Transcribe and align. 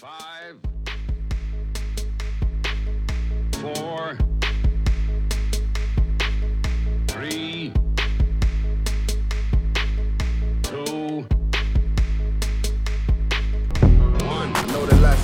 Five, 0.00 0.56
four, 3.60 4.16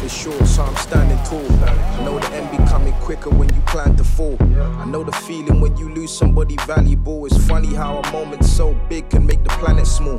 is 0.07 0.55
so 0.55 0.63
I'm 0.63 0.77
standing 0.77 1.19
tall. 1.25 1.45
I 1.65 2.05
know 2.05 2.19
the 2.19 2.33
end 2.33 2.51
be 2.51 2.59
coming 2.71 2.93
quicker 2.95 3.31
when 3.31 3.53
you 3.53 3.61
plan 3.63 3.97
to 3.97 4.05
fall. 4.05 4.37
I 4.41 4.85
know 4.85 5.03
the 5.03 5.13
feeling 5.13 5.61
when 5.61 5.77
you 5.77 5.89
lose 5.89 6.17
somebody 6.17 6.57
valuable. 6.67 7.27
It's 7.27 7.37
funny 7.47 7.75
how 7.75 7.99
a 7.99 8.13
moment 8.13 8.45
so 8.45 8.75
big 8.89 9.11
can 9.11 9.27
make 9.27 9.43
the 9.43 9.51
planet 9.51 9.87
small. 9.87 10.19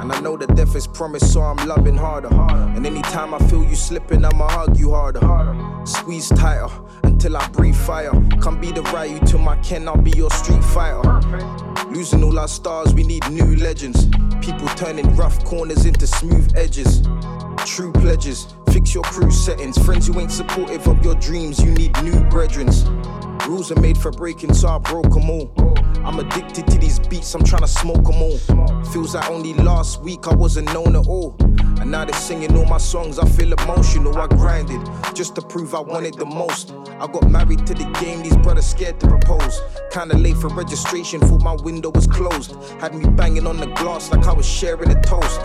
And 0.00 0.12
I 0.12 0.20
know 0.20 0.36
that 0.36 0.54
death 0.54 0.76
is 0.76 0.86
promised, 0.86 1.32
so 1.32 1.40
I'm 1.40 1.66
loving 1.66 1.96
harder. 1.96 2.28
And 2.76 2.86
anytime 2.86 3.32
I 3.32 3.38
feel 3.48 3.64
you 3.64 3.74
slipping, 3.74 4.24
I'ma 4.24 4.48
hug 4.48 4.76
you 4.76 4.90
harder. 4.92 5.22
Squeeze 5.86 6.28
tighter 6.28 6.68
until 7.02 7.36
I 7.36 7.48
breathe 7.48 7.76
fire. 7.76 8.12
Come 8.42 8.60
be 8.60 8.72
the 8.72 8.82
Ryu 8.82 9.20
to 9.26 9.38
my 9.38 9.56
Ken, 9.62 9.88
I'll 9.88 9.96
be 9.96 10.10
your 10.10 10.30
street 10.30 10.62
fighter. 10.62 11.02
Losing 11.88 12.22
all 12.22 12.38
our 12.38 12.48
stars, 12.48 12.92
we 12.92 13.02
need 13.02 13.28
new 13.30 13.56
legends. 13.56 14.06
People 14.42 14.68
turning 14.76 15.16
rough 15.16 15.42
corners 15.44 15.86
into 15.86 16.06
smooth 16.06 16.52
edges. 16.56 17.02
True 17.64 17.92
pledges, 17.92 18.54
fix 18.74 18.92
your 18.92 19.04
crew 19.04 19.30
settings. 19.30 19.78
Friends 19.84 20.08
who 20.08 20.18
ain't 20.18 20.32
supportive 20.32 20.88
of 20.88 21.04
your 21.04 21.14
dreams, 21.14 21.62
you 21.62 21.70
need 21.70 21.92
new 22.02 22.18
brethrens. 22.24 22.84
Rules 23.46 23.70
are 23.70 23.80
made 23.80 23.96
for 23.96 24.10
breaking, 24.10 24.52
so 24.52 24.68
I 24.68 24.78
broke 24.78 25.10
them 25.14 25.30
all. 25.30 25.48
I'm 26.04 26.18
addicted 26.18 26.66
to 26.66 26.78
these 26.78 26.98
beats, 26.98 27.32
I'm 27.34 27.44
trying 27.44 27.62
to 27.62 27.68
smoke 27.68 28.02
them 28.02 28.20
all. 28.20 28.36
Feels 28.86 29.14
like 29.14 29.30
only 29.30 29.54
last 29.54 30.02
week 30.02 30.26
I 30.26 30.34
wasn't 30.34 30.72
known 30.74 30.96
at 30.96 31.06
all. 31.06 31.36
And 31.80 31.88
now 31.88 32.04
they're 32.04 32.14
singing 32.14 32.56
all 32.56 32.66
my 32.66 32.78
songs, 32.78 33.20
I 33.20 33.26
feel 33.28 33.52
emotional. 33.52 34.18
I 34.18 34.26
grinded 34.26 34.80
just 35.14 35.36
to 35.36 35.42
prove 35.42 35.72
I 35.72 35.80
wanted 35.80 36.14
the 36.14 36.26
most. 36.26 36.72
I 36.98 37.06
got 37.06 37.30
married 37.30 37.64
to 37.68 37.74
the 37.74 37.88
game, 38.02 38.22
these 38.22 38.36
brothers 38.38 38.66
scared 38.66 38.98
to 39.00 39.06
propose. 39.06 39.62
Kinda 39.92 40.16
late 40.16 40.36
for 40.36 40.48
registration, 40.48 41.20
thought 41.20 41.42
my 41.42 41.54
window 41.54 41.90
was 41.90 42.08
closed. 42.08 42.56
Had 42.80 42.92
me 42.92 43.08
banging 43.08 43.46
on 43.46 43.58
the 43.58 43.66
glass 43.66 44.10
like 44.10 44.26
I 44.26 44.32
was 44.32 44.46
sharing 44.46 44.90
a 44.90 45.00
toast. 45.00 45.40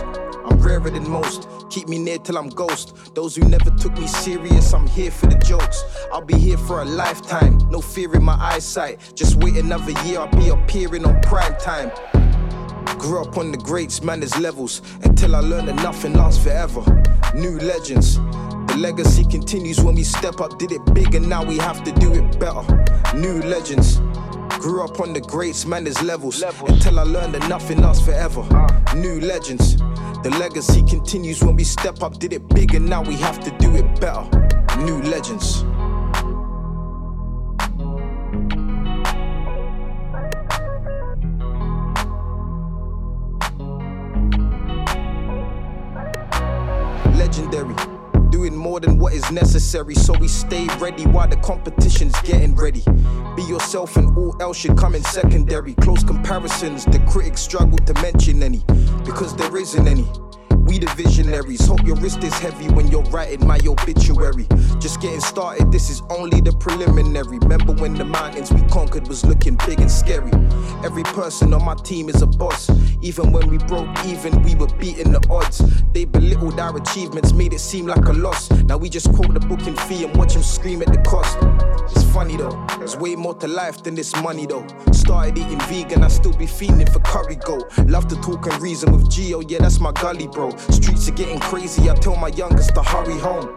I'm 0.50 0.58
rarer 0.58 0.90
than 0.90 1.08
most. 1.08 1.48
Keep 1.70 1.88
me 1.88 1.98
near 1.98 2.18
till 2.18 2.36
I'm 2.36 2.48
ghost. 2.48 3.14
Those 3.14 3.36
who 3.36 3.48
never 3.48 3.70
took 3.70 3.96
me 3.96 4.06
serious, 4.06 4.74
I'm 4.74 4.86
here 4.86 5.10
for 5.10 5.26
the 5.26 5.38
jokes. 5.38 5.84
I'll 6.12 6.24
be 6.24 6.36
here 6.36 6.58
for 6.58 6.82
a 6.82 6.84
lifetime. 6.84 7.58
No 7.70 7.80
fear 7.80 8.14
in 8.14 8.24
my 8.24 8.34
eyesight. 8.34 9.12
Just 9.14 9.36
wait 9.36 9.56
another 9.56 9.92
year, 10.04 10.20
I'll 10.20 10.36
be 10.36 10.48
appearing 10.48 11.06
on 11.06 11.20
prime 11.22 11.56
time. 11.58 11.90
Grew 12.98 13.22
up 13.22 13.38
on 13.38 13.50
the 13.50 13.58
greats, 13.58 14.02
man, 14.02 14.20
there's 14.20 14.36
levels. 14.38 14.82
Until 15.02 15.36
I 15.36 15.40
learned 15.40 15.68
that 15.68 15.76
nothing 15.76 16.14
lasts 16.14 16.42
forever. 16.42 16.82
New 17.34 17.58
legends. 17.58 18.16
The 18.16 18.76
legacy 18.78 19.24
continues 19.24 19.80
when 19.80 19.94
we 19.94 20.04
step 20.04 20.40
up. 20.40 20.58
Did 20.58 20.72
it 20.72 20.84
big 20.94 21.14
and 21.14 21.28
now 21.28 21.44
we 21.44 21.56
have 21.58 21.82
to 21.84 21.92
do 21.92 22.12
it 22.12 22.38
better. 22.38 22.62
New 23.16 23.40
legends. 23.42 24.00
Grew 24.60 24.84
up 24.84 25.00
on 25.00 25.14
the 25.14 25.22
greats, 25.22 25.64
man, 25.64 25.84
there's 25.84 26.02
levels. 26.02 26.42
Until 26.42 27.00
I 27.00 27.04
learned 27.04 27.34
that 27.34 27.48
nothing 27.48 27.80
lasts 27.80 28.04
forever. 28.04 28.46
Ah. 28.50 28.92
New 28.94 29.18
legends. 29.20 29.78
The 30.22 30.36
legacy 30.38 30.82
continues 30.82 31.42
when 31.42 31.56
we 31.56 31.64
step 31.64 32.02
up. 32.02 32.18
Did 32.18 32.34
it 32.34 32.46
big 32.50 32.74
and 32.74 32.86
now 32.86 33.02
we 33.02 33.14
have 33.14 33.40
to 33.40 33.50
do 33.52 33.74
it 33.74 34.00
better. 34.00 34.22
New 34.84 35.00
legends. 35.00 35.64
What 49.10 49.16
is 49.16 49.30
necessary, 49.32 49.94
so 49.94 50.12
we 50.20 50.28
stay 50.28 50.68
ready 50.78 51.04
while 51.06 51.26
the 51.26 51.36
competition's 51.38 52.18
getting 52.20 52.54
ready. 52.54 52.82
Be 53.34 53.42
yourself, 53.42 53.96
and 53.96 54.16
all 54.16 54.36
else 54.40 54.56
should 54.56 54.76
come 54.76 54.94
in 54.94 55.02
secondary. 55.02 55.74
Close 55.74 56.04
comparisons, 56.04 56.84
the 56.84 57.00
critics 57.10 57.40
struggle 57.40 57.78
to 57.78 57.94
mention 57.94 58.40
any, 58.42 58.62
because 59.04 59.34
there 59.34 59.56
isn't 59.56 59.88
any. 59.88 60.06
We 60.70 60.78
the 60.78 60.86
visionaries. 60.94 61.66
Hope 61.66 61.84
your 61.84 61.96
wrist 61.96 62.22
is 62.22 62.38
heavy 62.38 62.68
when 62.68 62.86
you're 62.92 63.02
writing 63.10 63.44
my 63.44 63.58
obituary. 63.66 64.46
Just 64.78 65.00
getting 65.00 65.18
started, 65.18 65.72
this 65.72 65.90
is 65.90 66.00
only 66.10 66.40
the 66.40 66.52
preliminary. 66.52 67.40
Remember 67.40 67.72
when 67.72 67.94
the 67.94 68.04
mountains 68.04 68.52
we 68.52 68.62
conquered 68.68 69.08
was 69.08 69.24
looking 69.24 69.56
big 69.66 69.80
and 69.80 69.90
scary? 69.90 70.30
Every 70.84 71.02
person 71.02 71.52
on 71.54 71.64
my 71.64 71.74
team 71.74 72.08
is 72.08 72.22
a 72.22 72.26
boss. 72.28 72.70
Even 73.02 73.32
when 73.32 73.48
we 73.48 73.58
broke 73.58 73.88
even, 74.06 74.40
we 74.44 74.54
were 74.54 74.68
beating 74.78 75.10
the 75.10 75.26
odds. 75.28 75.60
They 75.92 76.04
belittled 76.04 76.60
our 76.60 76.76
achievements, 76.76 77.32
made 77.32 77.52
it 77.52 77.58
seem 77.58 77.86
like 77.86 78.06
a 78.06 78.12
loss. 78.12 78.48
Now 78.62 78.76
we 78.76 78.88
just 78.88 79.12
quote 79.12 79.34
the 79.34 79.40
booking 79.40 79.74
fee 79.74 80.04
and 80.04 80.16
watch 80.16 80.34
them 80.34 80.44
scream 80.44 80.82
at 80.82 80.92
the 80.92 81.02
cost. 81.02 81.36
It's 81.90 82.04
funny 82.12 82.36
though, 82.36 82.64
there's 82.78 82.96
way 82.96 83.16
more 83.16 83.34
to 83.34 83.48
life 83.48 83.82
than 83.82 83.96
this 83.96 84.14
money 84.22 84.46
though. 84.46 84.64
Started 84.92 85.36
eating 85.36 85.58
vegan, 85.62 86.04
I 86.04 86.08
still 86.08 86.32
be 86.32 86.46
feeling 86.46 86.86
for 86.86 87.00
curry 87.00 87.34
go. 87.34 87.58
Love 87.86 88.06
to 88.06 88.16
talk 88.20 88.46
and 88.46 88.62
reason 88.62 88.92
with 88.92 89.10
Geo, 89.10 89.40
yeah, 89.40 89.58
that's 89.58 89.80
my 89.80 89.90
gully 89.90 90.28
bro. 90.28 90.50
Streets 90.70 91.08
are 91.08 91.12
getting 91.12 91.40
crazy, 91.40 91.88
I 91.90 91.94
tell 91.94 92.16
my 92.16 92.28
youngest 92.28 92.74
to 92.74 92.82
hurry 92.82 93.18
home. 93.18 93.56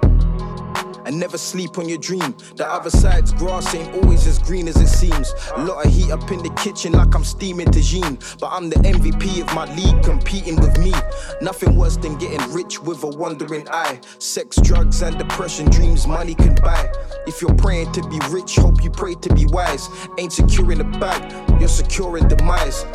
And 1.05 1.19
never 1.19 1.37
sleep 1.37 1.77
on 1.77 1.89
your 1.89 1.97
dream. 1.97 2.33
The 2.55 2.65
other 2.65 2.89
side's 2.89 3.33
grass 3.33 3.75
ain't 3.75 3.93
always 3.93 4.25
as 4.25 4.39
green 4.39 4.69
as 4.69 4.77
it 4.77 4.87
seems. 4.87 5.33
A 5.55 5.61
lot 5.61 5.85
of 5.85 5.91
heat 5.91 6.11
up 6.11 6.31
in 6.31 6.41
the 6.41 6.49
kitchen 6.51 6.93
like 6.93 7.13
I'm 7.13 7.25
steaming 7.25 7.67
tagine. 7.67 8.17
But 8.39 8.51
I'm 8.53 8.69
the 8.69 8.77
MVP 8.77 9.41
of 9.41 9.53
my 9.53 9.65
league 9.75 10.01
competing 10.03 10.55
with 10.61 10.77
me. 10.77 10.93
Nothing 11.41 11.75
worse 11.75 11.97
than 11.97 12.17
getting 12.17 12.53
rich 12.53 12.81
with 12.81 13.03
a 13.03 13.07
wandering 13.07 13.67
eye. 13.69 13.99
Sex, 14.19 14.57
drugs, 14.61 15.01
and 15.01 15.17
depression, 15.17 15.69
dreams 15.69 16.07
money 16.07 16.35
can 16.35 16.55
buy. 16.55 16.89
If 17.27 17.41
you're 17.41 17.55
praying 17.55 17.91
to 17.93 18.07
be 18.07 18.19
rich, 18.29 18.55
hope 18.55 18.81
you 18.81 18.89
pray 18.89 19.15
to 19.15 19.33
be 19.33 19.45
wise. 19.47 19.89
Ain't 20.17 20.31
securing 20.31 20.77
the 20.77 20.85
bag, 20.99 21.59
you're 21.59 21.67
securing 21.67 22.29
demise. 22.29 22.85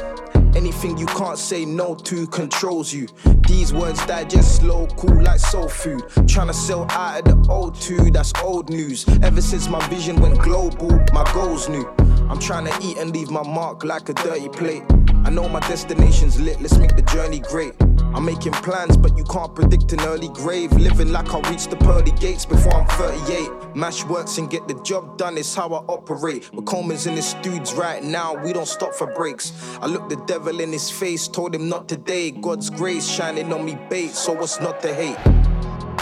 Anything 0.54 0.98
you 0.98 1.06
can't 1.06 1.38
say 1.38 1.64
no 1.64 1.94
to 1.94 2.26
controls 2.28 2.92
you. 2.92 3.06
These 3.46 3.72
words 3.72 4.04
digest 4.06 4.56
slow, 4.56 4.86
cool 4.96 5.22
like 5.22 5.38
soul 5.38 5.68
food. 5.68 6.02
Tryna 6.26 6.54
sell 6.54 6.86
out 6.90 7.20
of 7.20 7.24
the 7.24 7.52
O2, 7.52 8.12
that's 8.12 8.32
old 8.42 8.70
news. 8.70 9.06
Ever 9.22 9.40
since 9.40 9.68
my 9.68 9.86
vision 9.88 10.20
went 10.20 10.38
global, 10.40 10.90
my 11.12 11.24
goals 11.32 11.68
new. 11.68 11.86
I'm 12.28 12.38
trying 12.38 12.66
to 12.66 12.86
eat 12.86 12.98
and 12.98 13.14
leave 13.14 13.30
my 13.30 13.42
mark 13.42 13.84
like 13.84 14.08
a 14.08 14.14
dirty 14.14 14.48
plate. 14.48 14.82
I 15.24 15.30
know 15.30 15.48
my 15.48 15.60
destination's 15.60 16.40
lit, 16.40 16.60
let's 16.60 16.76
make 16.78 16.96
the 16.96 17.02
journey 17.02 17.40
great. 17.40 17.74
I'm 18.14 18.24
making 18.24 18.52
plans, 18.52 18.96
but 18.96 19.16
you 19.16 19.24
can't 19.24 19.54
predict 19.54 19.92
an 19.92 20.00
early 20.00 20.28
grave. 20.28 20.72
Living 20.72 21.12
like 21.12 21.32
I'll 21.34 21.42
reach 21.42 21.68
the 21.68 21.76
pearly 21.76 22.10
gates 22.12 22.46
before 22.46 22.74
I'm 22.74 22.86
38. 22.88 23.76
Mash 23.76 24.04
works 24.04 24.38
and 24.38 24.50
get 24.50 24.66
the 24.66 24.74
job 24.82 25.18
done, 25.18 25.36
it's 25.36 25.54
how 25.54 25.68
I 25.68 25.78
operate. 25.86 26.50
We're 26.52 26.64
in 26.80 27.16
his 27.16 27.34
dudes 27.42 27.74
right 27.74 28.02
now, 28.02 28.34
we 28.34 28.52
don't 28.52 28.66
stop 28.66 28.94
for 28.94 29.06
breaks. 29.14 29.52
I 29.80 29.86
look 29.86 30.08
the 30.08 30.16
devil 30.26 30.60
in 30.60 30.72
his 30.72 30.90
face, 30.90 31.28
told 31.28 31.54
him 31.54 31.68
not 31.68 31.86
today. 31.88 32.30
God's 32.30 32.70
grace 32.70 33.08
shining 33.08 33.52
on 33.52 33.64
me 33.64 33.78
bait, 33.88 34.12
so 34.12 34.32
what's 34.32 34.58
not 34.60 34.80
to 34.82 34.94
hate? 34.94 35.18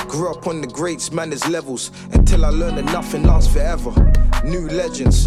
Grew 0.09 0.31
up 0.31 0.47
on 0.47 0.61
the 0.61 0.69
greats, 0.69 1.11
man, 1.11 1.31
there's 1.31 1.49
levels. 1.49 1.91
Until 2.13 2.45
I 2.45 2.51
learned 2.51 2.79
that 2.79 2.85
nothing 2.87 3.25
lasts 3.25 3.53
forever. 3.53 3.91
New 4.45 4.69
legends. 4.69 5.27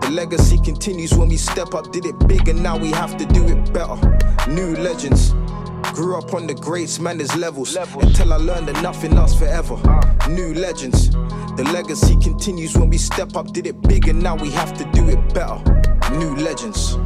The 0.00 0.10
legacy 0.12 0.58
continues 0.58 1.12
when 1.12 1.28
we 1.28 1.36
step 1.36 1.74
up, 1.74 1.92
did 1.92 2.06
it 2.06 2.18
big, 2.28 2.48
and 2.48 2.62
now 2.62 2.78
we 2.78 2.90
have 2.92 3.16
to 3.18 3.26
do 3.26 3.46
it 3.46 3.72
better. 3.72 3.96
New 4.48 4.76
legends. 4.76 5.34
Grew 5.92 6.16
up 6.16 6.34
on 6.34 6.46
the 6.46 6.54
greats, 6.54 6.98
man, 6.98 7.18
there's 7.18 7.34
levels. 7.36 7.76
Until 7.76 8.32
I 8.32 8.36
learned 8.36 8.68
that 8.68 8.82
nothing 8.82 9.14
lasts 9.14 9.38
forever. 9.38 9.76
New 10.28 10.54
legends. 10.54 11.10
The 11.56 11.68
legacy 11.72 12.16
continues 12.16 12.76
when 12.76 12.88
we 12.88 12.98
step 12.98 13.36
up, 13.36 13.52
did 13.52 13.66
it 13.66 13.80
big, 13.82 14.08
and 14.08 14.22
now 14.22 14.36
we 14.36 14.50
have 14.50 14.72
to 14.78 14.84
do 14.92 15.08
it 15.08 15.34
better. 15.34 15.58
New 16.12 16.36
legends. 16.36 16.96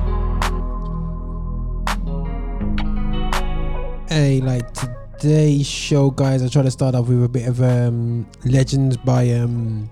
Hey, 4.08 4.40
like 4.40 4.70
today's 5.18 5.66
show, 5.66 6.10
guys, 6.10 6.42
I 6.42 6.48
try 6.48 6.62
to 6.62 6.70
start 6.70 6.94
off 6.94 7.08
with 7.08 7.24
a 7.24 7.28
bit 7.28 7.48
of 7.48 7.62
um, 7.62 8.26
legends 8.44 8.96
by 8.98 9.30
um, 9.30 9.90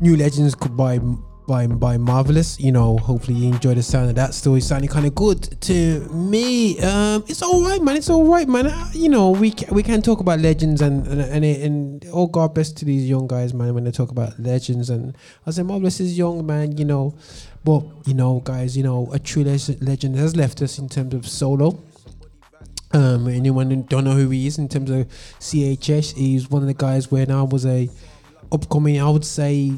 new 0.00 0.16
legends 0.16 0.54
by 0.54 1.00
by 1.50 1.66
by 1.66 1.98
Melvillous. 1.98 2.60
You 2.60 2.70
know, 2.70 2.96
hopefully 2.96 3.36
you 3.36 3.52
enjoy 3.52 3.74
the 3.74 3.82
sound 3.82 4.08
of 4.08 4.14
that. 4.14 4.34
Still, 4.34 4.54
it's 4.54 4.66
sounding 4.66 4.88
kind 4.88 5.04
of 5.04 5.14
good 5.16 5.60
to 5.62 6.00
me. 6.10 6.78
Um, 6.80 7.24
it's 7.26 7.42
all 7.42 7.60
right, 7.64 7.82
man. 7.82 7.96
It's 7.96 8.08
all 8.08 8.24
right, 8.24 8.48
man. 8.48 8.68
Uh, 8.68 8.88
You 8.94 9.08
know, 9.08 9.30
we 9.30 9.50
can, 9.50 9.74
we 9.74 9.82
can 9.82 10.00
talk 10.00 10.20
about 10.20 10.38
legends 10.38 10.80
and 10.80 11.04
and 11.08 11.20
and, 11.20 11.44
and 11.44 12.06
oh 12.12 12.28
God 12.28 12.54
bless 12.54 12.70
to 12.72 12.84
these 12.84 13.08
young 13.08 13.26
guys, 13.26 13.52
man. 13.52 13.74
When 13.74 13.82
they 13.82 13.90
talk 13.90 14.12
about 14.12 14.38
legends, 14.38 14.90
and 14.90 15.16
I 15.44 15.50
say 15.50 15.62
Melvillous 15.64 15.98
is 15.98 16.16
young, 16.16 16.46
man. 16.46 16.78
You 16.78 16.84
know, 16.84 17.14
but 17.64 17.82
you 18.06 18.14
know, 18.14 18.40
guys, 18.44 18.76
you 18.76 18.84
know, 18.84 19.10
a 19.12 19.18
true 19.18 19.42
leg- 19.42 19.82
legend 19.82 20.16
has 20.16 20.36
left 20.36 20.62
us 20.62 20.78
in 20.78 20.88
terms 20.88 21.14
of 21.14 21.26
solo. 21.26 21.82
Um, 22.92 23.26
anyone 23.28 23.70
who 23.70 23.82
don't 23.82 24.04
know 24.04 24.14
who 24.14 24.30
he 24.30 24.46
is 24.46 24.58
in 24.58 24.68
terms 24.68 24.90
of 24.90 25.06
CHH, 25.40 26.14
he's 26.14 26.48
one 26.48 26.62
of 26.62 26.68
the 26.68 26.74
guys 26.74 27.10
where 27.10 27.26
I 27.28 27.42
was 27.42 27.66
a 27.66 27.88
upcoming, 28.52 29.00
I 29.00 29.08
would 29.08 29.24
say, 29.24 29.72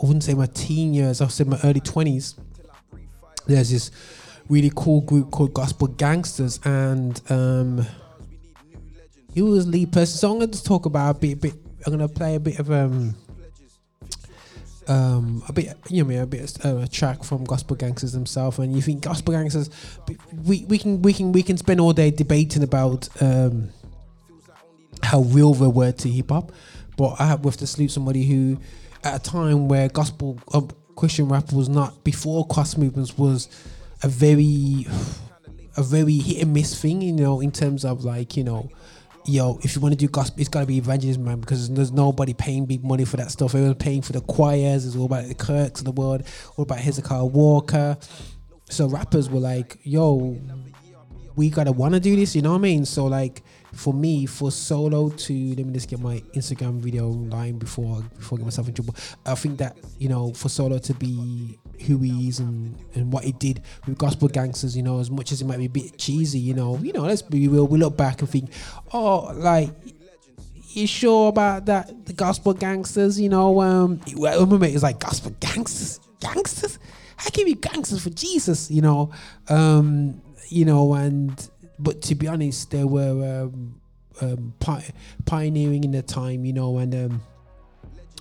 I 0.00 0.06
wouldn't 0.06 0.24
say 0.24 0.34
my 0.34 0.46
teen 0.46 0.94
years, 0.94 1.20
I 1.20 1.24
would 1.24 1.32
say 1.32 1.44
my 1.44 1.58
early 1.64 1.80
twenties. 1.80 2.34
There's 3.46 3.70
this 3.70 3.90
really 4.48 4.70
cool 4.74 5.00
group 5.00 5.30
called 5.30 5.54
Gospel 5.54 5.88
Gangstaz, 5.88 6.64
and 6.64 7.20
um, 7.30 7.86
he 9.32 9.42
was 9.42 9.66
lead 9.66 9.92
person. 9.92 10.18
So 10.18 10.32
I'm 10.32 10.38
gonna 10.38 10.52
talk 10.52 10.86
about 10.86 11.16
a 11.16 11.18
bit, 11.18 11.40
bit. 11.40 11.54
I'm 11.86 11.92
gonna 11.92 12.08
play 12.08 12.34
a 12.34 12.40
bit 12.40 12.58
of 12.58 12.70
um, 12.70 13.14
um, 14.86 15.42
a 15.48 15.52
bit, 15.52 15.76
you 15.88 16.04
know, 16.04 16.22
a 16.22 16.26
bit 16.26 16.64
uh, 16.64 16.78
a 16.78 16.88
track 16.88 17.24
from 17.24 17.44
Gospel 17.44 17.76
Gangstaz 17.76 18.12
themselves. 18.12 18.58
And 18.58 18.74
you 18.74 18.82
think 18.82 19.02
Gospel 19.02 19.34
Gangstaz, 19.34 19.70
we 20.46 20.64
we 20.66 20.78
can 20.78 21.02
we 21.02 21.12
can 21.12 21.32
we 21.32 21.42
can 21.42 21.56
spend 21.56 21.80
all 21.80 21.92
day 21.92 22.10
debating 22.10 22.62
about 22.62 23.08
um 23.20 23.70
how 25.02 25.20
real 25.20 25.54
they 25.54 25.66
were 25.66 25.92
to 25.92 26.08
hip 26.08 26.30
hop, 26.30 26.52
but 26.96 27.16
I 27.20 27.26
have 27.26 27.42
to 27.42 27.66
salute 27.66 27.90
somebody 27.90 28.26
who, 28.26 28.58
at 29.14 29.26
a 29.26 29.30
time 29.30 29.68
where 29.68 29.88
gospel 29.88 30.38
um, 30.52 30.68
Christian 30.96 31.28
rap 31.28 31.52
was 31.52 31.68
not 31.68 32.04
before 32.04 32.46
cross 32.46 32.76
movements 32.76 33.16
was 33.16 33.48
a 34.02 34.08
very 34.08 34.86
a 35.76 35.82
very 35.82 36.16
hit 36.16 36.42
and 36.42 36.52
miss 36.52 36.80
thing, 36.80 37.02
you 37.02 37.12
know, 37.12 37.40
in 37.40 37.52
terms 37.52 37.84
of 37.84 38.04
like 38.04 38.36
you 38.36 38.44
know 38.44 38.70
yo, 39.28 39.58
if 39.62 39.74
you 39.74 39.80
want 39.80 39.92
to 39.92 39.96
do 39.96 40.08
gospel, 40.08 40.40
it's 40.40 40.48
got 40.48 40.60
to 40.60 40.66
be 40.66 40.78
evangelism, 40.78 41.24
man, 41.24 41.40
because 41.40 41.68
there's 41.70 41.92
nobody 41.92 42.32
paying 42.32 42.64
big 42.66 42.82
money 42.82 43.04
for 43.04 43.18
that 43.18 43.30
stuff. 43.30 43.54
Everyone's 43.54 43.76
paying 43.76 44.02
for 44.02 44.12
the 44.12 44.20
choirs. 44.22 44.86
It's 44.86 44.96
all 44.96 45.04
about 45.04 45.26
the 45.26 45.34
Kirks 45.34 45.80
of 45.80 45.84
the 45.84 45.92
world, 45.92 46.22
all 46.56 46.62
about 46.62 46.78
Hezekiah 46.78 47.26
Walker. 47.26 47.96
So 48.70 48.86
rappers 48.88 49.28
were 49.28 49.40
like, 49.40 49.78
yo, 49.82 50.38
we 51.36 51.50
gotta 51.50 51.72
want 51.72 51.94
to 51.94 52.00
do 52.00 52.16
this. 52.16 52.34
You 52.34 52.42
know 52.42 52.52
what 52.52 52.58
I 52.58 52.62
mean? 52.62 52.84
So 52.84 53.06
like, 53.06 53.42
for 53.72 53.92
me, 53.92 54.26
for 54.26 54.50
solo 54.50 55.10
to 55.10 55.54
let 55.54 55.66
me 55.66 55.72
just 55.72 55.88
get 55.88 56.00
my 56.00 56.22
Instagram 56.34 56.78
video 56.80 57.08
line 57.08 57.58
before 57.58 58.02
before 58.16 58.36
I 58.36 58.40
get 58.40 58.44
myself 58.44 58.68
in 58.68 58.74
trouble. 58.74 58.94
I 59.26 59.34
think 59.34 59.58
that 59.58 59.76
you 59.98 60.08
know, 60.08 60.32
for 60.32 60.48
solo 60.48 60.78
to 60.78 60.94
be 60.94 61.58
who 61.86 61.98
he 61.98 62.28
is 62.28 62.40
and, 62.40 62.76
and 62.94 63.12
what 63.12 63.24
he 63.24 63.32
did 63.32 63.62
with 63.86 63.98
gospel 63.98 64.28
gangstaz, 64.28 64.74
you 64.74 64.82
know, 64.82 64.98
as 65.00 65.10
much 65.10 65.32
as 65.32 65.40
it 65.40 65.46
might 65.46 65.58
be 65.58 65.66
a 65.66 65.68
bit 65.68 65.96
cheesy, 65.96 66.38
you 66.38 66.54
know, 66.54 66.76
you 66.78 66.92
know, 66.92 67.02
let's 67.02 67.22
be 67.22 67.46
real, 67.46 67.66
we 67.66 67.78
look 67.78 67.96
back 67.96 68.20
and 68.20 68.28
think, 68.28 68.50
oh, 68.92 69.32
like 69.34 69.70
you 70.70 70.86
sure 70.86 71.28
about 71.28 71.66
that? 71.66 72.06
The 72.06 72.12
gospel 72.12 72.54
gangstaz, 72.54 73.18
you 73.18 73.28
know, 73.28 73.60
um 73.60 74.00
remember 74.16 74.66
it 74.66 74.74
was 74.74 74.82
like 74.82 74.98
gospel 74.98 75.30
gangstaz, 75.40 76.00
gangsters? 76.20 76.78
How 77.16 77.30
can 77.30 77.48
you 77.48 77.56
be 77.56 77.60
gangsters 77.60 78.02
for 78.02 78.10
Jesus, 78.10 78.70
you 78.70 78.80
know? 78.80 79.10
Um, 79.48 80.22
you 80.48 80.64
know, 80.64 80.94
and 80.94 81.50
but 81.78 82.02
to 82.02 82.14
be 82.14 82.26
honest, 82.26 82.70
they 82.70 82.84
were 82.84 83.42
um, 83.44 83.80
um, 84.20 84.54
pi- 84.60 84.90
pioneering 85.24 85.84
in 85.84 85.92
the 85.92 86.02
time, 86.02 86.44
you 86.44 86.52
know, 86.52 86.78
and 86.78 86.94
um, 86.94 87.22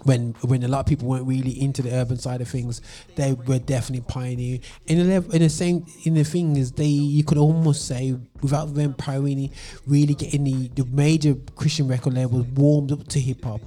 when 0.03 0.33
when 0.41 0.63
a 0.63 0.67
lot 0.67 0.79
of 0.79 0.85
people 0.85 1.07
weren't 1.07 1.27
really 1.27 1.61
into 1.61 1.81
the 1.81 1.91
urban 1.93 2.17
side 2.17 2.41
of 2.41 2.47
things, 2.47 2.81
they 3.15 3.33
were 3.33 3.59
definitely 3.59 4.05
pioneering. 4.07 4.61
In 4.85 5.07
the 5.07 5.35
in 5.35 5.41
the 5.41 5.49
same 5.49 5.85
in 6.03 6.13
the 6.13 6.23
thing 6.23 6.55
is 6.55 6.71
they 6.71 6.85
you 6.85 7.23
could 7.23 7.37
almost 7.37 7.87
say 7.87 8.15
without 8.41 8.73
them 8.73 8.93
pioneering, 8.93 9.51
really 9.85 10.13
getting 10.13 10.43
the, 10.43 10.67
the 10.69 10.85
major 10.85 11.35
Christian 11.55 11.87
record 11.87 12.13
labels 12.13 12.45
warmed 12.47 12.91
up 12.91 13.07
to 13.09 13.19
hip 13.19 13.43
hop. 13.43 13.61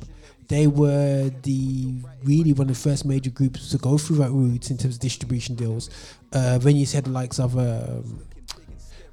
They 0.48 0.66
were 0.66 1.30
the 1.42 1.94
really 2.24 2.52
one 2.52 2.68
of 2.68 2.76
the 2.76 2.90
first 2.90 3.04
major 3.04 3.30
groups 3.30 3.70
to 3.70 3.78
go 3.78 3.98
through 3.98 4.16
that 4.16 4.30
route 4.30 4.70
in 4.70 4.78
terms 4.78 4.96
of 4.96 5.00
distribution 5.00 5.54
deals. 5.54 5.90
Uh, 6.32 6.58
when 6.58 6.76
you 6.76 6.86
said 6.86 7.04
the 7.04 7.10
likes 7.10 7.38
of 7.38 7.56
um, 7.56 8.24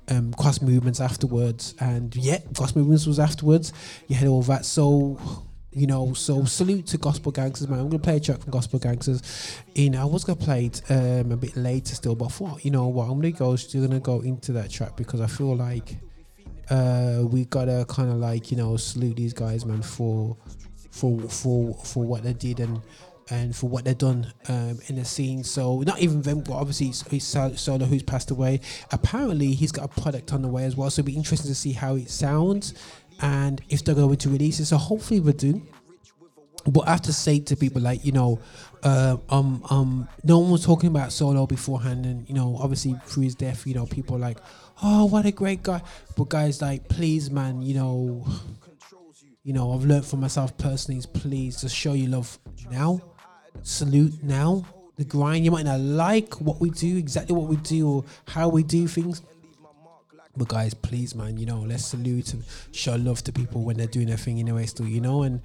um, 0.09 0.33
cross 0.33 0.61
movements 0.61 0.99
afterwards, 0.99 1.75
and 1.79 2.15
yeah, 2.15 2.39
cross 2.55 2.75
movements 2.75 3.05
was 3.05 3.19
afterwards. 3.19 3.73
You 4.07 4.15
had 4.15 4.27
all 4.27 4.41
that, 4.43 4.65
so 4.65 5.19
you 5.71 5.87
know. 5.87 6.13
So 6.13 6.45
salute 6.45 6.87
to 6.87 6.97
Gospel 6.97 7.31
Gangstaz, 7.31 7.67
man. 7.67 7.79
I'm 7.79 7.89
gonna 7.89 7.99
play 7.99 8.17
a 8.17 8.19
track 8.19 8.41
from 8.41 8.51
Gospel 8.51 8.79
Gangstaz. 8.79 9.61
You 9.75 9.89
know, 9.89 10.01
I 10.01 10.05
was 10.05 10.23
gonna 10.23 10.39
play 10.39 10.65
it 10.65 10.81
um, 10.89 11.31
a 11.31 11.37
bit 11.37 11.55
later 11.55 11.95
still, 11.95 12.15
but 12.15 12.31
thought, 12.31 12.63
you 12.63 12.71
know 12.71 12.87
what, 12.87 13.03
I'm 13.03 13.19
gonna 13.19 13.31
go 13.31 13.55
still 13.55 13.87
gonna 13.87 13.99
go 13.99 14.21
into 14.21 14.53
that 14.53 14.69
track 14.69 14.95
because 14.95 15.21
I 15.21 15.27
feel 15.27 15.55
like 15.55 15.97
uh, 16.69 17.23
we 17.23 17.45
gotta 17.45 17.85
kind 17.87 18.09
of 18.09 18.17
like 18.17 18.51
you 18.51 18.57
know 18.57 18.77
salute 18.77 19.17
these 19.17 19.33
guys, 19.33 19.65
man, 19.65 19.81
for 19.81 20.37
for 20.91 21.21
for 21.21 21.73
for 21.83 22.03
what 22.03 22.23
they 22.23 22.33
did 22.33 22.59
and 22.59 22.81
and 23.29 23.55
for 23.55 23.69
what 23.69 23.85
they've 23.85 23.97
done 23.97 24.31
um, 24.47 24.79
in 24.87 24.95
the 24.95 25.05
scene. 25.05 25.43
So 25.43 25.81
not 25.81 25.99
even 25.99 26.21
them, 26.21 26.41
but 26.41 26.53
obviously 26.53 26.87
it's, 27.15 27.23
Solo 27.61 27.85
who's 27.85 28.03
passed 28.03 28.31
away. 28.31 28.61
Apparently 28.91 29.53
he's 29.53 29.71
got 29.71 29.85
a 29.85 30.01
product 30.01 30.33
on 30.33 30.41
the 30.41 30.47
way 30.47 30.65
as 30.65 30.75
well, 30.75 30.89
so 30.89 31.01
it'll 31.01 31.07
be 31.07 31.15
interesting 31.15 31.49
to 31.49 31.55
see 31.55 31.73
how 31.73 31.95
it 31.95 32.09
sounds 32.09 32.73
and 33.21 33.61
if 33.69 33.83
they're 33.83 33.95
going 33.95 34.17
to 34.17 34.29
release 34.29 34.59
it. 34.59 34.65
So 34.65 34.77
hopefully 34.77 35.19
we 35.19 35.33
do. 35.33 35.61
But 36.65 36.87
I 36.87 36.91
have 36.91 37.01
to 37.03 37.13
say 37.13 37.39
to 37.39 37.55
people 37.55 37.81
like 37.81 38.03
you 38.03 38.11
know, 38.11 38.39
uh, 38.83 39.17
um, 39.29 39.63
um, 39.69 40.09
no 40.23 40.39
one 40.39 40.51
was 40.51 40.65
talking 40.65 40.89
about 40.89 41.13
Solo 41.13 41.47
beforehand, 41.47 42.05
and 42.05 42.27
you 42.27 42.35
know, 42.35 42.57
obviously 42.59 42.95
through 43.05 43.23
his 43.23 43.35
death, 43.35 43.65
you 43.65 43.73
know, 43.73 43.85
people 43.85 44.17
like, 44.17 44.37
oh, 44.83 45.05
what 45.05 45.25
a 45.25 45.31
great 45.31 45.63
guy. 45.63 45.81
But 46.17 46.27
guys, 46.27 46.61
like, 46.61 46.89
please, 46.89 47.31
man, 47.31 47.61
you 47.61 47.75
know, 47.75 48.25
you 49.43 49.53
know, 49.53 49.71
I've 49.71 49.85
learned 49.85 50.05
for 50.05 50.17
myself 50.17 50.57
personally 50.57 51.01
please 51.13 51.61
just 51.61 51.73
show 51.73 51.93
your 51.93 52.09
love 52.09 52.37
now, 52.69 53.01
salute 53.63 54.23
now. 54.23 54.65
The 54.97 55.05
grind, 55.05 55.45
you 55.45 55.51
might 55.51 55.65
not 55.65 55.79
like 55.79 56.41
what 56.41 56.59
we 56.59 56.71
do, 56.71 56.97
exactly 56.97 57.35
what 57.35 57.47
we 57.47 57.57
do, 57.57 57.87
or 57.87 58.05
how 58.27 58.49
we 58.49 58.63
do 58.63 58.87
things. 58.87 59.21
But 60.35 60.47
guys, 60.47 60.73
please, 60.73 61.15
man, 61.15 61.37
you 61.37 61.45
know, 61.45 61.59
let's 61.59 61.85
salute 61.85 62.33
and 62.33 62.43
show 62.71 62.95
love 62.95 63.23
to 63.23 63.31
people 63.31 63.63
when 63.63 63.77
they're 63.77 63.87
doing 63.87 64.07
their 64.07 64.17
thing 64.17 64.39
anyway, 64.39 64.65
still, 64.65 64.87
you 64.87 65.01
know, 65.01 65.23
and 65.23 65.41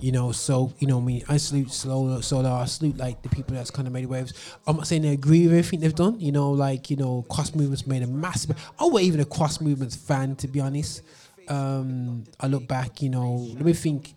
you 0.00 0.12
know, 0.12 0.32
so 0.32 0.72
you 0.78 0.86
know, 0.86 1.00
me, 1.00 1.22
I 1.28 1.36
salute 1.36 1.70
Solo, 1.70 2.20
Solo. 2.20 2.52
I 2.52 2.64
salute 2.64 2.96
like 2.96 3.22
the 3.22 3.28
people 3.28 3.54
that's 3.54 3.70
kind 3.70 3.86
of 3.86 3.94
made 3.94 4.06
waves. 4.06 4.32
I'm 4.66 4.76
not 4.76 4.86
saying 4.86 5.06
I 5.06 5.12
agree 5.12 5.44
with 5.46 5.52
everything 5.52 5.80
they've 5.80 5.94
done. 5.94 6.18
You 6.18 6.32
know, 6.32 6.50
like 6.50 6.90
you 6.90 6.96
know, 6.96 7.24
cross 7.30 7.54
movements 7.54 7.86
made 7.86 8.02
a 8.02 8.06
massive. 8.06 8.56
I 8.78 8.84
wasn't 8.84 9.04
even 9.04 9.20
a 9.20 9.24
cross 9.24 9.60
movements 9.60 9.96
fan 9.96 10.36
to 10.36 10.48
be 10.48 10.60
honest. 10.60 11.02
Um, 11.48 12.24
I 12.40 12.48
look 12.48 12.66
back, 12.66 13.02
you 13.02 13.10
know, 13.10 13.34
let 13.54 13.64
me 13.64 13.72
think. 13.72 14.14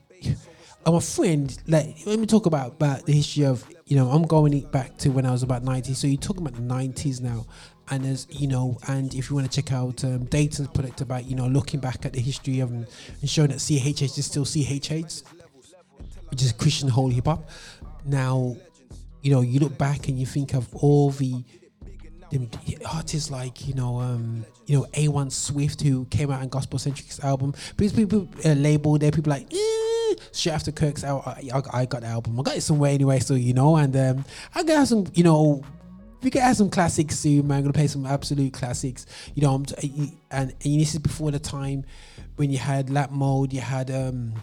A 0.87 1.01
friend. 1.01 1.55
Like, 1.67 1.97
let 2.05 2.17
me 2.17 2.25
talk 2.25 2.45
about 2.45 2.73
about 2.73 3.05
the 3.05 3.11
history 3.13 3.45
of. 3.45 3.67
You 3.85 3.95
know, 3.95 4.09
I'm 4.09 4.23
going 4.23 4.59
back 4.71 4.97
to 4.99 5.09
when 5.09 5.25
I 5.25 5.31
was 5.31 5.43
about 5.43 5.63
90. 5.63 5.93
So 5.93 6.07
you're 6.07 6.17
talking 6.17 6.45
about 6.45 6.55
the 6.55 6.61
90s 6.61 7.21
now, 7.21 7.45
and 7.89 8.05
as 8.05 8.27
you 8.29 8.47
know, 8.47 8.77
and 8.87 9.13
if 9.13 9.29
you 9.29 9.35
want 9.35 9.49
to 9.49 9.61
check 9.61 9.71
out 9.73 10.03
um, 10.03 10.25
Datin's 10.27 10.67
product 10.69 11.01
about 11.01 11.25
you 11.25 11.35
know 11.35 11.47
looking 11.47 11.79
back 11.79 12.05
at 12.05 12.13
the 12.13 12.19
history 12.19 12.61
of 12.61 12.71
and, 12.71 12.87
showing 13.25 13.49
that 13.49 13.59
CHH 13.59 14.17
is 14.17 14.25
still 14.25 14.45
CHH 14.45 15.23
which 16.29 16.43
is 16.43 16.51
Christian 16.51 16.89
whole 16.89 17.09
hip 17.09 17.25
hop. 17.25 17.49
Now, 18.05 18.55
you 19.21 19.31
know, 19.31 19.41
you 19.41 19.59
look 19.59 19.77
back 19.77 20.07
and 20.07 20.19
you 20.19 20.25
think 20.25 20.53
of 20.53 20.73
all 20.75 21.11
the, 21.11 21.43
the 22.31 22.47
artists 22.93 23.31
like 23.31 23.67
you 23.67 23.73
know, 23.73 23.99
um, 23.99 24.45
you 24.65 24.77
know, 24.77 24.85
A1 24.93 25.31
Swift 25.31 25.81
who 25.81 26.05
came 26.05 26.31
out 26.31 26.41
on 26.41 26.49
Gospo 26.49 26.79
Centric's 26.79 27.23
album. 27.23 27.53
Because 27.75 27.93
people 27.93 28.27
uh, 28.45 28.53
labeled 28.53 29.01
there, 29.01 29.11
people 29.11 29.31
like. 29.31 29.53
Eh, 29.53 29.96
straight 30.31 30.53
after 30.53 30.71
Kirk's 30.71 31.03
out, 31.03 31.25
I, 31.27 31.49
I, 31.71 31.85
got 31.85 32.01
the 32.01 32.07
album. 32.07 32.39
I 32.39 32.43
got 32.43 32.57
it 32.57 32.61
somewhere 32.61 32.91
anyway, 32.91 33.19
so 33.19 33.33
you 33.33 33.53
know, 33.53 33.75
and 33.75 33.95
um, 33.95 34.25
I 34.55 34.63
got 34.63 34.87
some, 34.87 35.05
you 35.13 35.23
know, 35.23 35.63
we 36.21 36.31
could 36.31 36.41
have 36.41 36.57
some 36.57 36.69
classics 36.69 37.19
soon, 37.19 37.47
man. 37.47 37.59
I'm 37.59 37.63
gonna 37.63 37.73
play 37.73 37.87
some 37.87 38.05
absolute 38.05 38.53
classics. 38.53 39.05
You 39.35 39.43
know, 39.43 39.55
and, 39.55 40.13
and 40.31 40.53
this 40.61 40.93
is 40.93 40.99
before 40.99 41.31
the 41.31 41.39
time 41.39 41.85
when 42.37 42.49
you 42.51 42.57
had 42.57 42.89
Lamp 42.89 43.11
Mode, 43.11 43.53
you 43.53 43.61
had 43.61 43.91
um 43.91 44.33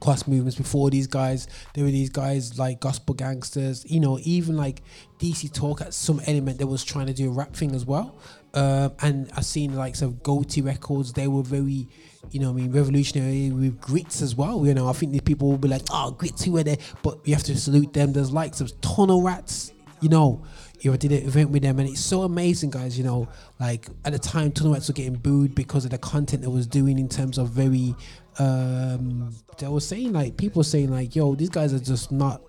cross 0.00 0.26
movements 0.26 0.56
before 0.56 0.90
these 0.90 1.06
guys. 1.06 1.48
There 1.74 1.84
were 1.84 1.90
these 1.90 2.10
guys 2.10 2.58
like 2.58 2.80
gospel 2.80 3.14
gangstaz, 3.14 3.90
you 3.90 4.00
know, 4.00 4.18
even 4.22 4.56
like 4.56 4.82
DC 5.18 5.52
Talk 5.52 5.80
at 5.80 5.94
some 5.94 6.20
element 6.26 6.58
that 6.58 6.66
was 6.66 6.84
trying 6.84 7.06
to 7.06 7.12
do 7.12 7.28
a 7.28 7.32
rap 7.32 7.54
thing 7.54 7.74
as 7.74 7.84
well. 7.84 8.18
Um, 8.54 8.92
and 9.02 9.30
I've 9.36 9.44
seen 9.44 9.74
like 9.74 9.96
some 9.96 10.14
Gotee 10.14 10.64
Records, 10.64 11.12
they 11.12 11.28
were 11.28 11.42
very, 11.42 11.88
you 12.30 12.40
know, 12.40 12.50
I 12.50 12.52
mean, 12.52 12.72
revolutionary 12.72 13.50
with 13.50 13.80
grits 13.80 14.22
as 14.22 14.34
well. 14.34 14.66
You 14.66 14.74
know, 14.74 14.88
I 14.88 14.92
think 14.92 15.12
these 15.12 15.22
people 15.22 15.50
will 15.50 15.58
be 15.58 15.68
like, 15.68 15.82
oh, 15.90 16.10
grits, 16.12 16.44
who 16.44 16.52
were 16.52 16.62
there? 16.62 16.78
But 17.02 17.18
you 17.24 17.34
have 17.34 17.44
to 17.44 17.56
salute 17.56 17.92
them. 17.92 18.12
There's 18.12 18.32
likes 18.32 18.60
of 18.60 18.78
Tunnel 18.80 19.22
Rats, 19.22 19.72
you 20.00 20.08
know. 20.08 20.44
You 20.80 20.90
know, 20.90 20.94
I 20.94 20.96
did 20.98 21.12
an 21.12 21.26
event 21.26 21.50
with 21.50 21.62
them, 21.62 21.78
and 21.78 21.88
it's 21.88 22.00
so 22.00 22.22
amazing, 22.22 22.70
guys. 22.70 22.98
You 22.98 23.04
know, 23.04 23.28
like 23.58 23.86
at 24.04 24.12
the 24.12 24.18
time, 24.18 24.52
Tunnel 24.52 24.74
Rats 24.74 24.88
were 24.88 24.94
getting 24.94 25.14
booed 25.14 25.54
because 25.54 25.84
of 25.84 25.90
the 25.90 25.98
content 25.98 26.44
it 26.44 26.50
was 26.50 26.66
doing 26.66 26.98
in 26.98 27.08
terms 27.08 27.38
of 27.38 27.48
very 27.50 27.94
um 28.38 29.34
they 29.58 29.66
were 29.66 29.80
saying 29.80 30.12
like 30.12 30.36
people 30.36 30.62
saying 30.62 30.90
like 30.90 31.16
yo 31.16 31.34
these 31.34 31.48
guys 31.48 31.72
are 31.72 31.78
just 31.78 32.12
not 32.12 32.42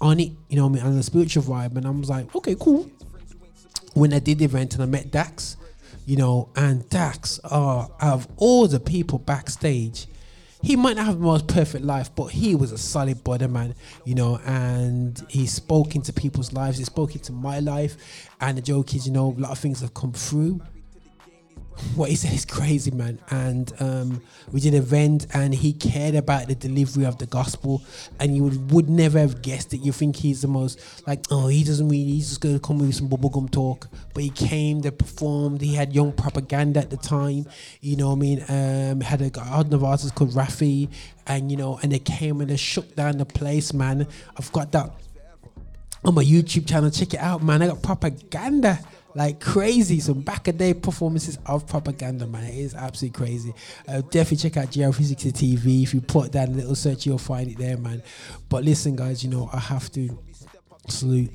on 0.00 0.20
it 0.20 0.30
you 0.48 0.56
know 0.56 0.66
I 0.66 0.68
mean 0.68 0.82
on 0.82 0.96
the 0.96 1.02
spiritual 1.02 1.42
vibe 1.42 1.76
and 1.76 1.86
I 1.86 1.90
was 1.90 2.08
like 2.08 2.32
okay 2.36 2.54
cool 2.58 2.88
when 3.94 4.12
I 4.12 4.20
did 4.20 4.38
the 4.38 4.44
event 4.44 4.74
and 4.74 4.82
I 4.82 4.86
met 4.86 5.10
Dax 5.10 5.56
you 6.08 6.16
know 6.16 6.48
and 6.56 6.88
Dax 6.88 7.38
out 7.52 7.94
of 8.00 8.26
all 8.38 8.66
the 8.66 8.80
people 8.80 9.18
backstage. 9.18 10.06
He 10.62 10.74
might 10.74 10.96
not 10.96 11.04
have 11.04 11.18
the 11.18 11.24
most 11.24 11.46
perfect 11.46 11.84
life, 11.84 12.12
but 12.16 12.28
he 12.28 12.54
was 12.54 12.72
a 12.72 12.78
solid 12.78 13.22
body 13.22 13.46
man, 13.46 13.74
you 14.04 14.14
know, 14.16 14.40
and 14.44 15.22
he 15.28 15.46
spoke 15.46 15.94
into 15.94 16.12
people's 16.12 16.52
lives. 16.52 16.78
He 16.78 16.84
spoke 16.84 17.14
into 17.14 17.32
my 17.32 17.60
life, 17.60 17.96
and 18.40 18.56
the 18.56 18.62
joke 18.62 18.94
is, 18.94 19.06
you 19.06 19.12
know, 19.12 19.36
a 19.36 19.38
lot 19.38 19.52
of 19.52 19.58
things 19.58 19.82
have 19.82 19.94
come 19.94 20.12
through 20.12 20.62
what 21.94 22.10
he 22.10 22.16
said 22.16 22.32
is 22.32 22.44
crazy, 22.44 22.90
man. 22.90 23.18
And 23.30 23.72
um, 23.80 24.22
we 24.52 24.60
did 24.60 24.74
an 24.74 24.82
event, 24.82 25.26
and 25.34 25.54
he 25.54 25.72
cared 25.72 26.14
about 26.14 26.48
the 26.48 26.54
delivery 26.54 27.04
of 27.04 27.18
the 27.18 27.26
gospel, 27.26 27.82
and 28.18 28.36
you 28.36 28.44
would, 28.44 28.70
would 28.72 28.88
never 28.88 29.18
have 29.18 29.42
guessed 29.42 29.74
it. 29.74 29.78
You 29.78 29.92
think 29.92 30.16
he's 30.16 30.42
the 30.42 30.48
most 30.48 31.06
like, 31.06 31.24
oh, 31.30 31.48
he 31.48 31.64
doesn't 31.64 31.88
really, 31.88 32.04
he's 32.04 32.28
just 32.28 32.40
gonna 32.40 32.58
come 32.58 32.78
with 32.78 32.94
some 32.94 33.08
bubblegum 33.08 33.50
talk. 33.50 33.88
But 34.14 34.22
he 34.22 34.30
came, 34.30 34.80
they 34.80 34.90
performed. 34.90 35.60
He 35.60 35.74
had 35.74 35.94
young 35.94 36.12
propaganda 36.12 36.80
at 36.80 36.90
the 36.90 36.96
time, 36.96 37.46
you 37.80 37.96
know. 37.96 38.08
what 38.10 38.16
I 38.16 38.18
mean, 38.18 38.44
um, 38.48 39.00
had 39.00 39.22
a 39.22 39.30
god 39.30 39.72
of 39.72 39.84
artists 39.84 40.12
called 40.12 40.30
Rafi, 40.30 40.88
and 41.26 41.50
you 41.50 41.56
know, 41.56 41.78
and 41.82 41.92
they 41.92 41.98
came 41.98 42.40
and 42.40 42.50
they 42.50 42.56
shook 42.56 42.94
down 42.96 43.18
the 43.18 43.26
place, 43.26 43.72
man. 43.72 44.06
I've 44.36 44.50
got 44.52 44.72
that 44.72 44.90
on 46.04 46.14
my 46.14 46.24
YouTube 46.24 46.66
channel. 46.66 46.90
Check 46.90 47.14
it 47.14 47.20
out, 47.20 47.42
man. 47.42 47.62
I 47.62 47.68
got 47.68 47.82
propaganda 47.82 48.80
like 49.18 49.40
crazy. 49.40 49.98
Some 49.98 50.20
back 50.20 50.46
a 50.46 50.52
day 50.52 50.72
performances 50.72 51.38
of 51.44 51.66
propaganda, 51.66 52.24
man. 52.24 52.44
It 52.44 52.54
is 52.54 52.74
absolutely 52.74 53.18
crazy. 53.18 53.52
Uh, 53.88 54.00
definitely 54.02 54.36
check 54.36 54.56
out 54.56 54.68
GR360 54.68 55.32
TV. 55.32 55.82
If 55.82 55.92
you 55.92 56.00
put 56.00 56.30
that 56.32 56.48
little 56.48 56.76
search, 56.76 57.04
you'll 57.04 57.18
find 57.18 57.50
it 57.50 57.58
there, 57.58 57.76
man. 57.76 58.00
But 58.48 58.62
listen, 58.62 58.94
guys, 58.94 59.24
you 59.24 59.30
know, 59.30 59.50
I 59.52 59.58
have 59.58 59.90
to 59.92 60.16
salute 60.86 61.32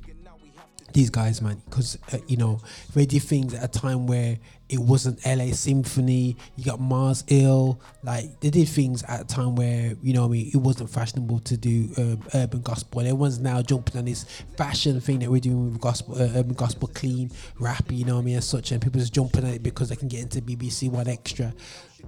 these 0.93 1.09
guys, 1.09 1.41
man, 1.41 1.61
because 1.65 1.97
uh, 2.13 2.19
you 2.25 2.37
know 2.37 2.61
they 2.93 3.05
did 3.05 3.23
things 3.23 3.53
at 3.53 3.63
a 3.63 3.79
time 3.79 4.07
where 4.07 4.37
it 4.73 4.79
wasn't 4.79 5.23
LA 5.23 5.53
Symphony. 5.53 6.35
You 6.55 6.65
got 6.65 6.79
Mars 6.79 7.23
Ill, 7.27 7.79
like 8.01 8.39
they 8.39 8.49
did 8.49 8.67
things 8.67 9.03
at 9.03 9.21
a 9.21 9.23
time 9.23 9.55
where 9.55 9.93
you 10.01 10.13
know 10.13 10.25
I 10.25 10.27
mean 10.27 10.49
it 10.51 10.57
wasn't 10.57 10.89
fashionable 10.89 11.39
to 11.41 11.57
do 11.57 11.89
um, 11.97 12.23
urban 12.33 12.61
gospel. 12.61 13.01
And 13.01 13.09
everyone's 13.09 13.39
now 13.39 13.61
jumping 13.61 13.97
on 13.97 14.05
this 14.05 14.23
fashion 14.57 14.99
thing 14.99 15.19
that 15.19 15.29
we're 15.29 15.39
doing 15.39 15.71
with 15.71 15.79
gospel, 15.79 16.15
uh, 16.15 16.29
urban 16.35 16.53
gospel, 16.55 16.89
clean 16.91 17.29
rap. 17.59 17.91
You 17.91 18.05
know 18.05 18.15
what 18.15 18.21
I 18.21 18.25
mean, 18.25 18.37
as 18.37 18.47
such, 18.47 18.71
and 18.71 18.81
people 18.81 18.99
just 18.99 19.13
jumping 19.13 19.47
at 19.47 19.53
it 19.53 19.63
because 19.63 19.89
they 19.89 19.95
can 19.95 20.07
get 20.07 20.21
into 20.21 20.41
BBC 20.41 20.89
One 20.89 21.07
Extra. 21.07 21.53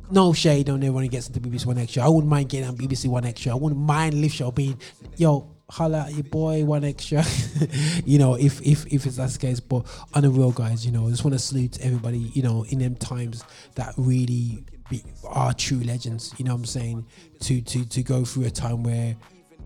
No 0.10 0.34
shade 0.34 0.67
on 0.69 0.77
everyone 0.77 1.03
who 1.03 1.10
gets 1.10 1.27
into 1.27 1.39
BBC 1.39 1.67
One 1.67 1.77
Extra. 1.77 2.03
I 2.03 2.10
wouldn't 2.10 2.29
mind 2.29 2.50
getting 2.50 2.67
on 2.67 2.75
BBC 2.75 3.07
One 3.07 3.25
Extra. 3.25 3.51
I 3.51 3.55
wouldn't 3.55 3.79
mind 3.79 4.15
Lift 4.15 4.36
Show 4.36 4.50
being, 4.50 4.81
yo, 5.17 5.54
holla 5.69 6.05
at 6.07 6.13
your 6.13 6.24
boy 6.24 6.63
one 6.63 6.84
extra. 6.84 7.24
You 8.05 8.19
know 8.19 8.36
if 8.36 8.62
if 8.62 8.86
if 8.88 9.05
it's 9.05 9.17
that 9.17 9.36
case 9.39 9.60
but 9.60 9.86
on 10.13 10.24
the 10.24 10.29
real 10.29 10.51
guys 10.51 10.86
you 10.86 10.91
know 10.91 11.07
i 11.07 11.10
just 11.10 11.24
want 11.24 11.34
to 11.34 11.39
salute 11.39 11.79
everybody 11.81 12.19
you 12.19 12.43
know 12.43 12.65
in 12.69 12.79
them 12.79 12.95
times 12.95 13.43
that 13.75 13.93
really 13.98 14.63
be, 14.89 15.01
are 15.24 15.53
true 15.53 15.79
legends 15.79 16.34
you 16.38 16.45
know 16.45 16.51
what 16.51 16.60
i'm 16.60 16.65
saying? 16.65 17.05
To 17.41 17.62
to 17.62 17.86
to 17.86 18.03
go 18.03 18.25
through 18.25 18.45
a 18.45 18.51
time 18.51 18.84
where 18.84 19.15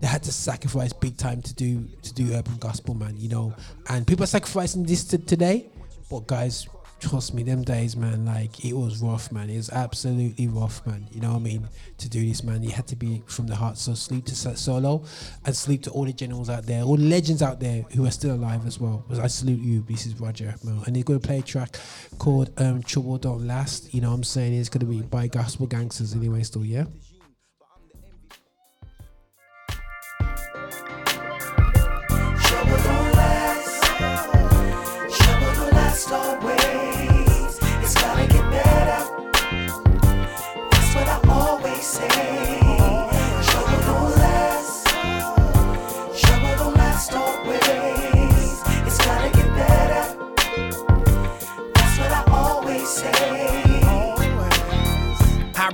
they 0.00 0.06
had 0.06 0.22
to 0.22 0.32
sacrifice 0.32 0.92
big 0.92 1.18
time 1.18 1.42
to 1.42 1.54
do 1.54 1.86
to 2.02 2.14
do 2.14 2.32
urban 2.34 2.56
gospel 2.56 2.94
man 2.94 3.16
you 3.18 3.28
know? 3.28 3.54
And 3.88 4.06
people 4.06 4.24
are 4.24 4.28
sacrificing 4.28 4.84
this 4.84 5.04
to 5.04 5.18
today 5.18 5.68
but 6.08 6.26
guys 6.26 6.66
trust 7.00 7.34
me, 7.34 7.42
them 7.42 7.62
days, 7.62 7.96
man, 7.96 8.24
like 8.24 8.64
it 8.64 8.74
was 8.74 9.02
rough, 9.02 9.32
man. 9.32 9.50
It 9.50 9.56
was 9.56 9.70
absolutely 9.70 10.46
rough, 10.46 10.86
man. 10.86 11.08
You 11.10 11.20
know 11.20 11.30
what 11.30 11.38
I 11.38 11.40
mean? 11.40 11.68
To 11.98 12.08
do 12.08 12.24
this, 12.24 12.44
man, 12.44 12.62
you 12.62 12.70
had 12.70 12.86
to 12.88 12.96
be 12.96 13.22
from 13.26 13.46
the 13.46 13.56
heart. 13.56 13.78
So 13.78 13.94
sleep 13.94 14.26
to 14.26 14.34
Solo, 14.34 15.04
and 15.44 15.56
sleep 15.56 15.82
to 15.84 15.90
all 15.90 16.04
the 16.04 16.12
generals 16.12 16.50
out 16.50 16.66
there, 16.66 16.82
all 16.82 16.96
the 16.96 17.08
legends 17.08 17.42
out 17.42 17.60
there 17.60 17.82
who 17.94 18.06
are 18.06 18.10
still 18.10 18.34
alive 18.34 18.66
as 18.66 18.78
well. 18.78 19.04
Because 19.08 19.18
I 19.22 19.26
salute 19.26 19.60
you. 19.60 19.82
This 19.88 20.06
is 20.06 20.20
Roger, 20.20 20.54
man. 20.62 20.82
And 20.86 20.94
they're 20.94 21.02
gonna 21.02 21.18
play 21.18 21.38
a 21.38 21.42
track 21.42 21.76
called 22.18 22.50
um, 22.60 22.82
"Trouble 22.82 23.18
Don't 23.18 23.46
Last." 23.46 23.92
You 23.94 24.00
know 24.02 24.10
what 24.10 24.16
I'm 24.16 24.24
saying? 24.24 24.54
It's 24.54 24.68
gonna 24.68 24.84
be 24.84 25.02
by 25.02 25.26
Gospel 25.26 25.66
Gangstaz 25.66 26.14
anyway. 26.14 26.42
Still, 26.42 26.64
yeah. 26.64 26.84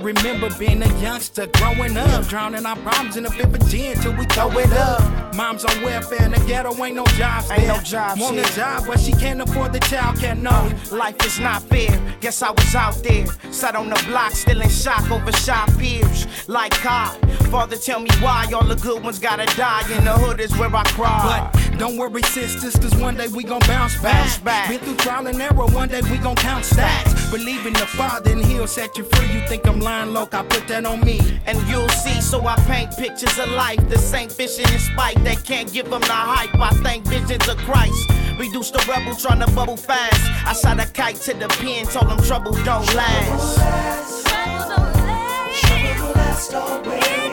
Remember 0.07 0.49
being 0.57 0.81
a 0.81 0.99
youngster 1.01 1.47
growing 1.47 1.97
up, 1.97 2.25
drowning 2.27 2.65
our 2.65 2.77
problems 2.77 3.17
in 3.17 3.25
a 3.25 3.29
fifth 3.29 3.61
of 3.61 3.69
gin 3.69 3.95
till 3.97 4.13
we 4.13 4.25
throw 4.25 4.49
it 4.57 4.71
up. 4.73 5.35
Mom's 5.35 5.65
on 5.65 5.81
welfare 5.83 6.23
in 6.23 6.31
the 6.31 6.39
ghetto, 6.47 6.71
ain't 6.83 6.95
no 6.95 7.05
jobs 7.17 7.51
Ain't 7.51 7.61
there. 7.61 7.75
no 7.75 7.81
jobs 7.83 8.19
Want 8.21 8.39
a 8.39 8.55
job, 8.55 8.85
but 8.87 8.99
she 8.99 9.11
can't 9.11 9.41
afford 9.41 9.73
the 9.73 9.79
child 9.79 10.17
care. 10.17 10.33
No, 10.35 10.71
Life 10.91 11.23
is 11.25 11.39
not 11.39 11.61
fair. 11.63 11.91
Guess 12.21 12.41
I 12.41 12.51
was 12.51 12.73
out 12.75 12.95
there, 13.03 13.25
sat 13.51 13.75
on 13.75 13.89
the 13.89 14.01
block, 14.07 14.31
still 14.31 14.61
in 14.61 14.69
shock 14.69 15.11
over 15.11 15.31
shop 15.33 15.69
peers. 15.77 16.25
Like 16.47 16.81
God, 16.81 17.13
Father, 17.51 17.75
tell 17.77 17.99
me 17.99 18.09
why 18.19 18.47
all 18.53 18.63
the 18.63 18.75
good 18.75 19.03
ones 19.03 19.19
gotta 19.19 19.45
die. 19.57 19.83
In 19.95 20.05
the 20.05 20.13
hood 20.13 20.39
is 20.39 20.55
where 20.57 20.73
I 20.75 20.83
cry. 20.85 21.49
but 21.53 21.77
don't 21.77 21.97
worry, 21.97 22.23
sisters, 22.23 22.75
cause 22.77 22.95
one 22.95 23.15
day 23.15 23.27
we 23.27 23.43
gon' 23.43 23.59
bounce 23.67 23.95
back. 24.01 24.13
Bounce 24.13 24.37
back. 24.39 24.69
Been 24.69 24.79
through 24.79 24.95
trial 24.95 25.27
and 25.27 25.39
error, 25.41 25.67
one 25.67 25.89
day 25.89 26.01
we 26.09 26.17
gon' 26.17 26.35
count 26.35 26.63
stacks. 26.65 27.13
Believe 27.29 27.65
in 27.67 27.73
the 27.73 27.85
Father 27.99 28.31
and 28.31 28.43
He'll 28.45 28.65
set 28.67 28.97
you 28.97 29.03
free. 29.03 29.27
You 29.31 29.45
think 29.47 29.67
I'm 29.67 29.79
lying, 29.81 29.96
loc? 30.05 30.33
I 30.33 30.43
put 30.43 30.67
that 30.67 30.85
on 30.85 31.01
me. 31.01 31.19
and 31.45 31.57
you'll 31.67 31.89
see. 31.89 32.21
So 32.21 32.45
I 32.45 32.55
paint 32.67 32.91
pictures 32.97 33.37
of 33.39 33.49
life. 33.51 33.79
The 33.89 33.97
same 33.97 34.29
vision 34.29 34.65
and 34.69 34.81
spite 34.81 35.23
that 35.23 35.43
can't 35.43 35.71
give 35.71 35.89
them 35.89 36.01
the 36.01 36.19
hype. 36.33 36.53
I 36.55 36.69
think 36.83 37.05
visions 37.05 37.47
of 37.47 37.57
Christ. 37.57 38.09
Reduce 38.37 38.71
the 38.71 38.83
rebel 38.87 39.15
trying 39.15 39.39
to 39.39 39.51
bubble 39.53 39.77
fast. 39.77 40.21
I 40.45 40.53
shot 40.53 40.79
a 40.79 40.91
kite 40.91 41.15
to 41.27 41.33
the 41.33 41.47
pen, 41.47 41.85
told 41.85 42.09
them 42.09 42.23
trouble 42.23 42.51
don't 42.63 42.93
last. 42.93 43.57
Trouble 44.29 44.75
don't 44.75 46.15
last 46.15 46.53
always. 46.53 47.26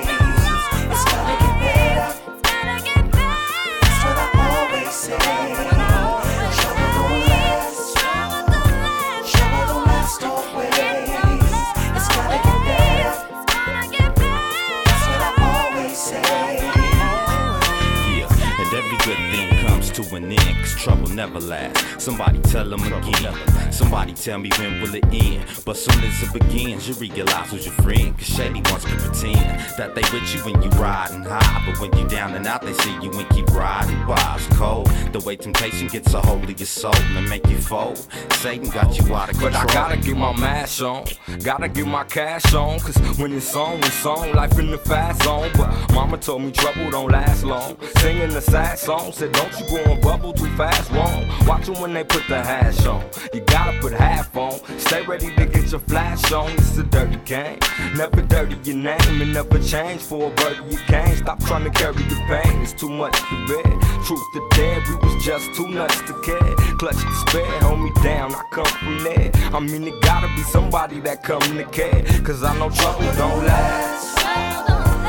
Never 21.15 21.41
last. 21.41 22.01
Somebody 22.01 22.41
tell 22.41 22.69
them 22.69 22.83
again. 22.83 23.73
Somebody 23.73 24.13
tell 24.13 24.39
me 24.39 24.51
when 24.59 24.81
will 24.81 24.95
it 24.95 25.05
end. 25.13 25.45
But 25.65 25.77
soon 25.77 26.03
as 26.05 26.23
it 26.23 26.33
begins, 26.33 26.89
you 26.89 26.95
realize 26.95 27.51
who's 27.51 27.67
your 27.67 27.75
friend. 27.75 28.17
Cause 28.19 28.27
Shady 28.27 28.61
wants 28.71 28.85
to 28.85 28.97
pretend 28.97 29.61
that 29.79 29.95
they 29.95 30.03
with 30.13 30.35
you 30.35 30.41
when 30.43 30.61
you 30.63 30.71
riding 30.71 31.23
high. 31.23 31.63
But 31.67 31.81
when 31.81 31.97
you 31.99 32.09
down 32.09 32.35
and 32.35 32.47
out, 32.47 32.63
they 32.63 32.73
see 32.73 32.93
you 33.01 33.11
and 33.13 33.29
keep 33.31 33.47
riding 33.49 34.05
by. 34.07 34.37
It's 34.37 34.47
cold. 34.57 34.89
The 35.13 35.21
way 35.21 35.37
temptation 35.37 35.89
gets 35.89 36.13
a 36.15 36.21
hold 36.21 36.45
of 36.45 36.59
your 36.59 36.67
soul 36.67 36.95
and 36.95 37.29
make 37.29 37.47
you 37.49 37.59
fold. 37.59 38.07
Satan 38.35 38.69
got 38.71 38.99
you 38.99 39.15
out 39.15 39.31
of 39.31 39.39
control. 39.39 39.53
But 39.53 39.71
I 39.71 39.73
gotta 39.73 39.97
get 39.97 40.17
my 40.17 40.39
mash 40.39 40.81
on, 40.81 41.07
gotta 41.43 41.69
get 41.69 41.87
my 41.87 42.05
cash 42.05 42.53
on. 42.55 42.81
Cause 42.81 42.97
when 43.19 43.33
it's 43.33 43.55
on, 43.55 43.79
it's 43.79 44.05
on, 44.07 44.33
life 44.35 44.59
in 44.59 44.71
the 44.71 44.79
fast 44.79 45.23
zone. 45.23 45.51
But 45.57 45.71
mama 45.93 46.19
told 46.19 46.43
me 46.43 46.51
trouble 46.51 46.91
don't 46.91 47.11
last 47.11 47.45
long. 47.45 47.77
Singing 47.99 48.31
the 48.31 48.41
sad 48.41 48.79
song, 48.79 49.13
said 49.13 49.33
don't 49.33 49.53
you 49.59 49.67
go 49.69 49.93
and 49.93 50.03
bubble 50.03 50.33
too 50.33 50.55
fast, 50.57 50.91
wrong. 51.05 51.29
Watch 51.47 51.69
'em 51.69 51.81
when 51.81 51.93
they 51.95 52.05
put 52.05 52.27
the 52.29 52.43
hash 52.43 52.87
on. 52.87 53.03
You 53.33 53.41
gotta 53.41 53.79
put 53.81 53.93
half 53.93 54.37
on, 54.37 54.59
stay 54.79 55.03
ready 55.03 55.35
to 55.37 55.47
get 55.47 55.71
your 55.71 55.81
flash 55.81 56.33
on. 56.33 56.51
It's 56.53 56.77
a 56.79 56.83
dirty 56.83 57.19
game, 57.25 57.59
never 57.97 58.23
dirty 58.23 58.57
your 58.65 58.77
name 58.77 59.23
and 59.23 59.33
never 59.33 59.59
change 59.59 60.01
for 60.03 60.29
a 60.29 60.31
birdie 60.31 60.65
you 60.71 60.79
can't. 60.87 61.17
Stop 61.19 61.39
trying 61.45 61.65
to 61.65 61.71
carry 61.71 61.95
the 61.95 62.19
pain, 62.29 62.63
it's 62.63 62.73
too 62.73 62.89
much 62.89 63.17
to 63.31 63.37
bear. 63.49 63.73
Truth 64.07 64.25
to 64.35 64.41
dare, 64.57 64.81
we 64.89 64.95
was 65.05 65.25
just 65.25 65.55
too 65.55 65.69
nuts 65.69 66.01
to 66.09 66.15
care. 66.29 66.55
Clutch 66.79 67.01
to 67.11 67.15
spare, 67.23 67.61
hold 67.61 67.81
me 67.81 67.91
down, 68.03 68.35
I 68.35 68.43
come 68.51 68.73
from 68.83 68.99
there. 69.05 69.31
I 69.53 69.61
mean, 69.61 69.85
it 69.85 70.01
gotta 70.03 70.29
be 70.37 70.43
somebody 70.43 71.01
that 71.01 71.23
come 71.23 71.43
to 71.43 71.65
care. 71.65 72.03
Cause 72.23 72.43
I 72.43 72.57
know 72.59 72.71
trouble 72.71 73.11
don't 73.17 73.45
last. 73.47 74.19
Trouble 74.19 74.67
don't 74.69 75.05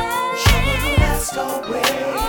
last 1.00 1.38
always. 1.38 2.25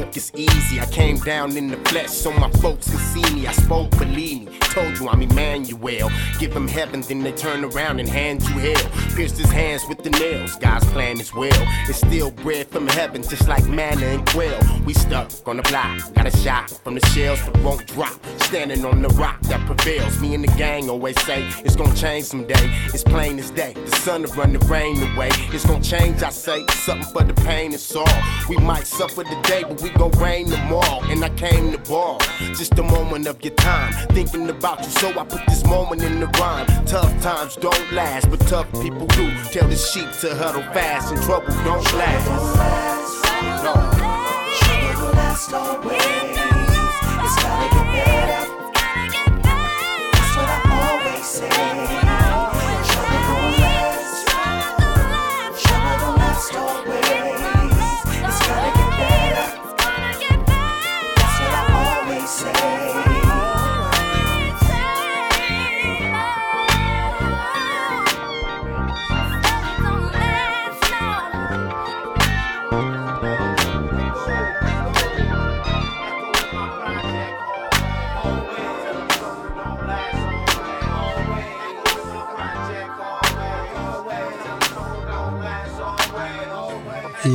Yoke 0.00 0.16
is 0.16 0.32
easy. 0.34 0.80
I 0.80 0.86
came 0.86 1.18
down 1.18 1.56
in 1.56 1.68
the 1.68 1.76
flesh 1.88 2.10
so 2.10 2.32
my 2.32 2.50
folks 2.62 2.90
could 2.90 3.00
see 3.00 3.34
me. 3.34 3.46
I 3.46 3.52
spoke, 3.52 3.90
believe. 3.98 4.29
Told 4.70 4.98
you 5.00 5.08
I'm 5.08 5.20
Emmanuel. 5.20 6.10
Give 6.38 6.52
him 6.52 6.68
heaven, 6.68 7.00
then 7.00 7.24
they 7.24 7.32
turn 7.32 7.64
around 7.64 7.98
and 7.98 8.08
hand 8.08 8.42
you 8.42 8.54
hell. 8.72 8.90
Pierced 9.16 9.36
his 9.36 9.50
hands 9.50 9.82
with 9.88 10.04
the 10.04 10.10
nails. 10.10 10.54
God's 10.56 10.86
plan 10.92 11.18
is 11.18 11.34
well. 11.34 11.50
It's 11.88 11.98
still 11.98 12.30
bread 12.30 12.68
from 12.68 12.86
heaven, 12.86 13.22
just 13.22 13.48
like 13.48 13.66
manna 13.66 14.06
and 14.06 14.24
quail. 14.28 14.60
We 14.84 14.94
stuck 14.94 15.28
on 15.48 15.56
the 15.56 15.64
block. 15.64 16.14
Got 16.14 16.28
a 16.28 16.36
shot 16.36 16.70
from 16.70 16.94
the 16.94 17.04
shells, 17.08 17.40
but 17.44 17.60
won't 17.64 17.84
drop. 17.88 18.14
Standing 18.42 18.84
on 18.84 19.02
the 19.02 19.08
rock 19.08 19.40
that 19.42 19.66
prevails. 19.66 20.20
Me 20.20 20.34
and 20.34 20.44
the 20.44 20.52
gang 20.56 20.88
always 20.88 21.20
say 21.22 21.48
it's 21.64 21.74
gonna 21.74 21.94
change 21.96 22.26
someday. 22.26 22.70
It's 22.94 23.02
plain 23.02 23.40
as 23.40 23.50
day. 23.50 23.72
The 23.74 23.96
sun 23.96 24.22
to 24.22 24.28
run 24.34 24.52
the 24.52 24.60
rain 24.66 25.02
away. 25.12 25.30
It's 25.52 25.66
gonna 25.66 25.82
change, 25.82 26.22
I 26.22 26.30
say. 26.30 26.64
Something 26.68 27.12
for 27.12 27.24
the 27.24 27.34
pain 27.34 27.72
and 27.72 27.80
sorrow. 27.80 28.22
We 28.48 28.56
might 28.58 28.86
suffer 28.86 29.24
today, 29.24 29.64
but 29.64 29.82
we 29.82 29.90
gon' 29.90 30.12
reign 30.12 30.46
tomorrow. 30.46 31.00
And 31.10 31.24
I 31.24 31.30
came 31.30 31.72
to 31.72 31.78
ball. 31.78 32.20
Just 32.54 32.78
a 32.78 32.84
moment 32.84 33.26
of 33.26 33.42
your 33.44 33.54
time. 33.54 33.92
Thinking 34.10 34.48
about 34.48 34.59
you, 34.62 34.90
so 34.90 35.08
I 35.18 35.24
put 35.24 35.46
this 35.46 35.64
moment 35.64 36.02
in 36.02 36.20
the 36.20 36.26
rhyme. 36.26 36.66
Tough 36.84 37.22
times 37.22 37.56
don't 37.56 37.92
last, 37.92 38.30
but 38.30 38.40
tough 38.40 38.70
people 38.72 39.06
do. 39.06 39.30
Tell 39.52 39.68
the 39.68 39.76
sheep 39.76 40.10
to 40.20 40.34
huddle 40.36 40.62
fast, 40.74 41.12
and 41.12 41.22
trouble 41.22 41.48
don't 41.64 41.84
last. 41.94 42.28
No. 43.64 43.72
Trouble 44.58 45.00
don't 45.00 45.14
last 45.14 45.52
always. 45.52 46.19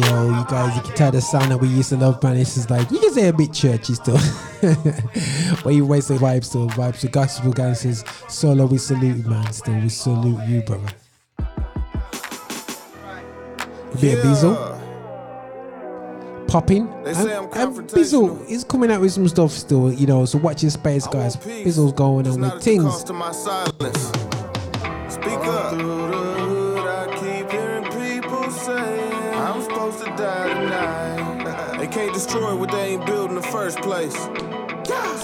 Yo, 0.01 0.27
you 0.39 0.45
guys, 0.45 0.75
you 0.75 0.81
can 0.81 0.93
tell 0.93 1.11
the 1.11 1.21
sound 1.21 1.51
that 1.51 1.57
we 1.57 1.67
used 1.69 1.89
to 1.89 1.95
love, 1.97 2.21
man. 2.21 2.35
This 2.35 2.57
is 2.57 2.69
like, 2.69 2.91
you 2.91 2.99
can 2.99 3.13
say 3.13 3.29
a 3.29 3.33
bit 3.33 3.53
churchy 3.53 3.93
still. 3.93 4.17
but 5.63 5.73
you 5.73 5.83
always 5.83 6.05
say 6.07 6.15
vibes 6.17 6.45
still, 6.45 6.67
vibes 6.69 6.99
to 6.99 7.07
gospel 7.07 7.53
gangstaz. 7.53 8.03
Solo, 8.29 8.65
we 8.65 8.77
salute 8.77 9.17
you, 9.17 9.23
man. 9.23 9.53
Still, 9.53 9.75
we 9.79 9.87
salute 9.89 10.43
you, 10.47 10.61
brother. 10.63 10.87
A 13.93 13.97
bit 14.01 14.17
of 14.17 14.25
Bizzle. 14.25 14.75
Popping. 16.47 16.87
They 17.03 17.11
And, 17.11 17.17
say 17.17 17.35
I'm 17.35 17.43
and 17.45 17.51
confrontational. 17.53 18.37
Bizzle 18.39 18.49
is 18.49 18.63
coming 18.65 18.91
out 18.91 18.99
with 19.01 19.13
some 19.13 19.27
stuff 19.29 19.51
still, 19.51 19.93
you 19.93 20.07
know, 20.07 20.25
so 20.25 20.37
watch 20.39 20.61
your 20.61 20.71
space, 20.71 21.07
guys. 21.07 21.37
Bizzle's 21.37 21.93
going 21.93 22.27
on 22.27 22.41
with 22.41 22.61
things. 22.61 22.83
Cost 22.83 23.13
my 23.13 23.31
silence. 23.31 24.11
Speak 25.09 25.39
up. 25.47 26.24
Supposed 30.25 30.61
to 30.61 30.69
die 30.69 31.17
tonight. 31.17 31.77
they 31.77 31.87
can't 31.87 32.13
destroy 32.13 32.55
what 32.55 32.71
they 32.71 32.93
ain't 32.93 33.05
built 33.05 33.29
in 33.29 33.35
the 33.35 33.41
first 33.41 33.77
place. 33.79 34.15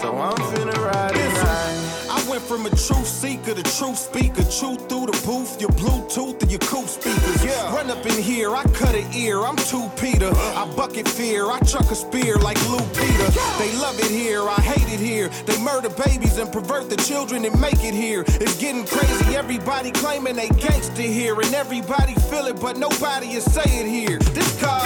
So 0.01 0.17
I'm 0.17 0.35
finna 0.53 0.75
ride 0.77 1.13
tonight. 1.13 1.91
I 2.09 2.27
went 2.29 2.41
from 2.43 2.65
a 2.65 2.69
truth 2.69 3.07
seeker 3.07 3.53
to 3.53 3.63
truth 3.63 3.97
speaker. 3.97 4.43
Truth 4.43 4.89
through 4.89 5.07
the 5.07 5.21
booth, 5.25 5.61
your 5.61 5.69
Bluetooth 5.71 6.41
and 6.41 6.51
your 6.51 6.59
coupe 6.59 6.87
speakers. 6.87 7.43
Yeah. 7.45 7.73
Run 7.75 7.89
up 7.91 8.05
in 8.05 8.21
here, 8.21 8.55
I 8.55 8.63
cut 8.63 8.95
an 8.95 9.13
ear. 9.13 9.41
I'm 9.41 9.55
two 9.55 9.89
Peter. 9.97 10.31
I 10.33 10.71
bucket 10.75 11.07
fear, 11.07 11.49
I 11.51 11.59
chuck 11.59 11.89
a 11.91 11.95
spear 11.95 12.37
like 12.37 12.57
Lou 12.69 12.79
Peter. 12.93 13.27
They 13.59 13.71
love 13.77 13.99
it 13.99 14.09
here, 14.09 14.41
I 14.41 14.59
hate 14.61 14.91
it 14.91 14.99
here. 14.99 15.29
They 15.45 15.57
murder 15.61 15.89
babies 15.89 16.37
and 16.37 16.51
pervert 16.51 16.89
the 16.89 16.97
children 16.97 17.45
and 17.45 17.59
make 17.61 17.83
it 17.83 17.93
here. 17.93 18.23
It's 18.27 18.57
getting 18.57 18.85
crazy. 18.85 19.35
Everybody 19.35 19.91
claiming 19.91 20.35
they 20.35 20.49
gangster 20.49 21.03
here, 21.03 21.39
and 21.39 21.53
everybody 21.53 22.15
feel 22.29 22.47
it, 22.47 22.59
but 22.59 22.77
nobody 22.77 23.27
is 23.33 23.45
saying 23.45 23.87
here. 23.87 24.19
This 24.19 24.59
call 24.59 24.80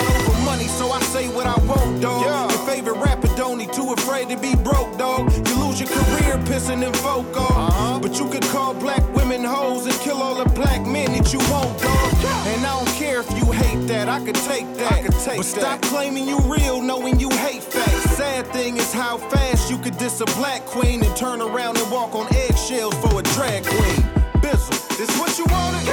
what 1.46 1.60
I 1.60 1.66
want, 1.66 2.02
dog. 2.02 2.26
Yeah. 2.26 2.50
Your 2.50 2.68
favorite 2.68 2.98
rapper 2.98 3.28
don't 3.36 3.58
need 3.58 3.72
too 3.74 3.94
afraid 3.94 4.30
to 4.30 4.38
be 4.38 4.56
broke, 4.56 4.98
dog. 4.98 5.32
You 5.48 5.56
lose 5.64 5.80
your 5.80 5.90
career 5.90 6.38
pissing 6.46 6.86
in 6.86 6.94
folk 6.94 7.28
off. 7.38 7.52
Uh-huh. 7.52 8.00
But 8.00 8.18
you 8.20 8.30
could 8.30 8.44
call 8.44 8.74
black 8.74 9.04
women 9.16 9.44
hoes 9.44 9.86
and 9.86 9.96
kill 9.96 10.22
all 10.22 10.36
the 10.36 10.50
black 10.52 10.86
men 10.86 11.12
that 11.14 11.34
you 11.34 11.40
want, 11.52 11.80
dog. 11.82 12.14
And 12.48 12.66
I 12.66 12.78
don't 12.78 12.96
care 12.96 13.20
if 13.20 13.30
you 13.38 13.52
hate 13.52 13.88
that, 13.88 14.10
I 14.10 14.24
could 14.24 14.36
take 14.36 14.68
that. 14.78 14.92
I 14.92 15.02
could 15.04 15.20
take 15.20 15.38
but 15.38 15.46
that. 15.46 15.62
stop 15.62 15.82
claiming 15.84 16.28
you 16.28 16.40
real, 16.42 16.82
knowing 16.82 17.20
you 17.20 17.30
hate 17.30 17.64
facts. 17.64 18.16
Sad 18.18 18.48
thing 18.48 18.78
is 18.78 18.92
how 18.94 19.18
fast 19.18 19.70
you 19.70 19.78
could 19.78 19.98
diss 19.98 20.22
a 20.22 20.26
black 20.38 20.66
queen 20.66 21.04
and 21.04 21.16
turn 21.16 21.42
around 21.42 21.78
and 21.78 21.92
walk 21.92 22.16
on 22.16 22.28
eggshells 22.34 22.96
for 22.96 23.20
a 23.20 23.24
drag 23.36 23.64
queen. 23.66 24.02
Bizzle, 24.42 24.98
this 24.98 25.12
what 25.20 25.38
you 25.38 25.46
wanted? 25.46 25.86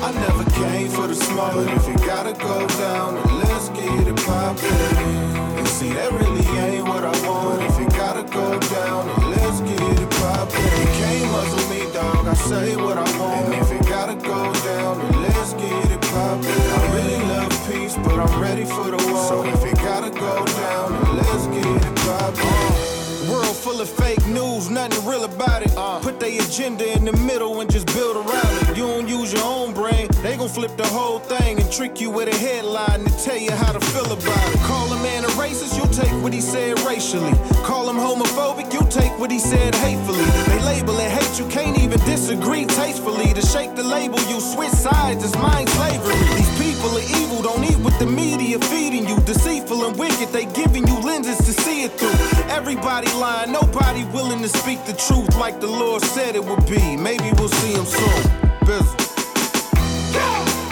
I 0.00 0.12
never 0.12 0.44
came 0.50 0.88
for 0.88 1.08
the 1.08 1.18
but 1.34 1.66
if 1.74 1.88
it 1.88 2.06
gotta 2.06 2.32
go 2.32 2.66
down, 2.78 3.16
let's 3.40 3.57
get 3.88 4.08
it 4.08 4.16
poppin'. 4.24 4.96
And 5.58 5.68
see, 5.68 5.92
that 5.92 6.12
really 6.12 6.46
ain't 6.58 6.86
what 6.86 7.04
I 7.04 7.14
want. 7.26 7.62
If 7.62 7.78
it 7.80 7.90
gotta 7.90 8.24
go 8.24 8.58
down, 8.58 9.06
then 9.08 9.30
let's 9.30 9.60
get 9.60 9.80
it 9.80 10.10
poppin'. 10.10 10.64
You 10.80 10.88
can't 11.00 11.32
muzzle 11.32 11.64
me, 11.70 11.92
dog. 11.92 12.26
I 12.26 12.34
say 12.34 12.76
what 12.76 12.98
I 12.98 13.08
want. 13.18 13.46
And 13.46 13.54
if 13.54 13.70
it 13.72 13.88
gotta 13.88 14.14
go 14.14 14.52
down, 14.52 14.98
then 14.98 15.22
let's 15.22 15.52
get 15.54 15.90
it 15.90 16.00
poppin'. 16.02 16.66
I 16.76 16.94
really 16.94 17.20
love 17.32 17.52
peace, 17.70 17.96
but 17.96 18.18
I'm 18.18 18.40
ready 18.40 18.64
for 18.64 18.90
the 18.90 19.00
war. 19.12 19.28
So 19.28 19.44
if 19.44 19.64
it 19.64 19.76
gotta 19.76 20.10
go 20.10 20.44
down, 20.44 20.92
then 20.92 21.16
let's 21.16 21.46
get 21.46 21.86
it 21.86 21.96
poppin'. 22.04 22.97
World 23.28 23.56
full 23.56 23.80
of 23.80 23.90
fake 23.90 24.26
news, 24.28 24.70
nothing 24.70 25.04
real 25.06 25.24
about 25.24 25.62
it. 25.62 25.72
Uh. 25.76 26.00
Put 26.00 26.18
their 26.18 26.42
agenda 26.42 26.90
in 26.96 27.04
the 27.04 27.12
middle 27.12 27.60
and 27.60 27.70
just 27.70 27.86
build 27.88 28.16
around 28.16 28.52
it. 28.62 28.76
You 28.76 28.86
don't 28.86 29.06
use 29.06 29.32
your 29.32 29.44
own 29.44 29.74
brain, 29.74 30.08
they 30.22 30.36
gon' 30.36 30.48
flip 30.48 30.76
the 30.78 30.86
whole 30.86 31.18
thing 31.18 31.60
and 31.60 31.70
trick 31.70 32.00
you 32.00 32.10
with 32.10 32.28
a 32.28 32.36
headline 32.36 33.04
to 33.04 33.24
tell 33.24 33.36
you 33.36 33.50
how 33.52 33.72
to 33.72 33.80
feel 33.80 34.10
about 34.12 34.54
it. 34.54 34.60
Call 34.60 34.92
a 34.92 35.02
man 35.02 35.24
a 35.24 35.28
racist, 35.36 35.76
you'll 35.76 35.92
take 35.92 36.12
what 36.22 36.32
he 36.32 36.40
said 36.40 36.80
racially. 36.80 37.32
Call 37.64 37.90
him 37.90 37.96
homophobic, 37.96 38.72
you'll 38.72 38.88
take 38.88 39.12
what 39.18 39.30
he 39.30 39.38
said 39.38 39.74
hatefully. 39.74 40.24
They 40.48 40.62
label 40.64 40.98
it 40.98 41.10
hate, 41.10 41.38
you 41.38 41.46
can't 41.48 41.78
even 41.78 41.98
disagree 42.00 42.64
tastefully. 42.64 43.34
To 43.34 43.42
shake 43.42 43.74
the 43.76 43.82
label, 43.84 44.18
you 44.30 44.40
switch 44.40 44.70
sides, 44.70 45.22
it's 45.22 45.36
mind 45.36 45.68
slavery. 45.68 46.16
These 46.36 46.52
people 46.58 46.90
are 46.96 47.08
evil, 47.20 47.42
don't 47.42 47.64
eat 47.64 47.78
what 47.84 47.98
the 47.98 48.06
media 48.06 48.58
feeding 48.58 49.06
you. 49.06 49.20
Deceitful 49.20 49.84
and 49.84 49.98
wicked, 49.98 50.28
they 50.32 50.46
giving 50.46 50.86
you 50.86 50.97
Everybody 52.70 53.10
lying, 53.14 53.50
nobody 53.50 54.04
willing 54.12 54.42
to 54.42 54.48
speak 54.50 54.84
the 54.84 54.92
truth 54.92 55.34
like 55.36 55.58
the 55.58 55.66
Lord 55.66 56.02
said 56.02 56.36
it 56.36 56.44
would 56.44 56.66
be. 56.66 56.98
Maybe 56.98 57.32
we'll 57.38 57.48
see 57.48 57.72
him 57.72 57.86
soon. 57.86 58.22
Bizzle. 58.68 58.92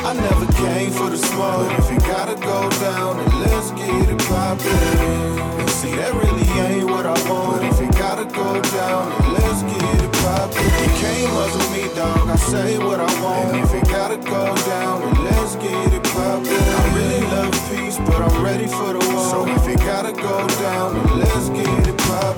I 0.05 0.13
never 0.13 0.45
came 0.61 0.91
for 0.91 1.09
the 1.09 1.17
smoke, 1.17 1.73
if 1.73 1.91
it 1.91 2.01
gotta 2.01 2.35
go 2.35 2.69
down, 2.85 3.17
then 3.17 3.41
let's 3.41 3.71
get 3.71 4.11
it 4.13 4.19
poppin'. 4.29 5.69
See, 5.69 5.97
that 5.97 6.13
really 6.13 6.45
ain't 6.69 6.91
what 6.91 7.07
I 7.07 7.17
want, 7.31 7.63
but 7.63 7.65
if 7.65 7.81
it 7.81 7.93
gotta 7.99 8.27
go 8.27 8.61
down, 8.61 9.09
then 9.17 9.33
let's 9.33 9.63
get 9.63 10.05
it 10.05 10.13
poppin'. 10.21 10.65
You 10.85 10.93
can't 11.01 11.33
muzzle 11.33 11.71
me, 11.73 11.95
dog. 11.97 12.29
I 12.29 12.37
say 12.37 12.77
what 12.77 13.01
I 13.01 13.23
want, 13.23 13.57
and 13.57 13.65
if 13.65 13.73
it 13.73 13.89
gotta 13.89 14.19
go 14.19 14.55
down, 14.69 15.01
then 15.01 15.25
let's 15.25 15.57
get 15.57 15.95
it 15.95 16.05
poppin'. 16.13 16.76
Ready 18.47 18.69
for 18.69 18.93
the 18.93 19.01
war. 19.11 19.25
So 19.31 19.47
if 19.49 19.67
it 19.67 19.79
gotta 19.81 20.13
go 20.13 20.47
down, 20.63 21.19
let's 21.19 21.49
get 21.49 21.89
it. 21.89 22.06
Uh, 22.19 22.33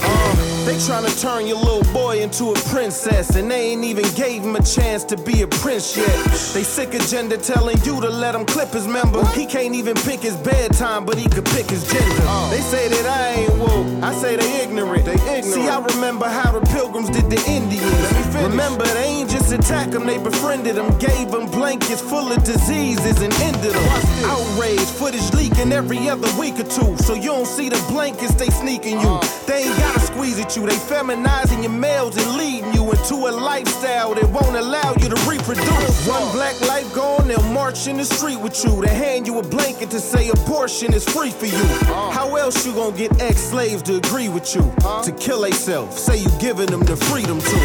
they 0.67 0.75
tryna 0.75 1.09
turn 1.23 1.47
your 1.47 1.57
little 1.57 1.93
boy 1.93 2.21
into 2.21 2.51
a 2.51 2.55
princess, 2.69 3.37
and 3.37 3.51
they 3.51 3.71
ain't 3.71 3.85
even 3.85 4.05
gave 4.15 4.43
him 4.43 4.57
a 4.57 4.63
chance 4.63 5.05
to 5.05 5.17
be 5.17 5.43
a 5.43 5.47
prince 5.47 5.97
yet. 5.97 6.17
They 6.53 6.65
sick 6.65 6.95
agenda 6.95 7.39
telling 7.39 7.79
you 7.85 8.01
to 8.01 8.11
let 8.11 8.35
him 8.35 8.45
clip 8.45 8.71
his 8.71 8.89
member. 8.89 9.25
He 9.29 9.47
can't 9.47 9.75
even 9.75 9.95
pick 9.95 10.21
his 10.21 10.37
bedtime, 10.37 11.07
but 11.07 11.17
he 11.17 11.29
could 11.29 11.47
pick 11.47 11.71
his 11.71 11.85
gender. 11.91 12.27
They 12.51 12.61
say 12.61 12.89
that 12.89 13.07
I 13.07 13.41
ain't 13.41 13.59
woke, 13.59 14.03
I 14.03 14.13
say 14.15 14.37
they 14.37 14.63
ignorant. 14.63 15.05
They 15.05 15.15
ignorant. 15.15 15.45
See, 15.45 15.69
I 15.69 15.79
remember 15.79 16.27
how 16.27 16.59
the 16.59 16.67
pilgrims 16.67 17.11
did 17.11 17.31
the 17.31 17.41
Indians. 17.49 18.35
Remember, 18.35 18.85
they 18.85 19.05
ain't 19.05 19.31
just 19.31 19.53
attack 19.53 19.91
them, 19.91 20.07
they 20.07 20.19
befriended 20.19 20.75
them, 20.75 20.97
gave 20.99 21.31
them 21.31 21.47
blankets 21.51 22.01
full 22.01 22.33
of 22.33 22.43
diseases 22.45 23.23
and 23.23 23.33
ended 23.35 23.73
them. 23.73 23.89
Outrage, 24.25 24.81
footage 24.81 25.33
leaking 25.35 25.73
every 25.73 26.09
other 26.09 26.29
week 26.39 26.59
or 26.59 26.65
two. 26.65 26.97
So 26.99 27.15
you 27.15 27.31
don't 27.31 27.47
see 27.47 27.69
the 27.69 27.83
blankets 27.89 28.35
they 28.35 28.51
sneaking 28.51 29.01
you. 29.01 29.21
They 29.47 29.68
ain't 29.69 29.79
gotta 29.79 30.01
squeeze 30.01 30.39
at 30.41 30.57
you, 30.57 30.67
they 30.67 30.77
feminizing 30.77 31.63
your 31.63 31.73
males 31.73 32.17
and 32.17 32.37
leading 32.37 32.73
you 32.73 32.91
into 32.91 33.15
a 33.15 33.33
lifestyle 33.33 34.15
that 34.15 34.29
won't 34.31 34.57
allow 34.57 34.95
you 35.01 35.09
to 35.09 35.17
reproduce. 35.29 36.07
One 36.07 36.33
black 36.33 36.61
life 36.63 36.93
gone, 36.95 37.29
they'll 37.29 37.43
march 37.53 37.87
in 37.87 37.97
the 37.97 38.05
street 38.05 38.41
with 38.41 38.65
you. 38.65 38.81
They 38.83 38.95
hand 38.95 39.27
you 39.27 39.39
a 39.39 39.43
blanket 39.43 39.91
to 39.91 40.01
say 40.01 40.29
abortion 40.29 40.93
is 40.95 41.05
free 41.05 41.31
for 41.31 41.47
you. 41.47 41.67
Uh. 41.89 42.11
How 42.11 42.37
else 42.37 42.67
you 42.67 42.73
gonna 42.75 42.97
get 42.97 43.21
ex-slaves 43.21 43.83
to 43.83 43.97
agree 43.97 44.29
with 44.29 44.55
you? 44.55 44.63
Uh. 44.85 45.03
To 45.03 45.13
kill 45.13 45.43
themselves, 45.43 46.01
say 46.01 46.17
you 46.17 46.31
giving 46.41 46.67
them 46.67 46.83
the 46.83 46.97
freedom 46.97 47.41
to. 47.41 47.59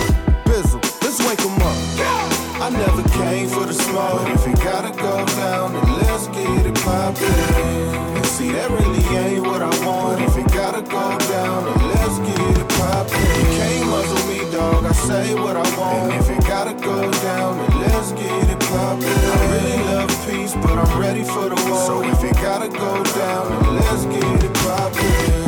Bizzle, 0.46 0.82
let's 1.02 1.20
wake 1.28 1.40
them 1.40 1.56
up. 1.62 2.34
I 2.64 2.70
never 2.70 3.04
came 3.10 3.50
for 3.50 3.66
the 3.66 3.74
smoke. 3.74 4.24
But 4.24 4.32
if 4.32 4.48
it 4.48 4.56
gotta 4.64 4.92
go 4.96 5.26
down, 5.26 5.74
then 5.74 5.94
let's 6.00 6.28
get 6.28 6.66
it 6.66 6.76
poppin'. 6.76 7.26
And 8.16 8.26
see, 8.26 8.52
that 8.52 8.70
really 8.70 9.04
ain't 9.18 9.46
what 9.46 9.62
I 9.62 9.70
want. 9.86 10.20
But 10.20 10.30
if 10.30 10.38
it 10.38 10.54
gotta 10.54 10.82
go 10.82 11.18
down, 11.18 11.33
say 15.08 15.34
what 15.36 15.56
I 15.58 15.78
want. 15.78 16.14
And 16.14 16.22
if 16.22 16.30
it 16.30 16.42
gotta 16.48 16.74
go 16.74 17.12
down, 17.12 17.58
then 17.58 17.80
let's 17.82 18.12
get 18.14 18.50
it 18.50 18.60
poppin'. 18.72 19.04
I 19.04 19.42
really 19.54 19.78
love 19.92 20.10
peace, 20.28 20.54
but 20.56 20.78
I'm 20.78 21.00
ready 21.00 21.24
for 21.24 21.50
the 21.50 21.60
war. 21.68 21.86
So 21.88 22.04
if 22.04 22.24
it 22.24 22.36
gotta 22.36 22.70
go 22.70 23.04
down, 23.04 23.46
then 23.64 23.76
let's 23.76 24.06
get 24.06 24.44
it 24.44 24.54
poppin'. 24.64 25.44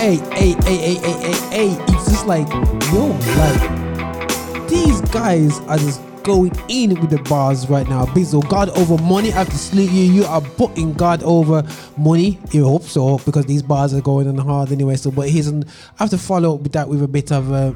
hey, 0.00 0.16
hey, 0.32 0.52
hey, 0.64 0.76
hey, 0.76 0.94
hey, 0.94 1.12
hey, 1.12 1.38
hey. 1.50 1.84
It's 1.88 2.06
just 2.10 2.26
like, 2.26 2.48
yo, 2.92 3.08
like, 3.42 4.68
these 4.68 5.00
guys 5.12 5.60
are 5.68 5.76
just 5.76 6.00
going 6.22 6.52
in 6.68 6.98
with 7.00 7.10
the 7.10 7.22
bars 7.24 7.68
right 7.68 7.88
now. 7.88 8.04
Bizzle, 8.06 8.48
God 8.48 8.68
over 8.70 8.96
money. 9.02 9.32
I 9.32 9.38
have 9.38 9.50
to 9.50 9.58
salute 9.58 9.90
you. 9.90 10.04
You 10.04 10.24
are 10.24 10.40
putting 10.40 10.92
God 10.92 11.22
over 11.22 11.62
money. 11.96 12.38
You 12.50 12.64
hope 12.64 12.82
so, 12.82 13.18
because 13.18 13.46
these 13.46 13.62
bars 13.62 13.94
are 13.94 14.00
going 14.00 14.28
on 14.28 14.36
hard 14.38 14.72
anyway. 14.72 14.96
So, 14.96 15.10
but 15.10 15.28
here's, 15.28 15.46
an, 15.46 15.64
I 15.98 16.02
have 16.04 16.10
to 16.10 16.18
follow 16.18 16.54
up 16.54 16.60
with 16.62 16.72
that 16.72 16.88
with 16.88 17.02
a 17.02 17.08
bit 17.08 17.32
of, 17.32 17.52
uh, 17.52 17.72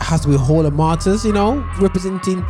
has 0.00 0.22
to 0.22 0.28
be 0.28 0.36
Hall 0.36 0.66
of 0.66 0.72
Martyrs, 0.74 1.24
you 1.24 1.32
know, 1.32 1.64
representing. 1.78 2.44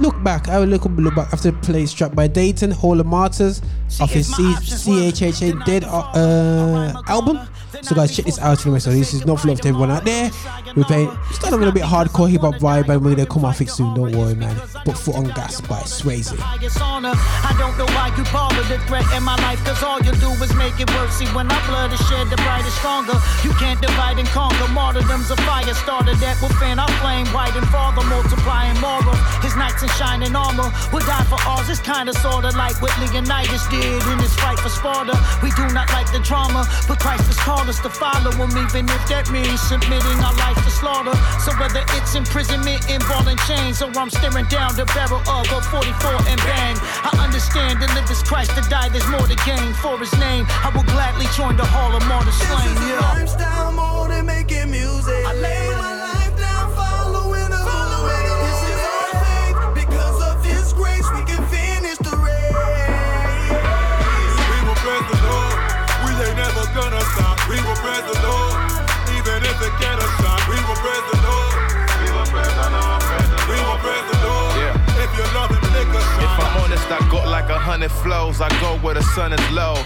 Look 0.00 0.20
back, 0.24 0.48
I 0.48 0.58
will 0.58 0.66
look, 0.66 0.84
up. 0.86 0.92
look 0.96 1.14
back 1.14 1.32
after 1.32 1.52
play 1.52 1.86
Strapped 1.86 2.16
by 2.16 2.26
Datin, 2.26 2.72
Hall 2.72 2.98
of 2.98 3.06
Martyrs, 3.06 3.62
off 4.00 4.10
his 4.10 4.26
C- 4.34 4.42
CHHA 4.42 5.64
Dead 5.64 5.84
uh, 5.84 7.00
album. 7.06 7.38
So 7.82 7.94
guys, 7.94 8.14
check 8.14 8.24
this 8.26 8.38
out 8.38 8.60
anyway. 8.64 8.78
So 8.78 8.90
this 8.90 9.14
is 9.14 9.26
not 9.26 9.44
love 9.44 9.60
to 9.62 9.68
everyone 9.68 9.90
out 9.90 10.04
there. 10.04 10.30
Playing 10.74 11.10
starting 11.32 11.60
with 11.60 11.68
a 11.68 11.72
bit 11.72 11.82
hardcore 11.82 12.28
hip 12.28 12.42
hop 12.42 12.56
vibe, 12.56 12.88
and 12.88 13.04
we're 13.04 13.14
gonna 13.14 13.26
come 13.26 13.44
off 13.44 13.60
it 13.60 13.70
soon. 13.70 13.94
Don't 13.94 14.12
worry, 14.12 14.34
man. 14.34 14.54
Put 14.84 14.98
foot 14.98 15.16
on 15.16 15.24
gas 15.32 15.60
by 15.60 15.80
Swaizy. 15.86 16.38
I 16.40 17.54
don't 17.58 17.76
know 17.78 17.86
why 17.94 18.12
you 18.16 18.24
bother 18.32 18.62
to 18.68 18.78
threaten 18.86 19.22
my 19.22 19.36
life, 19.46 19.62
cause 19.64 19.82
all 19.82 20.00
you 20.00 20.12
do 20.18 20.30
is 20.42 20.52
make 20.54 20.78
it 20.80 20.90
worse. 20.90 21.14
See, 21.14 21.26
when 21.36 21.50
our 21.50 21.66
blood 21.66 21.92
is 21.92 22.00
shed, 22.08 22.28
the 22.28 22.36
bright 22.36 22.66
is 22.66 22.74
stronger. 22.74 23.14
You 23.44 23.52
can't 23.54 23.80
divide 23.80 24.18
and 24.18 24.28
conquer. 24.28 24.66
Martyrdom's 24.72 25.30
a 25.30 25.36
fire 25.46 25.74
starter 25.74 26.14
that 26.16 26.36
will 26.42 26.52
fan 26.60 26.78
our 26.78 26.90
flame 27.00 27.26
white 27.28 27.54
and 27.54 27.66
father, 27.68 28.02
multiplying 28.06 28.78
moral. 28.80 29.14
His 29.40 29.54
knights 29.56 29.82
in 29.82 29.88
shining 30.00 30.34
armor 30.34 30.70
will 30.92 31.06
die 31.06 31.24
for 31.30 31.40
ours. 31.46 31.68
It's 31.70 31.80
kinda 31.80 32.12
sorta 32.18 32.50
like 32.58 32.80
what 32.82 32.92
Leonidas 32.98 33.66
did 33.68 34.02
in 34.10 34.18
his 34.18 34.34
fight 34.36 34.58
for 34.58 34.68
Sparta. 34.68 35.14
We 35.42 35.50
do 35.54 35.66
not 35.70 35.88
like 35.94 36.10
the 36.12 36.20
drama, 36.20 36.66
but 36.88 36.98
Christ 36.98 37.24
has 37.30 37.38
called 37.38 37.63
us 37.68 37.80
to 37.80 37.90
follow 37.90 38.32
him, 38.32 38.50
even 38.56 38.84
if 38.88 39.02
that 39.08 39.30
means 39.30 39.60
submitting 39.60 40.18
our 40.20 40.34
life 40.36 40.58
to 40.64 40.70
slaughter. 40.70 41.14
So 41.40 41.52
whether 41.56 41.82
it's 41.96 42.14
imprisonment 42.14 42.88
in 42.90 43.00
ball 43.08 43.26
and 43.28 43.38
chains, 43.48 43.80
or 43.82 43.90
I'm 43.96 44.10
staring 44.10 44.46
down 44.46 44.76
the 44.76 44.84
barrel 44.96 45.22
of 45.24 45.46
a 45.52 45.60
44 45.72 46.28
and 46.28 46.40
bang. 46.44 46.76
I 47.04 47.12
understand 47.24 47.80
to 47.80 47.86
live 47.94 48.10
is 48.10 48.22
Christ, 48.22 48.54
to 48.56 48.62
die 48.68 48.88
there's 48.90 49.06
more 49.08 49.26
to 49.26 49.36
gain. 49.48 49.72
For 49.80 49.98
his 49.98 50.12
name, 50.18 50.44
I 50.48 50.70
will 50.74 50.84
gladly 50.84 51.26
join 51.36 51.56
the 51.56 51.64
hall 51.64 51.94
of 51.94 52.02
martyrs 52.06 52.36
slain. 52.36 52.74
This 52.74 52.82
is 52.82 52.84
a 52.84 52.88
Yeah. 52.88 53.12
lifestyle 53.20 53.72
more 53.72 54.08
than 54.08 54.26
making 54.26 54.70
music. 54.70 55.24
I 55.26 55.32
lay 55.34 55.70
my 55.74 55.93
praise 70.84 71.06
the 71.08 71.20
Lord. 71.24 71.56
We 72.04 72.08
will 72.12 72.28
praise 72.28 72.56
the 72.60 72.68
Lord. 72.76 73.00
We 73.48 73.56
will 73.56 73.80
praise 73.80 74.06
the 74.12 74.18
Lord. 74.20 74.52
Yeah. 74.60 75.02
If 75.04 75.10
you 75.16 75.24
love 75.32 75.48
him, 75.48 75.64
lick 75.72 75.88
If. 76.20 76.32
I'm 76.44 76.60
honest, 76.60 76.84
I 76.92 77.00
got 77.08 77.26
like 77.28 77.48
a 77.48 77.58
hundred 77.58 77.92
flows. 78.04 78.40
I 78.40 78.48
go 78.60 78.76
where 78.84 78.92
the 78.94 79.02
sun 79.16 79.32
is 79.32 79.46
low. 79.50 79.80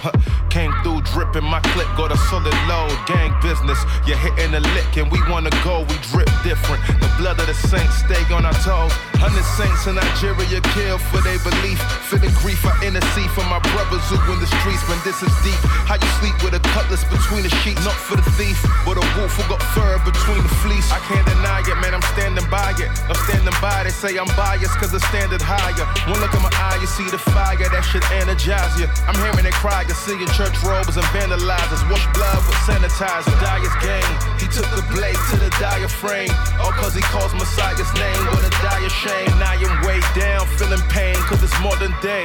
Came 0.51 0.73
through 0.83 1.03
dripping, 1.13 1.45
my 1.45 1.61
clip 1.71 1.87
got 1.97 2.11
a 2.11 2.19
solid 2.27 2.59
load. 2.67 2.91
Gang 3.07 3.31
business, 3.41 3.79
you're 4.07 4.19
hitting 4.19 4.55
a 4.55 4.63
lick 4.75 4.97
and 4.97 5.07
we 5.13 5.21
wanna 5.31 5.55
go. 5.63 5.87
We 5.87 5.95
drip 6.11 6.31
different. 6.43 6.83
The 6.99 7.11
blood 7.19 7.39
of 7.39 7.47
the 7.47 7.55
saints 7.55 7.95
stay 8.03 8.23
on 8.35 8.43
our 8.45 8.59
toes. 8.67 8.91
Hundred 9.19 9.43
saints 9.59 9.83
in 9.91 9.99
Nigeria 9.99 10.63
killed 10.79 11.03
for 11.11 11.19
their 11.27 11.43
belief. 11.43 11.83
The 12.19 12.31
grief, 12.43 12.59
I 12.67 12.75
intercede 12.83 13.31
for 13.31 13.47
my 13.47 13.63
brothers 13.75 14.03
who 14.11 14.19
in 14.35 14.39
the 14.43 14.51
streets. 14.59 14.83
When 14.91 14.99
this 15.07 15.23
is 15.23 15.31
deep, 15.47 15.59
how 15.87 15.95
you 15.99 16.11
sleep 16.19 16.35
with 16.43 16.55
a 16.55 16.63
cutlass 16.75 17.07
between 17.07 17.47
the 17.47 17.53
sheets? 17.63 17.79
Not 17.87 17.95
for 17.95 18.19
the 18.19 18.27
thief, 18.35 18.59
but 18.87 18.99
a 18.99 19.05
wolf 19.15 19.35
who 19.39 19.47
got 19.47 19.63
fur 19.75 19.99
between 20.07 20.43
the 20.43 20.51
fleece. 20.63 20.91
I 20.91 20.99
can't 21.11 21.23
deny 21.27 21.63
it, 21.63 21.79
man. 21.83 21.95
I'm 21.95 22.07
standing 22.15 22.47
by 22.51 22.75
it. 22.79 22.91
I'm 23.07 23.19
standing 23.27 23.55
by. 23.59 23.87
They 23.87 23.95
say 23.95 24.19
I'm 24.19 24.31
biased 24.39 24.75
cause 24.79 24.91
the 24.95 25.03
standard 25.11 25.43
higher. 25.43 25.87
One 26.11 26.19
look 26.19 26.35
in 26.35 26.43
my 26.43 26.51
eye, 26.55 26.79
you 26.83 26.87
see 26.87 27.07
the 27.11 27.19
fire. 27.19 27.59
That 27.59 27.83
shit 27.87 28.03
energize 28.15 28.75
you. 28.79 28.87
I'm 29.07 29.19
hearing 29.23 29.47
it 29.47 29.55
cry. 29.55 29.87
You 29.87 29.95
see 29.95 30.19
your 30.19 30.31
church 30.35 30.59
robes 30.63 30.95
and 30.99 31.07
vandalizers. 31.15 31.83
Wash 31.87 32.07
blood 32.15 32.43
with 32.47 32.59
sanitizer. 32.67 33.35
Dyer's 33.39 33.75
game. 33.83 34.15
He 34.43 34.47
took 34.51 34.67
the 34.75 34.83
blade 34.95 35.19
to 35.31 35.37
the 35.39 35.51
diaphragm. 35.59 36.31
All 36.59 36.75
cause 36.75 36.95
he 36.99 37.03
calls 37.03 37.31
Messiah's 37.35 37.91
name. 37.95 38.23
What 38.31 38.43
a 38.43 38.51
dire 38.63 38.91
shame. 38.91 39.08
Now 39.41 39.53
I'm 39.57 39.87
way 39.87 40.01
down, 40.15 40.47
feeling 40.59 40.83
pain 40.91 41.17
cause 41.29 41.43
it's 41.43 41.59
modern 41.61 41.95
day. 42.03 42.25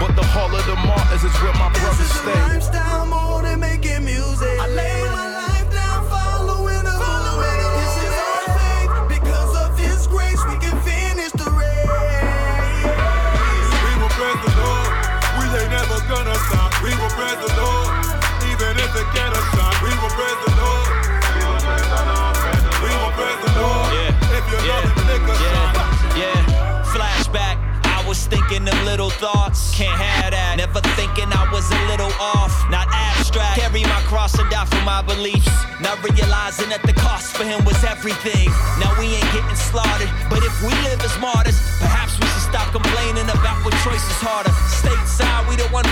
But 0.00 0.14
the 0.14 0.24
hall 0.34 0.52
of 0.54 0.64
the 0.66 0.76
martyrs 0.86 1.24
is 1.24 1.34
where 1.42 1.54
my 1.54 1.70
brothers 1.72 1.98
This 1.98 2.10
is 2.10 2.16
a 2.16 2.22
stay. 2.22 2.40
lifestyle 2.52 3.06
more 3.06 3.42
than 3.42 3.60
making 3.60 4.04
music. 4.04 4.58
I 4.60 4.68
lay 4.68 5.02
my 5.08 5.28
life 5.42 5.68
down 5.72 6.00
following 6.10 6.84
the 6.84 6.94
This 7.80 7.94
is 8.06 8.14
our 8.28 8.44
faith. 8.60 8.90
Because 9.16 9.52
of 9.64 9.70
His 9.78 10.06
grace, 10.06 10.40
we 10.50 10.56
can 10.60 10.76
finish 10.84 11.32
the 11.32 11.48
race. 11.50 12.92
We 13.84 13.92
will 14.00 14.12
praise 14.20 14.40
the 14.44 14.52
Lord. 14.60 14.90
We 15.40 15.44
ain't 15.58 15.72
never 15.72 15.98
gonna 16.12 16.36
stop. 16.52 16.70
We 16.84 16.92
will 17.00 17.12
praise 17.16 17.40
the 17.40 17.52
Lord. 17.56 17.88
Even 18.52 18.72
if 18.84 18.92
it 19.00 19.08
get 19.16 19.30
us 19.32 19.46
shot. 19.56 19.74
We 19.82 19.90
will 19.98 20.12
praise 20.14 20.40
the 20.44 20.50
Lord. 20.52 20.57
Thinking 28.30 28.64
them 28.64 28.78
little 28.84 29.10
thoughts. 29.10 29.74
Can't 29.74 29.96
have 29.96 30.32
that. 30.32 30.56
Never 30.56 30.80
thinking 30.96 31.28
I 31.32 31.48
was 31.52 31.64
a 31.68 31.80
little 31.88 32.12
off. 32.20 32.52
Not 32.70 32.88
abstract. 32.92 33.60
Carry 33.60 33.82
my 33.84 34.00
cross 34.08 34.38
and 34.38 34.48
die 34.50 34.64
for 34.68 34.80
my 34.84 35.02
beliefs. 35.02 35.48
Not 35.80 36.00
realizing 36.04 36.68
that 36.68 36.84
the 36.84 36.92
cost 36.92 37.36
for 37.36 37.44
him 37.44 37.64
was 37.64 37.80
everything. 37.84 38.48
Now 38.80 38.92
we 39.00 39.16
ain't 39.16 39.30
getting 39.32 39.56
slaughtered. 39.56 40.10
But 40.28 40.44
if 40.44 40.54
we 40.60 40.72
live 40.84 41.00
as 41.00 41.14
martyrs, 41.18 41.58
perhaps 41.80 42.16
we 42.20 42.26
should 42.28 42.46
stop 42.48 42.68
complaining 42.72 43.28
about 43.28 43.64
what 43.64 43.74
choice 43.84 44.04
is 44.04 44.20
harder. 44.20 44.52
Stateside, 44.68 45.48
we 45.48 45.56
the 45.56 45.68
1% 45.72 45.84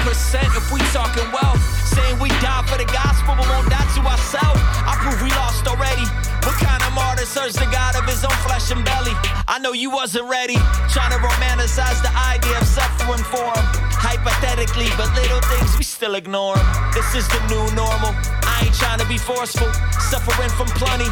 if 0.57 0.67
we 0.73 0.81
talking 0.93 1.27
wealth. 1.33 1.61
Saying 1.89 2.21
we 2.21 2.29
die 2.45 2.65
for 2.69 2.79
the 2.79 2.89
gospel, 2.89 3.35
but 3.37 3.47
won't 3.49 3.69
die 3.73 3.87
to 3.97 4.01
ourselves. 4.05 4.61
I 4.85 4.93
prove 5.01 5.19
we 5.23 5.33
lost 5.39 5.65
already. 5.67 6.05
What 6.45 6.57
kind 6.61 6.76
martyr 6.97 7.29
serves 7.29 7.55
the 7.55 7.69
God 7.69 7.95
of 7.95 8.09
his 8.09 8.25
own 8.25 8.39
flesh 8.49 8.73
and 8.73 8.83
belly? 8.83 9.13
I 9.47 9.61
know 9.61 9.77
you 9.77 9.93
wasn't 9.93 10.27
ready. 10.33 10.57
Trying 10.89 11.13
to 11.13 11.21
romanticize 11.21 12.01
the 12.01 12.11
idea 12.17 12.57
of 12.57 12.67
suffering 12.67 13.23
for 13.29 13.45
him. 13.45 13.65
Hypothetically, 13.93 14.89
but 14.97 15.13
little 15.13 15.45
things 15.53 15.77
we 15.77 15.85
still 15.85 16.17
ignore. 16.17 16.57
This 16.97 17.07
is 17.15 17.29
the 17.29 17.41
new 17.53 17.63
normal. 17.77 18.17
I 18.49 18.65
ain't 18.65 18.75
trying 18.75 18.99
to 18.99 19.07
be 19.07 19.21
forceful. 19.21 19.69
Suffering 20.01 20.51
from 20.57 20.73
plenty. 20.81 21.07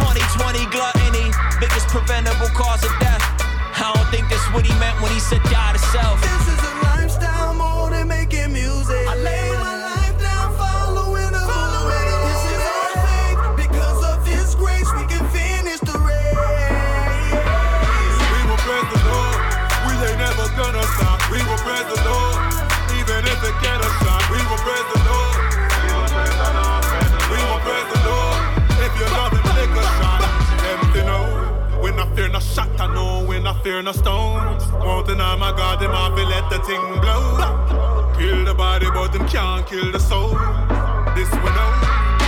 2020 0.00 0.64
gluttony. 0.72 1.28
Biggest 1.60 1.86
preventable 1.92 2.50
cause 2.56 2.82
of 2.82 2.92
death. 2.98 3.20
I 3.76 3.92
don't 3.92 4.08
think 4.08 4.32
that's 4.32 4.48
what 4.56 4.64
he 4.64 4.72
meant 4.80 4.96
when 5.04 5.12
he 5.12 5.20
said 5.20 5.44
die 5.52 5.76
to 5.76 5.78
self. 5.92 6.16
This 6.24 6.48
is 6.48 6.60
a 6.64 6.74
lifestyle 6.88 7.52
more 7.52 7.90
than 7.90 8.08
making 8.08 8.52
music. 8.52 9.04
praise 24.66 24.88
the 24.94 25.00
Lord. 25.06 25.38
We 27.30 27.38
will 27.46 27.62
praise 27.62 27.88
the 27.94 28.00
Lord. 28.10 28.40
If 28.82 28.92
you 28.98 29.06
love 29.14 29.30
him, 29.30 29.46
lick 29.54 29.70
a 29.78 29.84
shot. 29.98 30.20
Empty 30.70 31.02
now. 31.06 31.80
When 31.82 31.94
I 32.00 32.04
fear 32.16 32.28
no 32.28 32.40
shot, 32.40 32.68
I 32.80 32.92
know. 32.92 33.24
When 33.28 33.46
I 33.46 33.54
fear 33.62 33.78
a 33.78 33.94
stones. 33.94 34.64
Won't 34.84 35.06
my 35.38 35.52
God, 35.56 35.80
him 35.80 35.92
I 35.94 36.10
be 36.16 36.24
let 36.24 36.50
the 36.50 36.58
thing 36.66 36.82
blow. 37.02 38.14
Kill 38.18 38.44
the 38.44 38.54
body, 38.54 38.86
but 38.90 39.14
him 39.14 39.28
can't 39.28 39.64
kill 39.68 39.92
the 39.92 40.00
soul. 40.00 40.30
This 41.14 41.30
one 41.46 41.58
out. 41.62 41.76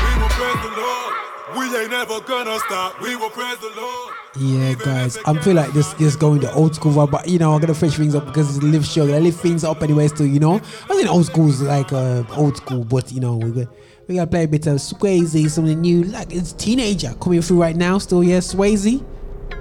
We 0.05 0.13
will 0.21 0.33
praise 0.39 0.61
the 0.67 0.73
Lord. 0.79 1.13
We 1.57 1.65
ain't 1.77 1.91
never 1.91 2.21
gonna 2.21 2.59
stop. 2.61 3.01
We 3.01 3.17
will 3.17 3.31
praise 3.31 3.59
the 3.59 3.73
Lord. 3.77 4.18
Yeah, 4.37 4.75
guys, 4.75 5.19
I'm 5.25 5.41
feel 5.41 5.55
like 5.55 5.73
this 5.73 5.95
just 5.95 6.21
going 6.21 6.41
the 6.41 6.53
old 6.53 6.75
school 6.75 6.93
vibe, 6.93 7.11
but 7.11 7.29
you 7.29 7.39
know 7.39 7.55
I'm 7.55 7.61
gonna 7.61 7.75
fresh 7.75 7.97
things 7.97 8.15
up 8.15 8.27
because 8.27 8.57
it's 8.57 8.65
a 8.65 8.69
live 8.69 8.85
show. 8.85 9.03
I 9.13 9.19
lift 9.19 9.41
things 9.41 9.65
up 9.65 9.83
anyway, 9.83 10.07
still, 10.09 10.27
you 10.27 10.39
know. 10.39 10.57
I 10.57 10.95
think 10.95 11.09
old 11.09 11.27
school 11.27 11.49
is 11.49 11.63
like 11.63 11.93
uh, 11.93 12.23
old 12.37 12.59
school, 12.59 12.85
but 12.85 13.11
you 13.11 13.21
know 13.21 13.37
we 13.37 13.51
got 13.51 13.75
we 14.07 14.15
gotta 14.17 14.31
play 14.31 14.45
a 14.45 14.49
bit 14.49 14.67
of 14.67 14.77
Swaizy, 14.77 15.49
something 15.51 15.81
new, 15.81 16.05
like 16.05 16.33
it's 16.33 16.53
teenager 16.53 17.15
coming 17.21 17.41
through 17.41 17.61
right 17.61 17.75
now. 17.75 17.99
Still, 17.99 18.23
yeah, 18.23 18.39
Swaizy, 18.39 19.05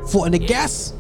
foot 0.10 0.26
on 0.26 0.32
the 0.32 0.40
gas. 0.40 0.94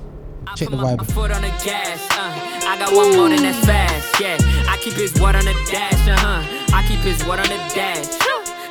Check 0.55 0.69
the 0.69 0.77
vibe. 0.77 1.05
Foot 1.11 1.31
on 1.31 1.41
the 1.41 1.49
gas, 1.63 2.07
uh. 2.11 2.67
I 2.67 2.77
got 2.79 2.95
one 2.95 3.15
more 3.15 3.29
than 3.29 3.43
that's 3.43 3.63
fast, 3.65 4.19
yeah. 4.19 4.37
I 4.69 4.77
keep 4.81 4.93
his 4.93 5.13
word 5.21 5.35
on 5.35 5.45
the 5.45 5.53
dash, 5.69 6.07
uh 6.07 6.15
huh. 6.17 6.75
I 6.75 6.87
keep 6.87 6.99
his 6.99 7.21
word 7.27 7.39
on 7.39 7.49
the 7.49 7.73
dash. 7.75 8.07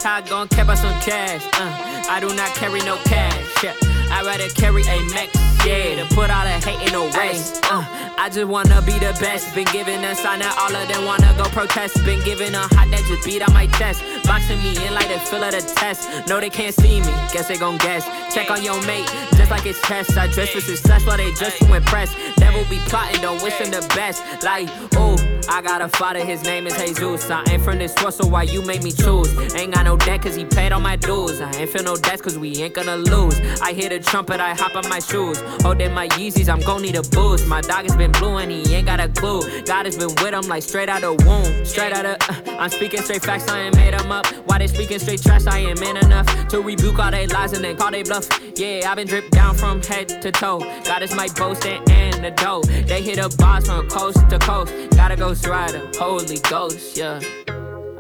How 0.02 0.16
I 0.16 0.20
gon' 0.22 0.48
cap 0.48 0.68
us 0.68 0.80
some 0.80 0.98
cash, 1.00 1.44
uh. 1.60 2.10
I 2.10 2.18
do 2.18 2.34
not 2.34 2.54
carry 2.54 2.80
no 2.80 2.96
cash, 3.04 3.62
yeah. 3.62 3.95
I 4.10 4.22
rather 4.22 4.48
carry 4.50 4.82
a 4.82 5.02
Mac, 5.10 5.28
yeah, 5.64 6.02
to 6.02 6.14
put 6.14 6.30
all 6.30 6.44
the 6.44 6.58
hate 6.62 6.80
in 6.86 6.92
the 6.92 7.02
way. 7.16 7.36
Uh, 7.70 7.84
I 8.18 8.30
just 8.32 8.48
wanna 8.48 8.80
be 8.82 8.92
the 8.92 9.16
best. 9.20 9.54
Been 9.54 9.66
giving 9.72 10.02
a 10.04 10.14
sign 10.14 10.40
that 10.40 10.56
all 10.58 10.74
of 10.74 10.88
them 10.88 11.04
wanna 11.04 11.34
go 11.36 11.44
protest. 11.50 12.04
Been 12.04 12.22
giving 12.24 12.54
a 12.54 12.66
hot 12.74 12.90
that 12.90 13.02
just 13.08 13.24
beat 13.24 13.42
on 13.42 13.52
my 13.52 13.66
chest. 13.78 14.02
Boxing 14.24 14.58
me 14.62 14.76
in 14.86 14.94
like 14.94 15.08
the 15.08 15.18
feel 15.18 15.42
of 15.42 15.52
the 15.52 15.62
test. 15.76 16.08
No, 16.26 16.40
they 16.40 16.50
can't 16.50 16.74
see 16.74 17.00
me. 17.00 17.12
Guess 17.32 17.48
they 17.48 17.56
gon' 17.56 17.78
guess. 17.78 18.04
Check 18.34 18.50
on 18.50 18.62
your 18.62 18.80
mate, 18.86 19.06
just 19.36 19.50
like 19.50 19.66
it's 19.66 19.80
test. 19.82 20.16
I 20.16 20.26
dress 20.28 20.50
for 20.50 20.60
success 20.60 21.04
while 21.06 21.16
they 21.16 21.32
dress 21.32 21.58
to 21.58 21.74
impress. 21.74 22.14
Devil 22.36 22.64
be 22.70 22.78
plotting, 22.86 23.20
don't 23.20 23.42
wish 23.42 23.54
him 23.54 23.70
the 23.70 23.86
best. 23.94 24.22
Like, 24.42 24.68
ooh, 24.96 25.16
I 25.48 25.62
got 25.62 25.80
a 25.80 25.88
father, 25.88 26.24
his 26.24 26.42
name 26.42 26.66
is 26.66 26.76
Jesus. 26.76 27.30
I 27.30 27.44
ain't 27.48 27.62
from 27.62 27.78
this 27.78 27.94
world, 28.02 28.14
so 28.14 28.26
why 28.26 28.42
you 28.42 28.62
make 28.62 28.82
me 28.82 28.90
choose? 28.92 29.54
Ain't 29.54 29.74
got 29.74 29.84
no 29.84 29.96
debt, 29.96 30.22
cause 30.22 30.34
he 30.34 30.44
paid 30.44 30.72
all 30.72 30.80
my 30.80 30.96
dues. 30.96 31.40
I 31.40 31.50
ain't 31.52 31.70
feel 31.70 31.82
no 31.82 31.96
debts, 31.96 32.22
cause 32.22 32.38
we 32.38 32.56
ain't 32.56 32.74
gonna 32.74 32.96
lose. 32.96 33.38
I 33.60 33.72
hear 33.72 33.88
the 33.88 34.00
trumpet, 34.00 34.40
I 34.40 34.54
hop 34.54 34.74
on 34.74 34.88
my 34.88 34.98
shoes. 34.98 35.40
Holding 35.62 35.92
my 35.92 36.08
Yeezys, 36.08 36.48
I'm 36.48 36.60
gon' 36.60 36.82
need 36.82 36.96
a 36.96 37.02
boost. 37.02 37.46
My 37.46 37.60
dog 37.60 37.84
has 37.84 37.96
been 37.96 38.12
blue 38.12 38.36
and 38.36 38.50
he 38.50 38.74
ain't 38.74 38.86
got 38.86 39.00
a 39.00 39.08
clue. 39.08 39.42
God 39.62 39.86
has 39.86 39.96
been 39.96 40.14
with 40.22 40.34
him 40.34 40.48
like 40.48 40.62
straight 40.62 40.88
out 40.88 41.04
of 41.04 41.24
womb. 41.24 41.64
Straight 41.64 41.92
out 41.92 42.06
of, 42.06 42.16
uh, 42.28 42.58
I'm 42.58 42.70
speaking 42.70 43.02
straight 43.02 43.22
facts, 43.22 43.48
I 43.48 43.60
ain't 43.60 43.76
made 43.76 43.94
them 43.94 44.10
up. 44.10 44.26
Why 44.46 44.58
they 44.58 44.66
speaking 44.66 44.98
straight 44.98 45.22
trash, 45.22 45.46
I 45.46 45.60
ain't 45.60 45.80
man 45.80 45.96
enough 45.96 46.26
to 46.48 46.60
rebuke 46.60 46.98
all 46.98 47.10
they 47.10 47.26
lies 47.26 47.52
and 47.52 47.64
then 47.64 47.76
call 47.76 47.90
they 47.90 48.02
bluff. 48.02 48.28
Yeah, 48.56 48.90
I've 48.90 48.96
been 48.96 49.06
dripped 49.06 49.30
down 49.32 49.54
from 49.54 49.82
head 49.82 50.08
to 50.08 50.32
toe. 50.32 50.58
God 50.84 51.02
is 51.02 51.14
my 51.14 51.28
boast 51.36 51.64
and 51.66 51.88
antidote. 51.90 52.66
They 52.86 53.02
hit 53.02 53.18
a 53.18 53.28
boss 53.36 53.66
from 53.66 53.88
coast 53.88 54.18
to 54.30 54.38
coast. 54.38 54.72
Gotta 54.90 55.16
go 55.16 55.34
rider, 55.44 55.90
Holy 55.98 56.38
Ghost, 56.38 56.96
yeah. 56.96 57.20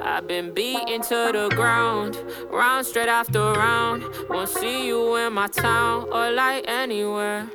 I've 0.00 0.28
been 0.28 0.54
beaten 0.54 1.02
to 1.02 1.30
the 1.32 1.50
ground, 1.54 2.16
round 2.50 2.86
straight 2.86 3.08
after 3.08 3.40
round. 3.40 4.04
Won't 4.28 4.48
see 4.48 4.86
you 4.86 5.16
in 5.16 5.32
my 5.32 5.48
town 5.48 6.06
or 6.12 6.30
like 6.30 6.64
anywhere. 6.68 7.48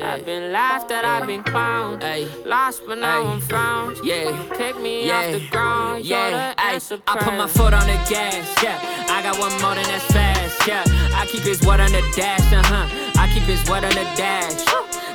I've 0.00 0.24
been 0.24 0.52
laughed 0.52 0.90
at, 0.92 1.04
I've 1.04 1.26
been 1.26 1.42
clowned. 1.42 2.02
Lost, 2.46 2.82
but 2.86 2.98
now 2.98 3.26
I'm 3.26 3.40
found. 3.40 3.96
Yeah, 4.04 4.30
pick 4.56 4.78
me 4.80 5.10
off 5.10 5.32
the 5.32 5.48
ground. 5.50 6.04
Yeah, 6.04 6.54
I 6.56 6.78
put 6.78 7.34
my 7.34 7.46
foot 7.46 7.74
on 7.74 7.86
the 7.86 7.98
gas. 8.08 8.62
Yeah, 8.62 8.78
I 9.08 9.22
got 9.22 9.38
one 9.38 9.50
more 9.60 9.74
than 9.74 9.84
that's 9.84 10.04
fast. 10.12 10.68
Yeah, 10.68 10.84
I 11.14 11.26
keep 11.26 11.42
his 11.42 11.60
word 11.62 11.80
on 11.80 11.90
the 11.90 12.02
dash. 12.14 12.52
Uh 12.52 12.62
huh. 12.64 12.86
I 13.18 13.30
keep 13.32 13.42
his 13.44 13.60
word 13.68 13.84
on 13.84 13.90
the 13.90 14.06
dash. 14.16 14.64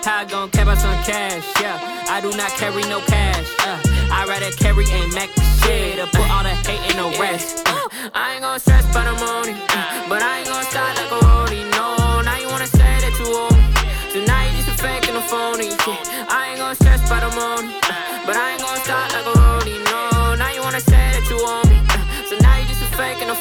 How 0.04 0.18
I 0.18 0.26
gon' 0.26 0.50
cap 0.50 0.68
us 0.68 0.84
on 0.84 1.02
cash? 1.06 1.46
Yeah, 1.62 1.80
I 2.10 2.20
do 2.20 2.36
not 2.36 2.50
carry 2.52 2.84
no 2.84 3.00
cash. 3.08 3.48
Uh, 3.60 3.80
I 4.14 4.26
rather 4.26 4.52
carry 4.52 4.86
a 4.86 5.08
Mac 5.10 5.30
shit 5.66 5.98
to 5.98 6.06
put 6.06 6.30
all 6.30 6.44
the 6.44 6.54
hate 6.70 6.86
in 6.92 6.98
the 7.02 7.10
rest. 7.20 7.64
Uh, 7.66 7.90
I 8.14 8.34
ain't 8.34 8.42
gon' 8.42 8.60
stress 8.60 8.86
money, 8.94 9.58
uh, 9.74 10.08
but 10.08 10.22
I 10.22 10.40
ain't 10.40 10.48
gon' 10.48 10.64
start 10.70 10.96
like 11.02 11.12
a 11.12 11.20
roadie. 11.26 11.66
No, 11.74 12.22
now 12.22 12.38
you 12.38 12.48
wanna 12.48 12.68
say 12.68 12.94
that 13.02 13.14
you 13.18 13.26
owe 13.26 13.50
me, 13.58 13.66
so 14.14 14.24
now 14.30 14.46
you 14.46 14.54
just 14.54 14.70
a 14.70 14.76
fake 14.78 15.10
and 15.10 15.18
a 15.18 15.22
phony. 15.26 15.74
Yeah, 15.90 16.30
I 16.30 16.54
ain't 16.54 16.60
gon' 16.62 16.76
stress 16.76 17.02
money, 17.10 17.74
uh, 17.90 18.26
but 18.28 18.38
I 18.38 18.54
ain't 18.54 18.62
gon' 18.62 18.78
start 18.86 19.03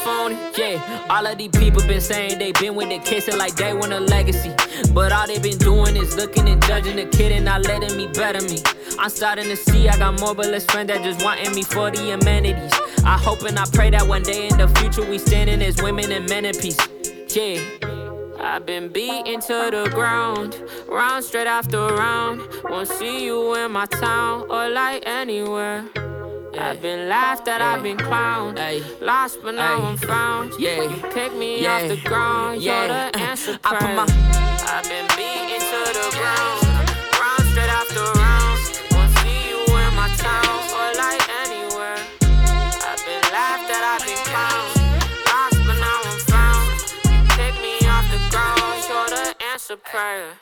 phony. 0.05 0.37
Yeah, 0.57 1.07
all 1.09 1.27
of 1.27 1.38
these 1.38 1.51
people 1.51 1.83
been 1.87 2.01
saying 2.01 2.38
they 2.38 2.53
been 2.53 2.75
with 2.75 2.88
the 2.88 2.99
kids 2.99 3.29
and 3.29 3.38
like 3.38 3.55
they 3.55 3.73
want 3.73 3.93
a 3.93 4.01
legacy. 4.01 4.53
But 4.93 5.12
all 5.12 5.27
they 5.27 5.38
been 5.38 5.59
doing 5.59 5.97
is 5.97 6.17
looking 6.17 6.49
and 6.49 6.62
judging 6.62 6.97
the 6.97 7.07
kid 7.07 7.33
and 7.33 7.45
not 7.45 7.62
letting 7.62 7.97
me 7.97 8.07
better 8.09 8.43
me. 8.43 8.59
I'm 8.99 9.11
starting 9.11 9.47
to 9.47 9.57
see 9.57 9.88
I 9.88 9.97
got 9.99 10.21
more 10.21 10.35
but 10.35 10.47
less 10.47 10.65
friends 10.65 10.88
that 10.88 11.03
just 11.03 11.25
wanting 11.25 11.55
me 11.55 11.62
for 11.62 11.91
the 11.91 12.12
amenities. 12.12 12.73
I 13.05 13.19
hope 13.19 13.43
and 13.43 13.59
I 13.59 13.65
pray 13.73 13.91
that 13.91 14.07
one 14.07 14.23
day 14.23 14.49
in 14.49 14.59
the 14.59 14.69
future 14.79 15.09
we 15.09 15.19
standing 15.19 15.62
as 15.62 15.81
women 15.83 16.11
and 16.12 16.29
men 16.29 16.45
in 16.45 16.55
peace. 16.55 16.79
Yeah. 17.35 17.61
I've 18.38 18.67
been 18.67 18.88
beaten 18.88 19.41
to 19.41 19.71
the 19.71 19.88
ground, 19.95 20.57
round 20.88 21.25
straight 21.25 21.47
after 21.47 21.79
round. 21.79 22.43
Won't 22.65 22.88
see 22.88 23.25
you 23.25 23.55
in 23.55 23.71
my 23.71 23.87
town 23.87 24.51
or 24.51 24.69
like 24.69 25.05
anywhere. 25.07 25.85
I've 26.59 26.83
been 26.83 27.09
laughed 27.09 27.49
at, 27.49 27.61
I've 27.62 27.83
been 27.83 27.97
clowned. 27.97 28.59
Lost, 29.01 29.38
but 29.43 29.55
now 29.55 29.83
I'm 29.83 29.97
found. 29.97 30.53
Yeah, 30.59 30.87
pick 31.12 31.35
me 31.35 31.67
off 31.67 31.88
the 31.88 31.97
ground. 32.05 32.62
You're 32.62 32.88
the 32.88 33.11
answer. 33.19 33.59
I 33.65 33.77
put 33.77 33.95
my. 33.97 34.05
I've 34.69 34.85
been 34.85 35.07
beaten 35.17 35.61
to 35.61 35.81
the 35.97 36.09
ground, 36.17 36.62
round 37.21 37.45
straight 37.51 37.73
after 37.73 38.05
round. 38.21 38.61
Won't 38.93 39.11
see 39.19 39.49
you 39.49 39.61
in 39.65 39.93
my 39.97 40.09
town 40.17 40.61
or 40.77 40.88
like 41.01 41.25
anywhere. 41.45 41.99
I've 42.21 43.03
been 43.05 43.25
laughed 43.33 43.69
at, 43.73 43.83
I've 43.83 44.05
been 44.05 44.23
clowned. 44.29 44.77
Lost, 45.33 45.59
but 45.67 45.79
now 45.81 46.01
I'm 46.05 46.21
found. 46.31 46.69
You 47.09 47.21
pick 47.37 47.55
me 47.65 47.81
off 47.88 48.07
the 48.12 48.21
ground. 48.31 48.77
You're 48.88 49.09
the 49.09 49.35
answer 49.53 49.77
prayer. 49.77 50.37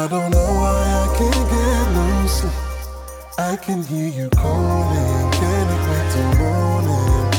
I 0.00 0.08
don't 0.08 0.30
know 0.30 0.38
why 0.38 0.80
I 1.04 1.06
can't 1.18 1.50
get 1.52 1.92
no 1.92 2.26
sleep. 2.26 2.56
I 3.36 3.56
can 3.56 3.82
hear 3.82 4.08
you 4.08 4.30
calling, 4.30 5.30
can't 5.30 5.70
wait 5.90 6.10
till 6.14 6.32
morning. 6.40 7.30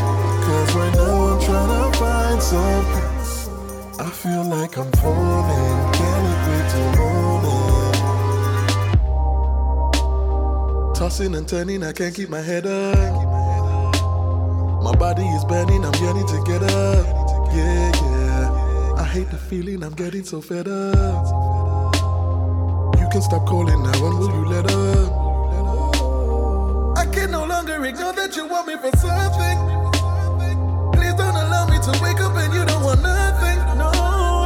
Cause 0.45 0.75
right 0.75 0.93
now 0.93 1.29
I'm 1.29 1.39
trying 1.41 1.91
to 1.91 1.97
find 1.97 2.39
some 2.39 2.85
peace. 2.93 3.49
I 3.99 4.09
feel 4.11 4.43
like 4.43 4.77
I'm 4.77 4.91
falling, 4.91 5.91
can't 5.97 6.23
wait 6.45 6.69
till 6.71 6.91
morning. 7.01 7.93
Tossing 10.93 11.33
and 11.33 11.47
turning, 11.47 11.81
I 11.83 11.93
can't 11.93 12.13
keep 12.13 12.29
my 12.29 12.41
head 12.41 12.67
up. 12.67 13.23
My 14.83 14.95
body 14.95 15.25
is 15.29 15.43
burning, 15.45 15.83
I'm 15.83 15.95
yearning 15.95 16.27
to 16.27 16.43
get 16.45 16.61
up. 16.61 17.07
Yeah, 17.55 17.91
yeah. 18.03 18.93
I 18.99 19.03
hate 19.03 19.31
the 19.31 19.37
feeling, 19.37 19.83
I'm 19.83 19.93
getting 19.93 20.23
so 20.23 20.41
fed 20.41 20.67
up. 20.67 21.50
Can 23.11 23.21
stop 23.21 23.45
calling 23.45 23.83
now, 23.83 23.91
when 24.01 24.17
will 24.19 24.31
you 24.31 24.45
let 24.45 24.65
up? 24.71 25.31
I 26.97 27.05
can 27.07 27.31
no 27.31 27.43
longer 27.45 27.83
ignore 27.85 28.13
that 28.13 28.37
you 28.37 28.47
want 28.47 28.67
me 28.67 28.75
for 28.77 28.91
something. 28.97 29.57
Please 30.93 31.13
don't 31.15 31.35
allow 31.35 31.67
me 31.67 31.77
to 31.79 31.91
wake 32.01 32.21
up 32.21 32.35
and 32.37 32.53
you 32.53 32.63
don't 32.65 32.83
want 32.83 33.01
nothing. 33.01 33.59
No, 33.77 33.91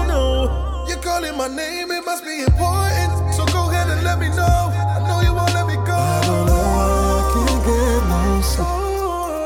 no. 0.10 0.86
You're 0.88 0.98
calling 0.98 1.38
my 1.38 1.48
name, 1.48 1.92
it 1.92 2.04
must 2.06 2.24
be 2.26 2.42
important. 2.42 3.36
So 3.36 3.46
go 3.54 3.70
ahead 3.70 3.88
and 3.90 4.04
let 4.04 4.18
me 4.20 4.30
know. 4.30 4.74
I 4.74 5.00
know 5.08 5.22
you 5.22 5.34
won't 5.36 5.54
let 5.54 5.68
me 5.68 5.76
go. 5.76 5.94
I 5.94 6.22
don't 6.26 6.48
know 6.48 6.58
why 6.74 7.22
I 7.22 7.22
can't 7.34 7.66
get 7.70 8.02
no 8.10 8.42
sleep. 8.42 8.68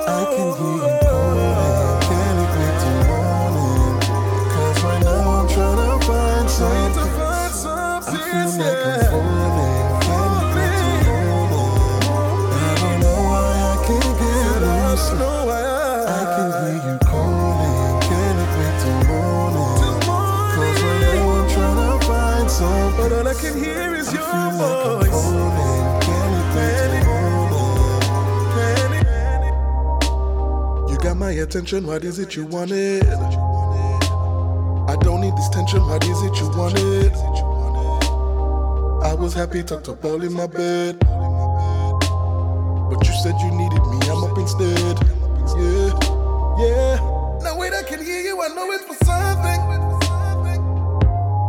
I 0.08 0.24
can 0.32 0.50
hear 0.60 0.80
oh, 0.80 1.00
oh, 1.04 1.10
oh. 1.12 1.84
you 1.84 1.89
feel 8.32 8.52
like 8.60 8.86
I'm 8.86 9.02
falling. 9.12 9.88
I 12.52 12.76
don't 12.82 13.00
know 13.02 13.20
why 13.30 13.50
I 13.66 13.76
can't 13.88 14.14
get 14.20 14.98
sleep. 15.00 15.22
I 16.10 16.24
can 16.36 16.50
hear 16.62 16.78
you 16.88 16.96
calling, 17.10 18.00
can't 18.08 18.40
wait 18.58 18.76
till 18.82 19.02
morning. 19.10 19.74
Cause 20.56 20.80
right 20.84 21.02
now 21.16 21.30
I'm 21.38 21.48
trying 21.50 21.80
to 22.00 22.06
find 22.08 22.50
something. 22.52 22.94
But 22.98 23.10
all 23.14 23.28
I 23.28 23.30
can 23.34 23.56
hear 23.64 23.96
is 23.96 24.10
your 24.14 24.52
voice. 24.60 25.24
You 30.92 30.98
got 30.98 31.16
my 31.18 31.32
attention, 31.32 31.88
what 31.88 32.04
is 32.04 32.20
it 32.20 32.36
you 32.36 32.46
wanted? 32.46 33.06
I 34.88 34.96
don't 35.02 35.22
need 35.22 35.36
this 35.38 35.50
tension, 35.50 35.82
what 35.88 36.04
is 36.04 36.22
it 36.24 36.40
you 36.40 36.50
wanted? 36.58 37.14
was 39.30 39.38
happy, 39.38 39.62
tucked 39.62 39.88
up 39.90 40.04
all 40.04 40.24
in 40.24 40.34
my 40.34 40.48
bed. 40.48 40.98
But 42.90 43.00
you 43.06 43.14
said 43.22 43.36
you 43.40 43.52
needed 43.52 43.84
me, 43.86 44.00
I'm 44.10 44.24
up 44.24 44.36
instead. 44.40 44.98
Yeah, 45.54 45.94
yeah. 46.58 46.96
Now 47.44 47.56
wait, 47.60 47.74
I 47.74 47.84
can 47.84 48.04
hear 48.04 48.22
you, 48.22 48.42
I 48.42 48.48
know 48.56 48.72
it's 48.72 48.86
for 48.86 48.98
something. 49.06 49.62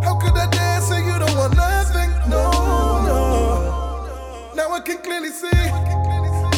How 0.04 0.14
could 0.20 0.36
I 0.36 0.50
dare 0.50 0.80
say 0.82 1.00
you 1.06 1.18
don't 1.24 1.34
want 1.38 1.56
nothing? 1.56 2.10
No, 2.28 2.50
no. 3.08 4.52
Now 4.54 4.74
I 4.74 4.80
can 4.80 4.98
clearly 4.98 5.30
see 5.30 5.64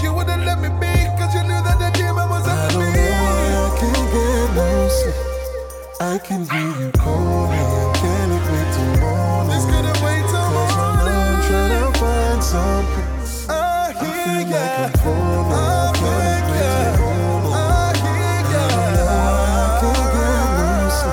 you 0.02 0.12
wouldn't 0.12 0.44
let 0.44 0.58
me 0.58 0.70
be, 0.82 0.92
you 1.36 1.42
knew 1.46 1.62
that 1.62 1.78
the 1.78 1.90
demon 1.94 2.28
was 2.30 2.48
after 2.48 2.78
me. 2.78 2.84
I 2.84 2.90
don't 2.90 2.98
know 2.98 3.22
why 3.22 3.46
I 3.62 3.78
can't 3.78 4.10
get 4.12 4.54
no. 4.56 5.12
I 6.00 6.18
can 6.18 6.40
hear 6.50 6.84
you 6.84 6.90
calling. 6.92 7.91
something. 12.52 13.08
I, 13.48 13.94
I 13.96 14.04
feel 14.24 14.44
like 14.52 14.72
I'm 14.84 14.92
falling. 15.00 15.52
I'm. 20.68 21.12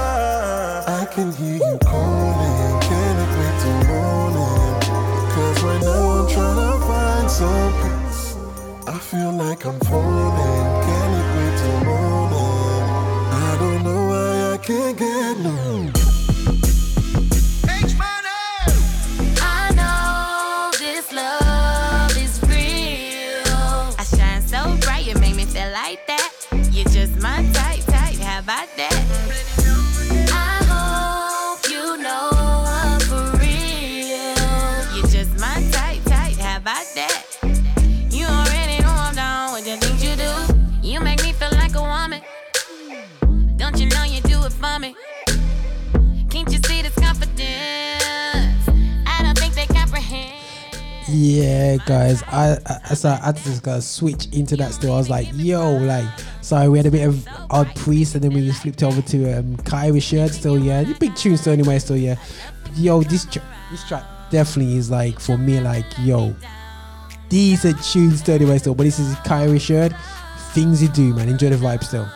I 1.00 1.06
can 1.16 1.32
hear 1.40 1.58
you 1.68 1.78
calling. 1.92 2.80
Can 2.88 3.16
wait 3.38 3.56
till 3.64 3.82
right 5.68 5.82
now 5.90 6.04
I'm 6.18 6.28
find 6.90 7.30
something. 7.32 7.98
I 8.96 8.98
feel 9.00 9.32
like 9.32 9.66
I'm 9.66 9.80
falling. 9.80 10.79
yeah, 51.30 51.78
guys, 51.86 52.24
I, 52.24 52.58
I 52.66 52.94
so 52.94 53.10
I 53.10 53.16
had 53.18 53.38
to 53.38 53.44
just 53.44 53.64
kind 53.64 53.78
of 53.78 53.84
switch 53.84 54.28
into 54.34 54.56
that 54.58 54.74
still. 54.74 54.94
I 54.94 54.98
was 54.98 55.10
like, 55.10 55.28
yo, 55.34 55.78
like, 55.78 56.08
so 56.42 56.72
we 56.72 56.80
had 56.80 56.88
a 56.88 56.92
bit 56.92 57.08
of 57.08 57.28
Odd 57.50 57.74
Priest 57.76 58.16
and 58.16 58.24
then 58.24 58.34
we 58.34 58.46
just 58.46 58.62
flipped 58.64 58.82
over 58.84 59.02
to 59.02 59.40
um, 59.40 59.56
Kierra 59.58 60.02
Sheard 60.02 60.32
still, 60.32 60.58
yeah. 60.58 60.84
Big 61.00 61.16
tune 61.16 61.38
still, 61.38 61.54
anyway, 61.54 61.80
still, 61.80 61.98
yeah. 61.98 62.16
Yo, 62.76 63.02
this, 63.04 63.26
tr- 63.26 63.40
this 63.72 63.88
track 63.88 64.04
definitely 64.32 64.78
is 64.78 64.90
like, 64.90 65.20
for 65.20 65.38
me, 65.38 65.60
like, 65.60 65.86
yo, 66.00 66.36
these 67.30 67.64
are 67.66 67.74
tunes, 67.74 68.20
still, 68.20 68.36
anyway, 68.36 68.58
still. 68.58 68.76
But 68.76 68.84
this 68.84 69.00
is 69.00 69.16
Kierra 69.18 69.62
Sheard. 69.62 69.96
Things 70.54 70.82
you 70.82 70.90
do, 70.90 71.14
man. 71.14 71.30
Enjoy 71.30 71.50
the 71.50 71.58
vibe 71.58 71.84
still. 71.84 72.08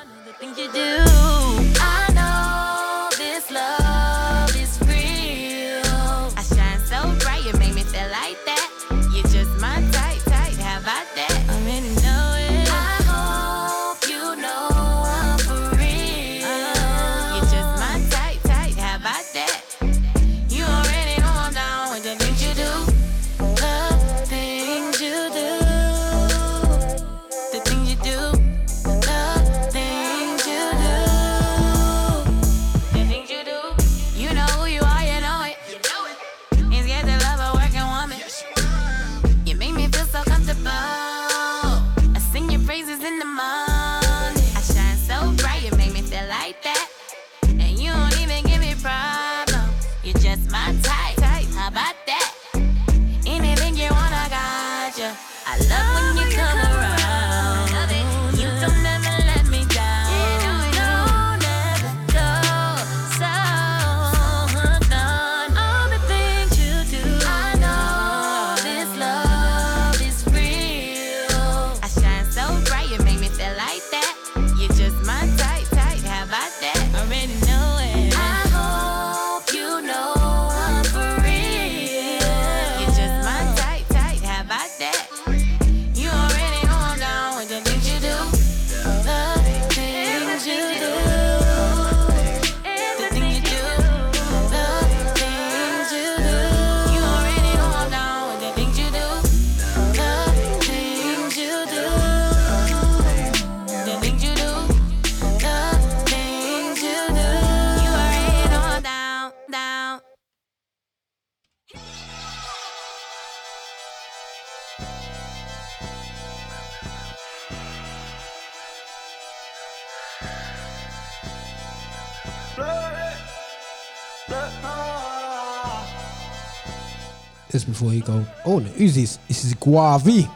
this 127.54 127.64
before 127.64 127.94
you 127.94 128.02
go. 128.02 128.26
Oh, 128.46 128.60
who's 128.60 128.96
this? 128.96 129.18
This 129.30 129.46
is 129.46 129.54
GAWVI. 129.56 130.30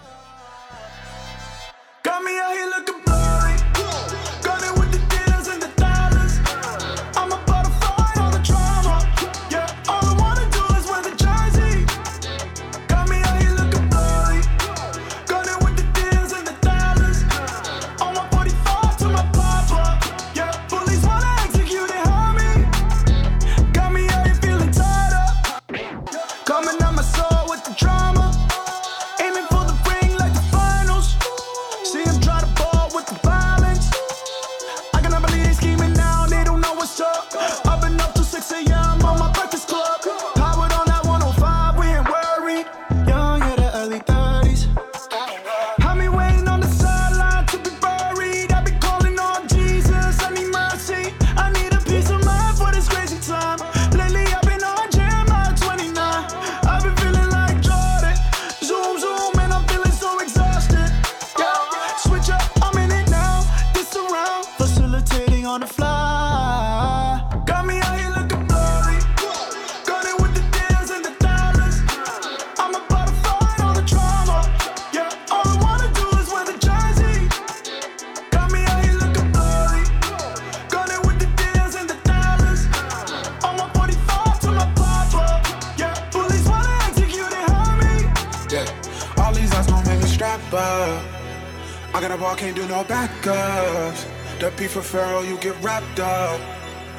Got 90.52 92.12
a 92.12 92.17
ball, 92.17 92.35
can't 92.35 92.56
do 92.56 92.67
no 92.67 92.83
backups. 92.83 94.06
The 94.39 94.52
P 94.52 94.67
for 94.67 94.81
Pharaoh, 94.81 95.21
you 95.21 95.37
get 95.37 95.62
wrapped 95.62 96.00
up. 96.00 96.39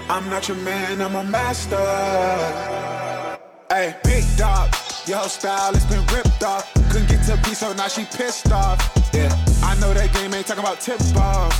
I'm 0.08 0.28
not 0.28 0.48
your 0.48 0.56
man, 0.58 1.00
I'm 1.00 1.14
a 1.14 1.24
master. 1.24 1.76
Hey, 3.70 3.94
big 4.02 4.24
dog, 4.36 4.74
your 5.06 5.18
whole 5.18 5.28
style 5.28 5.72
has 5.72 5.84
been 5.86 6.04
ripped 6.14 6.42
off. 6.42 6.72
Couldn't 6.90 7.08
get 7.08 7.24
to 7.26 7.36
P, 7.38 7.54
so 7.54 7.72
now 7.74 7.88
she 7.88 8.04
pissed 8.04 8.50
off. 8.50 8.80
Yeah, 9.12 9.28
I 9.62 9.78
know 9.80 9.94
that 9.94 10.12
game 10.12 10.34
ain't 10.34 10.46
talking 10.46 10.64
about 10.64 10.80
tip 10.80 10.98
balls. 11.14 11.54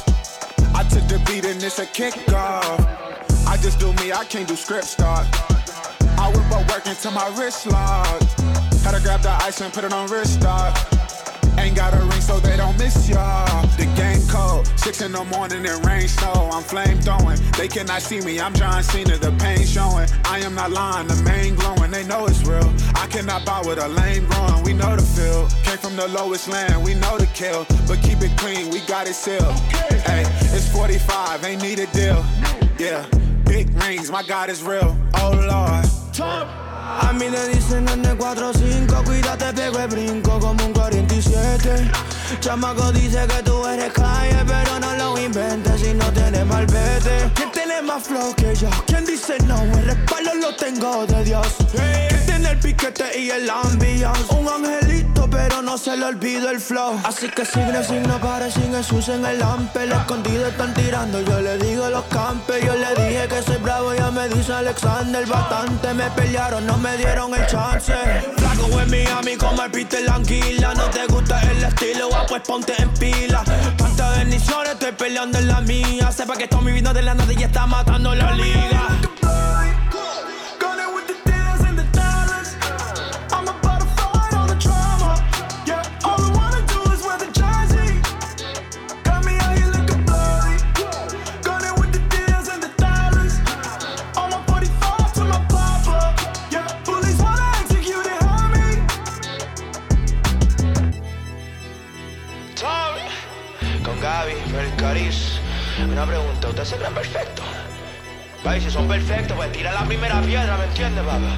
I 0.74 0.82
took 0.90 1.06
the 1.08 1.22
beat 1.26 1.44
and 1.44 1.62
it's 1.62 1.78
a 1.78 1.86
kickoff. 1.86 3.46
I 3.46 3.56
just 3.56 3.78
do 3.78 3.92
me, 3.94 4.12
I 4.12 4.24
can't 4.24 4.48
do 4.48 4.56
script 4.56 4.86
start. 4.86 5.26
I 6.18 6.30
whip 6.34 6.50
up 6.52 6.68
work 6.70 6.86
until 6.86 7.12
my 7.12 7.28
wrist 7.38 7.66
lock. 7.66 8.22
Had 8.82 8.92
to 8.92 9.00
grab 9.02 9.20
the 9.22 9.30
ice 9.30 9.60
and 9.60 9.72
put 9.72 9.84
it 9.84 9.92
on 9.92 10.08
wrist 10.08 10.34
stop. 10.40 10.76
Ain't 11.58 11.76
got 11.76 11.92
a 11.92 11.98
ring 11.98 12.20
so 12.20 12.38
they 12.38 12.56
don't 12.56 12.78
miss 12.78 13.08
y'all. 13.08 13.66
The 13.76 13.86
game 13.96 14.22
cold, 14.28 14.66
six 14.76 15.02
in 15.02 15.12
the 15.12 15.24
morning 15.24 15.66
and 15.66 15.84
rain 15.84 16.06
snow. 16.08 16.50
I'm 16.52 16.62
flame 16.62 17.00
throwing, 17.00 17.38
they 17.58 17.68
cannot 17.68 18.02
see 18.02 18.20
me. 18.20 18.40
I'm 18.40 18.54
John 18.54 18.82
Cena, 18.82 19.16
the 19.18 19.32
pain 19.32 19.66
showing. 19.66 20.08
I 20.24 20.38
am 20.40 20.54
not 20.54 20.70
lying, 20.70 21.08
the 21.08 21.20
main 21.22 21.56
glowing. 21.56 21.90
They 21.90 22.04
know 22.04 22.26
it's 22.26 22.42
real. 22.46 22.72
I 22.94 23.06
cannot 23.08 23.44
buy 23.44 23.60
with 23.66 23.78
a 23.78 23.88
lame 23.88 24.26
growing. 24.26 24.62
We 24.62 24.72
know 24.72 24.94
the 24.94 25.02
feel. 25.02 25.48
Came 25.64 25.78
from 25.78 25.96
the 25.96 26.08
lowest 26.08 26.48
land, 26.48 26.84
we 26.84 26.94
know 26.94 27.18
the 27.18 27.26
kill. 27.34 27.66
But 27.86 28.02
keep 28.02 28.20
it 28.22 28.36
clean, 28.38 28.70
we 28.70 28.80
got 28.86 29.08
it 29.08 29.14
sealed. 29.14 29.54
Hey, 30.06 30.24
it's 30.54 30.68
45, 30.72 31.44
ain't 31.44 31.62
need 31.62 31.80
a 31.80 31.86
deal. 31.86 32.24
Yeah, 32.78 33.04
big 33.44 33.68
rings, 33.82 34.10
my 34.10 34.22
God 34.22 34.48
is 34.48 34.62
real. 34.62 34.96
Oh 35.14 35.32
Lord. 35.34 36.67
A 36.90 37.12
mí 37.12 37.28
me 37.28 37.48
dicen 37.48 37.84
nene 37.84 38.16
4-5, 38.16 39.04
cuídate, 39.04 39.52
pego 39.52 39.78
el 39.78 39.88
brinco 39.88 40.40
como 40.40 40.64
un 40.64 40.72
47. 40.72 41.90
Chamaco 42.40 42.92
dice 42.92 43.26
que 43.26 43.42
tú 43.42 43.66
eres 43.66 43.92
calle, 43.92 44.36
pero 44.46 44.78
no 44.78 44.94
lo 44.94 45.18
inventes 45.18 45.80
si 45.80 45.94
no 45.94 46.12
tienes 46.12 46.44
malvete. 46.46 47.30
¿Quién 47.34 47.50
tiene 47.52 47.82
más 47.82 48.04
flow 48.04 48.34
que 48.34 48.54
yo? 48.54 48.68
¿Quién 48.86 49.04
dice 49.04 49.38
no? 49.44 49.60
El 49.62 49.84
respaldo 49.84 50.34
lo 50.34 50.54
tengo 50.56 51.06
de 51.06 51.24
Dios. 51.24 51.46
¿Quién 51.72 52.26
tiene 52.26 52.50
el 52.50 52.58
piquete 52.58 53.18
y 53.18 53.30
el 53.30 53.48
ambiance? 53.50 54.34
Un 54.34 54.48
angelito, 54.48 55.28
pero 55.30 55.62
no 55.62 55.76
se 55.78 55.96
le 55.96 56.04
olvida 56.04 56.50
el 56.50 56.60
flow. 56.60 57.00
Así 57.04 57.28
que 57.28 57.44
sigue 57.44 57.82
sin 57.82 58.02
no 58.02 58.18
pare, 58.20 58.50
sin 58.50 58.72
Jesús 58.74 59.08
en 59.08 59.24
el 59.24 59.42
ampe. 59.42 59.84
El 59.84 59.92
escondido 59.92 60.46
están 60.46 60.74
tirando, 60.74 61.20
yo 61.20 61.40
le 61.40 61.58
digo 61.58 61.88
los 61.88 62.04
campes. 62.04 62.64
Yo 62.64 62.74
le 62.74 62.90
dije 63.02 63.26
que 63.28 63.42
soy 63.42 63.56
bravo, 63.56 63.94
ya 63.94 64.10
me 64.10 64.28
dice 64.28 64.52
Alexander. 64.52 65.26
Bastante 65.26 65.94
me 65.94 66.10
pelearon, 66.10 66.66
no 66.66 66.76
me 66.78 66.96
dieron 66.96 67.34
el 67.34 67.46
chance. 67.46 67.94
Flaco 68.36 68.80
en 68.80 68.90
Miami 68.90 69.36
como 69.36 69.62
el 69.62 69.70
Peter 69.70 70.02
Languila. 70.02 70.74
No 70.74 70.84
te 70.90 71.06
gusta 71.06 71.40
el 71.42 71.64
estilo, 71.64 72.08
pues 72.26 72.42
ponte 72.42 72.74
en 72.80 72.90
pila. 72.94 73.44
Tantas 73.76 74.18
bendiciones, 74.18 74.72
estoy 74.72 74.92
peleando 74.92 75.38
en 75.38 75.48
la 75.48 75.60
mía. 75.60 76.10
Sepa 76.12 76.36
que 76.36 76.44
estoy 76.44 76.64
viviendo 76.64 76.92
de 76.92 77.02
la 77.02 77.14
nada 77.14 77.32
y 77.32 77.42
está 77.42 77.66
matando 77.66 78.14
la 78.14 78.32
liga. 78.32 79.07
¿Me 110.78 110.86
entiendes, 110.86 111.04
papá? 111.12 111.36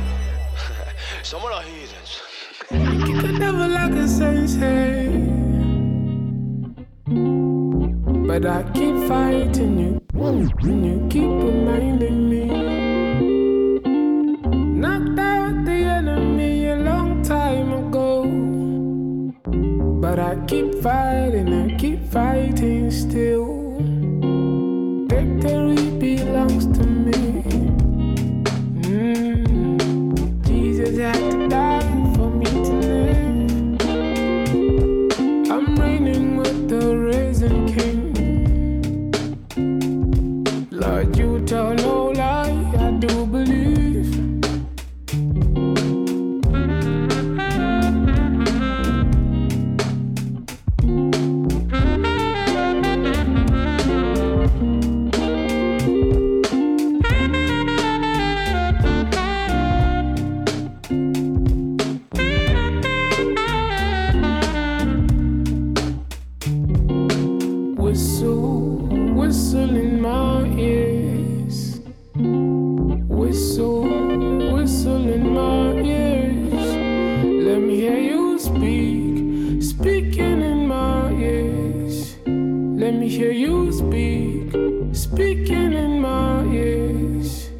Hear 83.11 83.33
you 83.33 83.73
speak, 83.73 84.53
speaking 84.95 85.73
in 85.73 86.01
my 86.01 86.45
ears. 86.45 87.51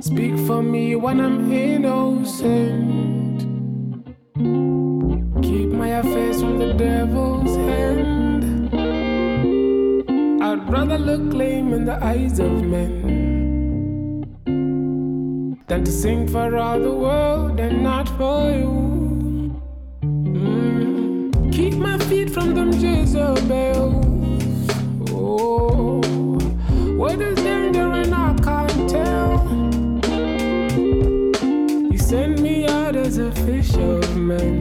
Speak 0.00 0.38
for 0.46 0.62
me 0.62 0.96
when 0.96 1.20
I'm 1.20 1.52
innocent. 1.52 3.40
Keep 5.42 5.68
my 5.82 5.88
affairs 6.00 6.40
from 6.40 6.58
the 6.58 6.72
devil's 6.72 7.54
hand. 7.56 8.72
I'd 10.42 10.72
rather 10.72 10.98
look 10.98 11.34
lame 11.34 11.74
in 11.74 11.84
the 11.84 12.02
eyes 12.02 12.38
of 12.38 12.50
men 12.64 14.24
than 15.68 15.84
to 15.84 15.92
sing 15.92 16.26
for 16.26 16.56
all 16.56 16.80
the 16.80 16.94
world 16.94 17.60
and 17.60 17.82
not 17.82 18.08
for 18.16 18.50
you. 18.50 19.09
Keep 21.60 21.74
my 21.74 21.98
feet 22.08 22.30
from 22.30 22.54
them 22.54 22.72
Jezebels. 22.72 24.06
Oh, 25.10 26.00
where 26.96 27.14
there's 27.18 27.36
danger 27.42 27.82
and 27.82 28.14
I 28.14 28.34
can't 28.42 28.88
tell. 28.88 29.46
You 31.92 31.98
send 31.98 32.40
me 32.40 32.66
out 32.66 32.96
as 32.96 33.18
a 33.18 33.30
fisherman. 33.32 34.54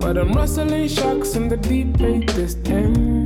But 0.00 0.16
I'm 0.16 0.32
rustling 0.32 0.88
sharks 0.88 1.36
in 1.36 1.48
the 1.48 1.58
deep 1.58 2.00
end. 2.00 2.30
Whistle, 2.30 3.25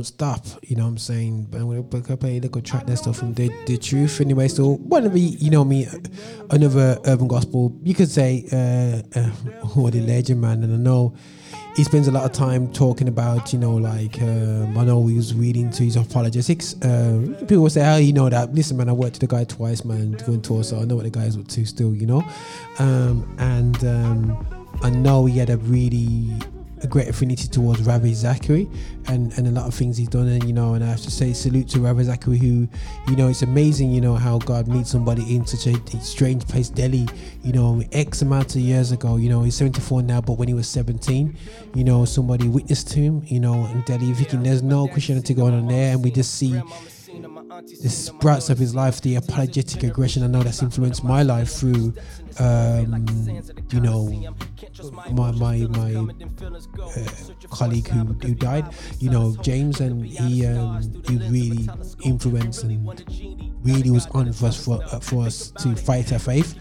don't 0.00 0.04
stop. 0.04 0.46
You 0.62 0.76
know 0.76 0.84
what 0.84 0.90
I'm 0.90 0.98
saying? 0.98 1.48
But 1.50 1.58
gonna 1.58 1.82
pick 1.82 2.10
up 2.10 2.24
a 2.24 2.40
little 2.40 2.62
track 2.62 2.86
that's 2.86 3.02
stuff 3.02 3.18
from 3.18 3.34
the 3.34 3.50
the 3.66 3.76
truth. 3.76 4.20
Anyway, 4.20 4.48
so 4.48 4.76
whatever 4.76 5.18
you 5.18 5.50
know 5.50 5.64
me, 5.64 5.86
another 6.50 6.98
urban 7.04 7.28
gospel. 7.28 7.76
You 7.82 7.94
could 7.94 8.10
say 8.10 8.46
uh, 8.52 9.18
uh 9.18 9.30
what 9.74 9.94
a 9.94 10.00
legend, 10.00 10.40
man. 10.40 10.62
And 10.64 10.72
I 10.72 10.78
know 10.78 11.14
he 11.76 11.84
spends 11.84 12.08
a 12.08 12.12
lot 12.12 12.24
of 12.24 12.32
time 12.32 12.72
talking 12.72 13.08
about 13.08 13.52
you 13.52 13.58
know 13.58 13.74
like 13.74 14.20
um, 14.22 14.78
I 14.78 14.84
know 14.84 15.06
he 15.06 15.16
was 15.16 15.34
reading 15.34 15.70
to 15.70 15.82
his 15.84 15.96
apologetics. 15.96 16.80
Uh, 16.80 17.36
people 17.46 17.68
say, 17.68 17.82
"How 17.82 17.96
you 17.96 18.14
know 18.14 18.28
that?" 18.30 18.54
Listen, 18.54 18.78
man, 18.78 18.88
I 18.88 18.92
worked 18.92 19.20
with 19.20 19.28
the 19.28 19.36
guy 19.36 19.44
twice, 19.44 19.84
man, 19.84 20.12
going 20.12 20.40
tour, 20.40 20.64
so 20.64 20.80
I 20.80 20.84
know 20.84 20.96
what 20.96 21.04
the 21.04 21.10
guy's 21.10 21.36
up 21.36 21.46
to 21.48 21.66
still. 21.66 21.94
You 21.94 22.06
know, 22.06 22.24
um, 22.78 23.36
and 23.38 23.84
um, 23.84 24.46
I 24.82 24.88
know 24.88 25.26
he 25.26 25.38
had 25.38 25.50
a 25.50 25.58
really 25.58 26.32
a 26.82 26.86
great 26.86 27.08
affinity 27.08 27.48
towards 27.48 27.82
Ravi 27.82 28.14
Zacharias 28.14 28.68
and, 29.06 29.32
and 29.36 29.46
a 29.46 29.50
lot 29.50 29.66
of 29.66 29.74
things 29.74 29.96
he's 29.96 30.08
done. 30.08 30.28
And, 30.28 30.44
you 30.44 30.52
know, 30.52 30.74
and 30.74 30.84
I 30.84 30.88
have 30.88 31.00
to 31.02 31.10
say 31.10 31.32
salute 31.32 31.68
to 31.70 31.80
Ravi 31.80 32.04
Zacharias, 32.04 32.42
who, 32.42 32.68
you 33.08 33.16
know, 33.16 33.28
it's 33.28 33.42
amazing, 33.42 33.90
you 33.90 34.00
know, 34.00 34.14
how 34.14 34.38
God 34.38 34.68
meets 34.68 34.90
somebody 34.90 35.34
in 35.34 35.46
such 35.46 35.66
a 35.66 36.00
strange 36.00 36.46
place, 36.46 36.68
Delhi, 36.68 37.06
you 37.42 37.52
know, 37.52 37.82
X 37.92 38.22
amount 38.22 38.54
of 38.54 38.62
years 38.62 38.92
ago. 38.92 39.16
You 39.16 39.28
know, 39.28 39.42
he's 39.42 39.56
74 39.56 40.02
now, 40.02 40.20
but 40.20 40.34
when 40.34 40.48
he 40.48 40.54
was 40.54 40.68
17, 40.68 41.36
you 41.74 41.84
know, 41.84 42.04
somebody 42.04 42.48
witnessed 42.48 42.92
him, 42.92 43.22
you 43.26 43.40
know, 43.40 43.66
in 43.66 43.82
Delhi, 43.82 44.12
thinking 44.12 44.42
there's 44.42 44.62
no 44.62 44.88
Christianity 44.88 45.34
going 45.34 45.54
on 45.54 45.66
there. 45.66 45.92
And 45.92 46.04
we 46.04 46.10
just 46.10 46.34
see 46.34 46.60
the 47.22 47.88
sprouts 47.88 48.50
of 48.50 48.58
his 48.58 48.74
life, 48.74 49.00
the 49.00 49.16
apologetic 49.16 49.82
aggression. 49.82 50.22
I 50.22 50.26
know 50.26 50.42
that's 50.42 50.62
influenced 50.62 51.04
my 51.04 51.22
life 51.22 51.50
through, 51.50 51.94
um, 52.38 53.06
you 53.70 53.80
know, 53.80 54.06
my 55.12 55.30
my 55.32 55.56
my 55.58 55.94
uh, 55.94 57.04
colleague 57.50 57.88
who, 57.88 58.04
who 58.26 58.34
died. 58.34 58.66
You 58.98 59.10
know, 59.10 59.36
James, 59.42 59.80
and 59.80 60.04
he 60.04 60.46
um, 60.46 60.80
he 61.06 61.16
really 61.28 61.68
influenced 62.04 62.64
and 62.64 62.88
really 63.62 63.90
was 63.90 64.06
on 64.08 64.32
for 64.32 64.46
us 64.46 64.64
for, 64.64 64.82
uh, 64.84 65.00
for 65.00 65.24
us 65.24 65.50
to 65.58 65.74
fight 65.76 66.12
our 66.12 66.18
faith 66.18 66.58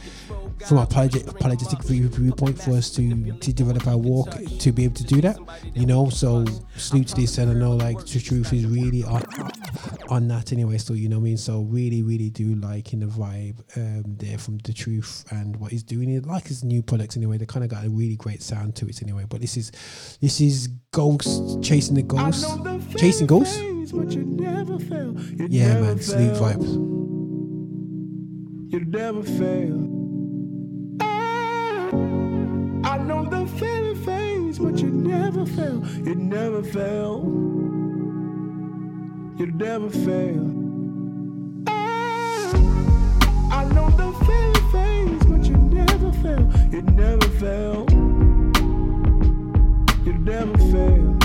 from 0.67 0.77
a 0.77 0.83
apologetic, 0.83 1.27
apologetic 1.27 1.81
viewpoint 1.83 2.61
for 2.61 2.71
us 2.71 2.89
to 2.91 3.31
to 3.33 3.53
develop 3.53 3.87
our 3.87 3.97
walk 3.97 4.29
to 4.59 4.71
be 4.71 4.83
able 4.83 4.95
to 4.95 5.03
do 5.03 5.21
that 5.21 5.37
you 5.73 5.85
know? 5.85 6.09
So 6.09 6.45
salute 6.75 7.07
to 7.09 7.15
this 7.15 7.37
and 7.37 7.51
I 7.51 7.53
know 7.53 7.73
like 7.75 8.05
the 8.05 8.19
truth 8.19 8.53
is 8.53 8.65
really 8.65 9.03
on 9.03 9.23
on 10.09 10.27
that 10.29 10.51
anyway 10.51 10.77
so 10.77 10.93
you 10.93 11.09
know 11.09 11.17
what 11.17 11.23
I 11.23 11.25
mean? 11.25 11.37
So 11.37 11.61
really 11.61 12.03
really 12.03 12.29
do 12.29 12.55
like 12.55 12.93
in 12.93 12.99
the 12.99 13.05
vibe 13.05 13.59
um 13.77 14.03
there 14.17 14.37
from 14.37 14.57
the 14.59 14.73
truth 14.73 15.25
and 15.31 15.55
what 15.57 15.71
he's 15.71 15.83
doing. 15.83 16.09
It 16.09 16.25
like 16.25 16.47
his 16.47 16.63
new 16.63 16.81
products 16.81 17.15
anyway 17.17 17.37
they 17.37 17.45
kind 17.45 17.63
of 17.63 17.69
got 17.69 17.85
a 17.85 17.89
really 17.89 18.15
great 18.15 18.41
sound 18.41 18.75
to 18.77 18.87
it 18.87 19.01
anyway 19.01 19.25
but 19.27 19.41
this 19.41 19.57
is 19.57 19.71
this 20.21 20.41
is 20.41 20.67
ghosts 20.91 21.57
chasing 21.67 21.95
the 21.95 22.03
ghosts 22.03 22.45
chasing 22.97 23.27
ghosts 23.27 23.57
yeah 25.49 25.79
man 25.81 25.99
sleep 25.99 26.31
vibes. 26.33 26.99
You 28.71 28.85
never 28.85 29.23
fail. 29.23 30.08
Never 35.39 35.51
fail. 35.55 35.85
You 36.05 36.15
never 36.15 36.63
fail. 36.63 37.23
You 39.37 39.45
never 39.47 39.89
fail. 39.89 40.55
I 43.51 43.63
know 43.73 43.89
the 43.91 44.11
feeling 44.25 44.71
fades, 44.71 45.25
but 45.25 45.45
you 45.45 45.57
never 45.57 46.11
fail. 46.21 46.51
You 46.71 46.81
never 46.81 47.27
fail. 47.39 47.85
You 50.05 50.13
never 50.13 50.57
fail. 50.57 51.18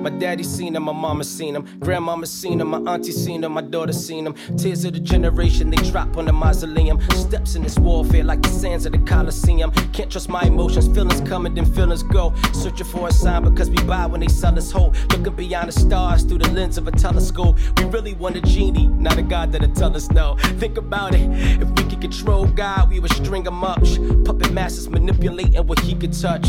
My 0.00 0.10
daddy 0.10 0.42
seen 0.42 0.76
him, 0.76 0.84
my 0.84 0.92
mama 0.92 1.24
seen 1.24 1.56
him, 1.56 1.66
grandmama 1.80 2.26
seen 2.26 2.60
him, 2.60 2.68
my 2.68 2.78
auntie 2.92 3.12
seen 3.12 3.44
him, 3.44 3.52
my 3.52 3.60
daughter 3.60 3.92
seen 3.92 4.26
him. 4.26 4.34
Tears 4.56 4.84
of 4.84 4.92
the 4.92 5.00
generation 5.00 5.70
they 5.70 5.76
drop 5.90 6.16
on 6.16 6.26
the 6.26 6.32
mausoleum. 6.32 7.00
Steps 7.10 7.54
in 7.54 7.62
this 7.62 7.78
warfare 7.78 8.24
like 8.24 8.42
the 8.42 8.48
sands 8.48 8.86
of 8.86 8.92
the 8.92 8.98
Coliseum. 8.98 9.70
Can't 9.92 10.10
trust 10.10 10.28
my 10.28 10.42
emotions, 10.42 10.88
feelings 10.88 11.20
coming, 11.28 11.54
then 11.54 11.64
feelings 11.64 12.02
go. 12.02 12.34
Searching 12.52 12.86
for 12.86 13.08
a 13.08 13.12
sign 13.12 13.42
because 13.44 13.70
we 13.70 13.82
buy 13.84 14.06
when 14.06 14.20
they 14.20 14.28
sell 14.28 14.56
us 14.56 14.70
hope. 14.70 14.94
Looking 15.12 15.34
beyond 15.34 15.68
the 15.68 15.72
stars 15.72 16.24
through 16.24 16.38
the 16.38 16.50
lens 16.52 16.78
of 16.78 16.86
a 16.86 16.92
telescope. 16.92 17.58
We 17.78 17.84
really 17.84 18.14
want 18.14 18.36
a 18.36 18.40
genie, 18.40 18.86
not 18.88 19.18
a 19.18 19.22
God 19.22 19.52
that'll 19.52 19.72
tell 19.72 19.94
us 19.96 20.10
no. 20.10 20.36
Think 20.58 20.76
about 20.78 21.14
it, 21.14 21.28
if 21.60 21.68
we 21.68 21.82
could 21.84 22.00
control 22.00 22.46
God, 22.46 22.90
we 22.90 23.00
would 23.00 23.12
string 23.12 23.44
him 23.44 23.64
up. 23.64 23.82
Puppet 24.24 24.52
masters 24.52 24.88
manipulating 24.88 25.66
what 25.66 25.78
he 25.80 25.94
could 25.94 26.12
touch. 26.12 26.48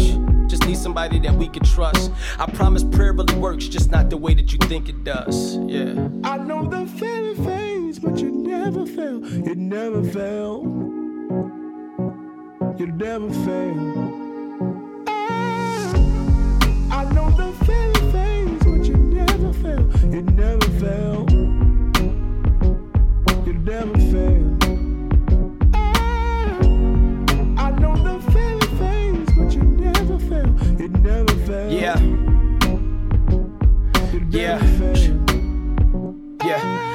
Just 0.50 0.66
need 0.66 0.78
somebody 0.78 1.20
that 1.20 1.34
we 1.36 1.48
could 1.48 1.64
trust. 1.64 2.12
I 2.40 2.48
promise 2.48 2.84
prayer 2.84 3.14
really 3.14 3.36
works, 3.36 3.68
just 3.68 3.92
not 3.92 4.10
the 4.10 4.18
way 4.18 4.34
that 4.34 4.52
you 4.52 4.58
think 4.68 4.90
it 4.90 5.04
does. 5.04 5.58
Yeah. 5.58 6.10
I 6.24 6.38
know 6.40 6.66
the 6.68 6.88
feeling 6.98 7.46
fades, 7.46 8.00
but 8.00 8.18
you 8.18 8.32
never 8.32 8.86
fail. 8.88 9.24
You 9.28 9.54
never 9.56 10.04
fail. 10.04 10.64
You 12.80 12.88
never 12.88 13.30
fail. 13.46 15.04
Ah. 15.08 15.94
I 16.92 17.04
know 17.14 17.30
the 17.30 17.54
feeling 17.66 18.12
fades, 18.12 18.64
but 18.66 18.86
you 18.86 18.98
never 18.98 19.54
fail. 19.54 19.86
You 20.12 20.22
never 20.24 20.68
fail. 20.80 21.26
You 23.46 23.54
never 23.54 23.98
fail. 24.12 24.58
Ah. 25.76 26.60
I 27.68 27.72
know 27.80 27.96
the 27.98 28.29
Yeah. 30.80 32.00
Yeah. 34.30 34.60
Yeah. 36.46 36.89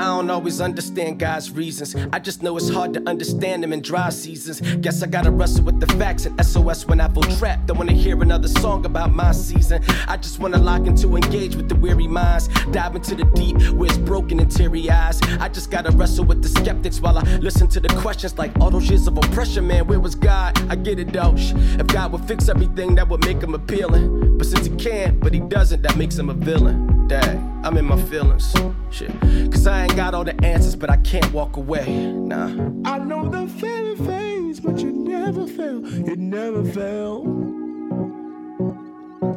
I 0.00 0.04
don't 0.04 0.30
always 0.30 0.62
understand 0.62 1.18
God's 1.18 1.50
reasons. 1.50 1.94
I 2.10 2.20
just 2.20 2.42
know 2.42 2.56
it's 2.56 2.70
hard 2.70 2.94
to 2.94 3.02
understand 3.06 3.62
them 3.62 3.74
in 3.74 3.82
dry 3.82 4.08
seasons. 4.08 4.62
Guess 4.76 5.02
I 5.02 5.06
gotta 5.06 5.30
wrestle 5.30 5.64
with 5.64 5.78
the 5.78 5.86
facts 5.98 6.24
and 6.24 6.42
SOS 6.42 6.86
when 6.86 7.02
I 7.02 7.08
feel 7.08 7.22
trapped. 7.36 7.66
Don't 7.66 7.76
wanna 7.76 7.92
hear 7.92 8.22
another 8.22 8.48
song 8.48 8.86
about 8.86 9.14
my 9.14 9.32
season. 9.32 9.84
I 10.08 10.16
just 10.16 10.38
wanna 10.38 10.56
lock 10.56 10.86
into 10.86 11.16
engage 11.16 11.54
with 11.54 11.68
the 11.68 11.74
weary 11.74 12.06
minds. 12.06 12.48
Dive 12.72 12.96
into 12.96 13.14
the 13.14 13.24
deep 13.34 13.60
where 13.74 13.90
it's 13.90 13.98
broken 13.98 14.40
and 14.40 14.50
teary 14.50 14.88
eyes. 14.90 15.20
I 15.38 15.50
just 15.50 15.70
gotta 15.70 15.90
wrestle 15.90 16.24
with 16.24 16.42
the 16.42 16.48
skeptics 16.48 16.98
while 17.02 17.18
I 17.18 17.22
listen 17.36 17.68
to 17.68 17.78
the 17.78 17.88
questions 18.00 18.38
like 18.38 18.58
all 18.58 18.70
those 18.70 18.88
years 18.88 19.06
of 19.06 19.18
oppression, 19.18 19.66
man. 19.66 19.86
Where 19.86 20.00
was 20.00 20.14
God? 20.14 20.58
I 20.70 20.76
get 20.76 20.98
it 20.98 21.12
though. 21.12 21.34
If 21.36 21.86
God 21.88 22.12
would 22.12 22.24
fix 22.24 22.48
everything, 22.48 22.94
that 22.94 23.06
would 23.10 23.22
make 23.26 23.42
him 23.42 23.52
appealing. 23.52 24.38
But 24.38 24.46
since 24.46 24.64
he 24.64 24.74
can't, 24.76 25.20
but 25.20 25.34
he 25.34 25.40
doesn't, 25.40 25.82
that 25.82 25.98
makes 25.98 26.16
him 26.16 26.30
a 26.30 26.34
villain. 26.34 26.89
I'm 27.12 27.76
in 27.76 27.86
my 27.86 28.00
feelings. 28.02 28.54
Shit. 28.90 29.10
Cause 29.50 29.66
I 29.66 29.82
ain't 29.82 29.96
got 29.96 30.14
all 30.14 30.22
the 30.22 30.34
answers, 30.44 30.76
but 30.76 30.90
I 30.90 30.96
can't 30.98 31.32
walk 31.32 31.56
away. 31.56 32.12
Nah. 32.12 32.46
I 32.84 32.98
know 32.98 33.28
the 33.28 33.48
feeling 33.48 33.96
fades, 34.06 34.60
but 34.60 34.78
you 34.78 34.92
never 34.92 35.46
fail. 35.46 35.84
You 35.88 36.16
never 36.16 36.64
fail. 36.64 37.24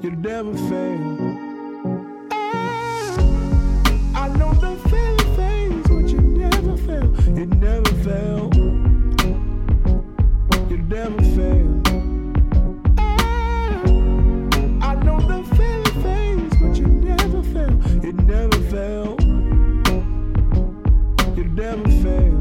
You 0.04 0.12
never 0.12 0.54
fail. 0.54 2.28
Ah. 2.32 3.16
I 4.16 4.28
know 4.38 4.54
the 4.54 4.78
feeling 4.90 5.36
fades, 5.36 5.88
but 5.88 6.08
you 6.10 6.22
never 6.22 6.78
fail. 6.78 7.12
You 7.36 7.46
never 7.48 7.92
fail. 8.04 8.52
You 10.70 10.78
never 10.78 11.22
fail. 11.36 11.93
Never 21.56 22.33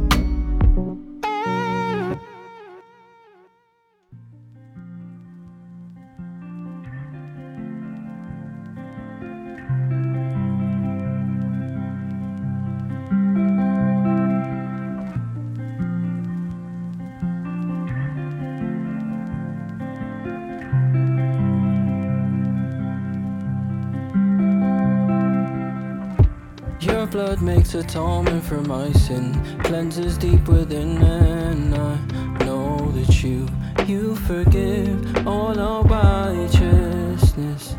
makes 27.42 27.74
atonement 27.74 28.44
for 28.44 28.60
my 28.60 28.92
sin, 28.92 29.34
cleanses 29.64 30.16
deep 30.16 30.46
within, 30.46 31.02
and 31.02 31.74
I 31.74 31.96
know 32.44 32.92
that 32.92 33.22
you, 33.22 33.48
you 33.84 34.14
forgive 34.14 35.26
all 35.26 35.58
our 35.58 35.82
righteousness. 35.82 37.76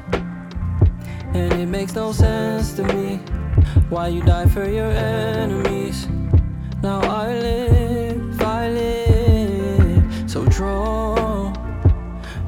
And 1.33 1.53
it 1.53 1.67
makes 1.67 1.95
no 1.95 2.11
sense 2.11 2.73
to 2.73 2.83
me 2.93 3.15
why 3.89 4.09
you 4.09 4.21
die 4.21 4.47
for 4.47 4.69
your 4.69 4.91
enemies. 4.91 6.07
Now 6.81 6.99
I 6.99 7.27
live, 7.33 8.41
I 8.41 8.67
live. 8.67 10.29
So 10.29 10.45
draw, 10.45 11.53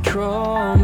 draw 0.01 0.74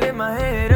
Lift 0.00 0.14
my 0.14 0.32
head 0.32 0.71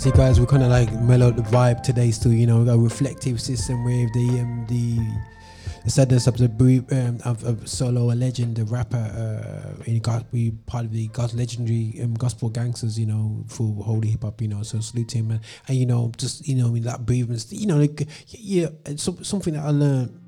see, 0.00 0.10
guys, 0.12 0.40
we 0.40 0.46
kind 0.46 0.62
of 0.62 0.70
like 0.70 0.90
mellowed 1.02 1.36
the 1.36 1.42
vibe 1.42 1.82
today. 1.82 2.10
Still, 2.10 2.32
you 2.32 2.46
know, 2.46 2.60
we 2.60 2.64
got 2.64 2.76
a 2.76 2.78
reflective 2.78 3.38
system 3.40 3.84
with 3.84 4.10
the 4.14 4.40
um, 4.40 4.66
the 4.68 5.90
sadness 5.90 6.26
of 6.26 6.38
the 6.38 6.48
brief 6.48 6.90
um, 6.92 7.18
of, 7.26 7.44
of 7.44 7.68
solo 7.68 8.10
a 8.10 8.14
legend, 8.14 8.56
the 8.56 8.64
rapper. 8.64 8.96
Uh, 8.96 9.82
in 9.84 9.98
God, 9.98 10.24
we 10.32 10.52
part 10.64 10.86
of 10.86 10.92
the 10.92 11.08
God 11.08 11.34
legendary 11.34 12.00
um, 12.02 12.14
gospel 12.14 12.50
gangstaz. 12.50 12.96
You 12.96 13.06
know, 13.06 13.44
for 13.46 13.74
holy 13.84 14.08
hip 14.08 14.22
hop. 14.22 14.40
You 14.40 14.48
know, 14.48 14.62
so 14.62 14.80
salute 14.80 15.12
him 15.12 15.32
and, 15.32 15.40
and 15.68 15.76
you 15.76 15.84
know, 15.84 16.10
just 16.16 16.48
you 16.48 16.54
know, 16.54 16.74
that 16.78 17.04
breathing. 17.04 17.38
You 17.50 17.66
know, 17.66 17.76
like, 17.76 18.08
yeah, 18.28 18.68
something 18.96 19.52
that 19.52 19.64
I 19.64 19.70
learned 19.70 20.18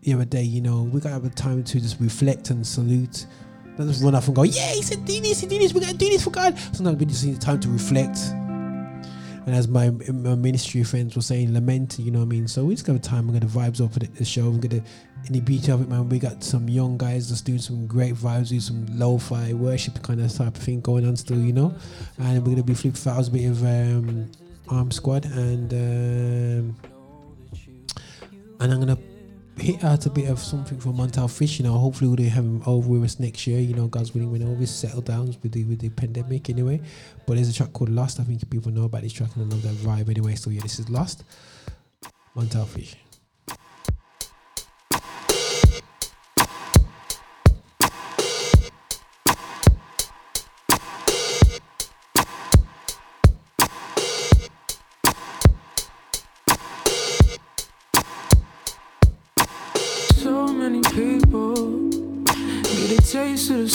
the 0.00 0.14
other 0.14 0.24
day. 0.24 0.42
You 0.42 0.62
know, 0.62 0.82
we 0.82 1.00
gotta 1.00 1.14
have 1.14 1.24
a 1.24 1.30
time 1.30 1.62
to 1.62 1.80
just 1.80 2.00
reflect 2.00 2.50
and 2.50 2.66
salute. 2.66 3.26
Not 3.78 3.86
just 3.86 4.02
run 4.02 4.16
off 4.16 4.26
and 4.26 4.36
go, 4.36 4.42
yeah, 4.42 4.72
he 4.72 4.82
said 4.82 5.04
do 5.06 5.18
this, 5.20 5.40
he 5.40 5.46
did 5.46 5.62
this, 5.62 5.72
we 5.72 5.80
gotta 5.80 5.94
do 5.94 6.06
this 6.06 6.24
for 6.24 6.30
God. 6.30 6.58
Sometimes 6.74 6.98
we 6.98 7.06
just 7.06 7.24
need 7.24 7.40
time 7.40 7.58
to 7.60 7.70
reflect. 7.70 8.18
And 9.44 9.56
as 9.56 9.66
my, 9.66 9.90
my 9.90 10.36
ministry 10.36 10.84
friends 10.84 11.16
were 11.16 11.22
saying, 11.22 11.52
lament, 11.52 11.98
you 11.98 12.10
know 12.12 12.20
what 12.20 12.26
I 12.26 12.28
mean? 12.28 12.46
So 12.46 12.64
we 12.64 12.74
just 12.74 12.86
got 12.86 12.94
a 12.94 13.00
time, 13.00 13.26
we're 13.26 13.34
gonna 13.34 13.46
vibes 13.46 13.84
up 13.84 13.92
for 13.92 13.98
the, 13.98 14.24
show. 14.24 14.50
We're 14.50 14.58
gonna, 14.58 14.84
in 15.26 15.32
the 15.32 15.40
beauty 15.40 15.72
of 15.72 15.80
it, 15.80 15.88
man, 15.88 16.08
we 16.08 16.20
got 16.20 16.44
some 16.44 16.68
young 16.68 16.96
guys 16.96 17.28
that's 17.28 17.40
doing 17.40 17.58
some 17.58 17.86
great 17.86 18.14
vibes, 18.14 18.50
doing 18.50 18.60
some 18.60 18.86
lo 18.96 19.18
fi 19.18 19.52
worship 19.52 20.00
kind 20.02 20.20
of 20.20 20.32
type 20.32 20.56
of 20.56 20.62
thing 20.62 20.80
going 20.80 21.06
on 21.06 21.16
still, 21.16 21.40
you 21.40 21.52
know? 21.52 21.74
And 22.18 22.46
we're 22.46 22.52
gonna 22.52 22.62
be 22.62 22.74
flip 22.74 22.96
files, 22.96 23.28
a 23.28 23.30
bit 23.32 23.50
of 23.50 23.64
um, 23.64 24.30
Arm 24.68 24.90
Squad, 24.92 25.24
and 25.24 25.72
um, 25.72 26.76
and 28.60 28.72
I'm 28.72 28.78
gonna 28.78 28.96
hit 29.56 29.84
out 29.84 30.06
a 30.06 30.10
bit 30.10 30.28
of 30.28 30.38
something 30.38 30.78
from 30.80 30.96
Montell 30.96 31.30
Fish. 31.30 31.58
You 31.58 31.64
know, 31.64 31.78
hopefully 31.78 32.10
we'll 32.10 32.30
have 32.30 32.44
him 32.44 32.62
over 32.66 32.88
with 32.88 33.04
us 33.04 33.20
next 33.20 33.46
year. 33.46 33.60
You 33.60 33.74
know, 33.74 33.86
God's 33.86 34.14
willing, 34.14 34.30
when 34.30 34.42
all 34.46 34.54
this 34.54 34.74
settle 34.74 35.02
down 35.02 35.26
with 35.42 35.52
the 35.52 35.64
with 35.64 35.80
the 35.80 35.90
pandemic 35.90 36.50
anyway. 36.50 36.80
But 37.26 37.34
there's 37.34 37.48
a 37.48 37.54
track 37.54 37.72
called 37.72 37.90
Lost. 37.90 38.20
I 38.20 38.24
think 38.24 38.48
people 38.50 38.72
know 38.72 38.84
about 38.84 39.02
this 39.02 39.12
track 39.12 39.30
and 39.36 39.44
I 39.44 39.54
love 39.54 39.62
that 39.62 39.74
vibe 39.74 40.08
anyway. 40.08 40.34
So 40.34 40.50
yeah, 40.50 40.62
this 40.62 40.78
is 40.78 40.88
Lost. 40.88 41.24
Montell 42.34 42.66
Fish. 42.66 42.96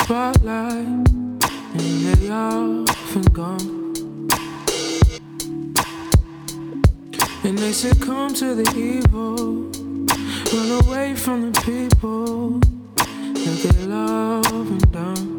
Spotlight, 0.07 0.87
and 0.87 1.81
they 1.81 2.29
often 2.29 3.23
gone. 3.33 3.93
And 7.43 7.57
they 7.57 7.73
succumb 7.73 8.33
to 8.35 8.55
the 8.55 8.67
evil, 8.73 9.69
run 10.53 10.81
away 10.85 11.13
from 11.13 11.51
the 11.51 11.59
people 11.59 12.59
that 13.33 13.57
they 13.63 13.85
love 13.85 14.71
and 14.71 14.91
done. 14.93 15.36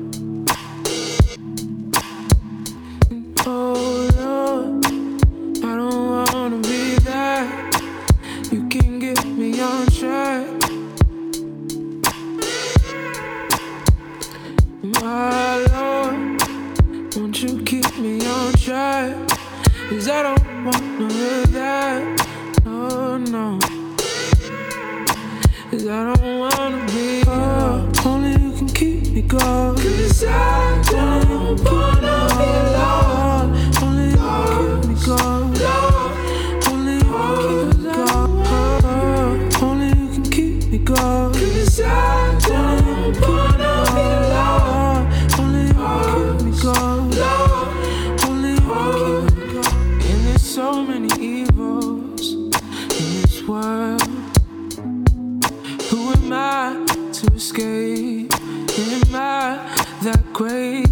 That 59.48 60.22
great? 60.34 60.86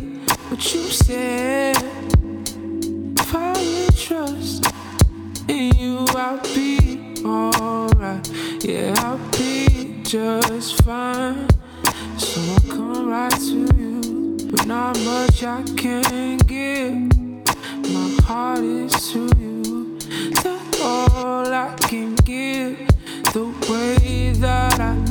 But 0.48 0.74
you 0.74 0.80
said, 0.88 1.76
if 1.76 3.34
I 3.34 3.88
trust 3.94 4.64
in 5.46 5.76
you, 5.76 6.06
I'll 6.10 6.40
be 6.54 7.22
alright. 7.22 8.26
Yeah, 8.64 8.94
I'll 8.98 9.18
be 9.32 10.00
just 10.04 10.82
fine. 10.84 11.48
So 12.16 12.40
I'll 12.40 12.60
come 12.74 13.10
right 13.10 13.30
to 13.30 13.68
you, 13.76 14.38
but 14.50 14.66
not 14.66 14.98
much 15.00 15.44
I 15.44 15.62
can 15.76 16.38
give. 16.38 16.94
My 17.92 18.16
heart 18.24 18.60
is 18.60 19.12
to 19.12 19.30
you. 19.38 19.98
That's 20.42 20.80
all 20.80 21.46
I 21.52 21.74
can 21.82 22.14
give. 22.14 22.88
The 23.34 23.44
way 23.68 24.32
that 24.32 24.80
I 24.80 25.05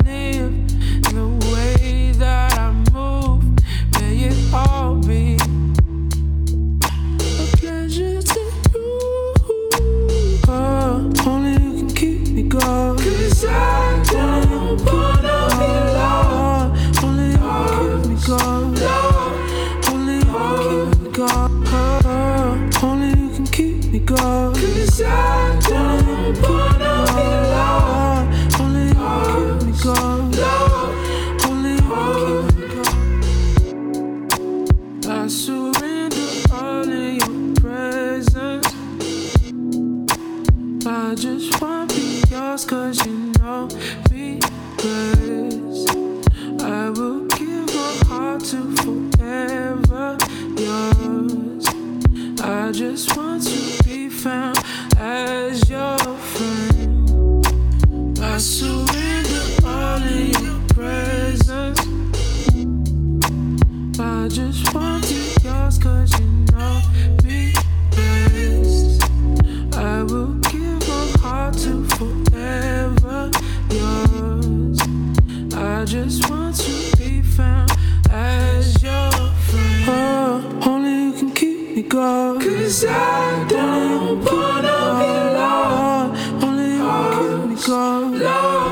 going. 81.96 82.40
Cause 82.40 82.84
I 82.84 83.46
don't 83.48 84.24
wanna 84.24 84.78
be 85.00 85.12
lost. 85.36 86.44
Only 86.44 86.68
you 86.76 86.84
can 86.84 87.56
keep 87.56 88.12
me 88.12 88.18
going. 88.20 88.70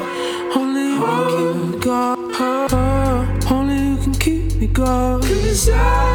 Only 0.58 0.84
you 0.92 0.98
can 1.00 1.22
keep 1.32 1.84
me. 1.84 1.90
Oh, 2.76 3.28
only 3.50 3.78
you 3.88 3.96
can 4.02 4.14
keep 4.24 4.44
me 4.60 4.66
going. 4.66 5.22
Cause 5.22 5.68
I 5.70 6.13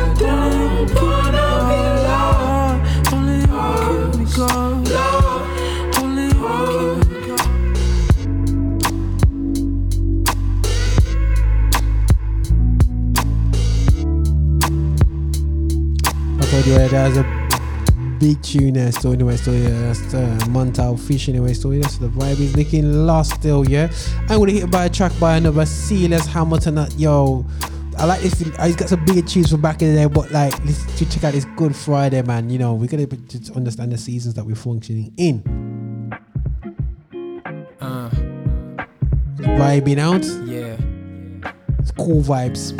I 16.70 16.88
told 16.88 16.92
you 16.92 16.98
uh, 16.98 17.10
there's 17.10 17.18
a 17.18 18.18
big 18.20 18.42
tune 18.44 18.74
there 18.74 18.92
still 18.92 19.14
anyway 19.14 19.36
still 19.38 19.56
yeah 19.56 19.70
that's 19.70 20.14
uh, 20.14 20.38
Montell 20.50 21.00
Fish 21.00 21.28
anyway 21.30 21.54
still 21.54 21.74
yeah 21.74 21.88
so 21.88 22.08
the 22.08 22.10
vibe 22.10 22.40
is 22.40 22.56
looking 22.56 23.08
lost 23.08 23.36
still 23.36 23.68
yeah. 23.68 23.92
I'm 24.28 24.40
gonna 24.40 24.52
hit 24.52 24.70
by 24.70 24.86
a 24.86 24.90
track 24.90 25.12
by 25.20 25.38
another 25.38 25.66
Cellus 25.66 26.28
Hamilton 26.28 26.76
that 26.76 26.94
yo. 27.00 27.46
I 27.98 28.06
like 28.06 28.22
this 28.22 28.42
uh, 28.42 28.66
he's 28.66 28.76
got 28.76 28.90
some 28.90 29.04
bigger 29.04 29.24
tunes 29.24 29.50
from 29.50 29.62
back 29.62 29.82
in 29.82 29.96
the 29.96 30.02
day 30.02 30.06
but 30.06 30.32
like 30.32 30.54
let's 30.64 30.86
check 31.12 31.24
out 31.24 31.34
this 31.34 31.46
Good 31.58 31.76
Friday 31.76 32.22
man 32.22 32.50
you 32.50 32.60
know 32.60 32.76
we 32.76 32.88
gotta 32.88 33.08
just 33.08 33.56
understand 33.56 33.92
the 33.92 33.98
seasons 33.98 34.36
that 34.36 34.46
we're 34.46 34.56
functioning 34.56 35.12
in. 35.18 36.12
Uh, 37.82 38.10
vibing 39.38 39.98
out. 39.98 40.24
Yeah. 40.48 40.78
it's 41.80 41.92
cool 41.92 42.22
vibes 42.22 42.78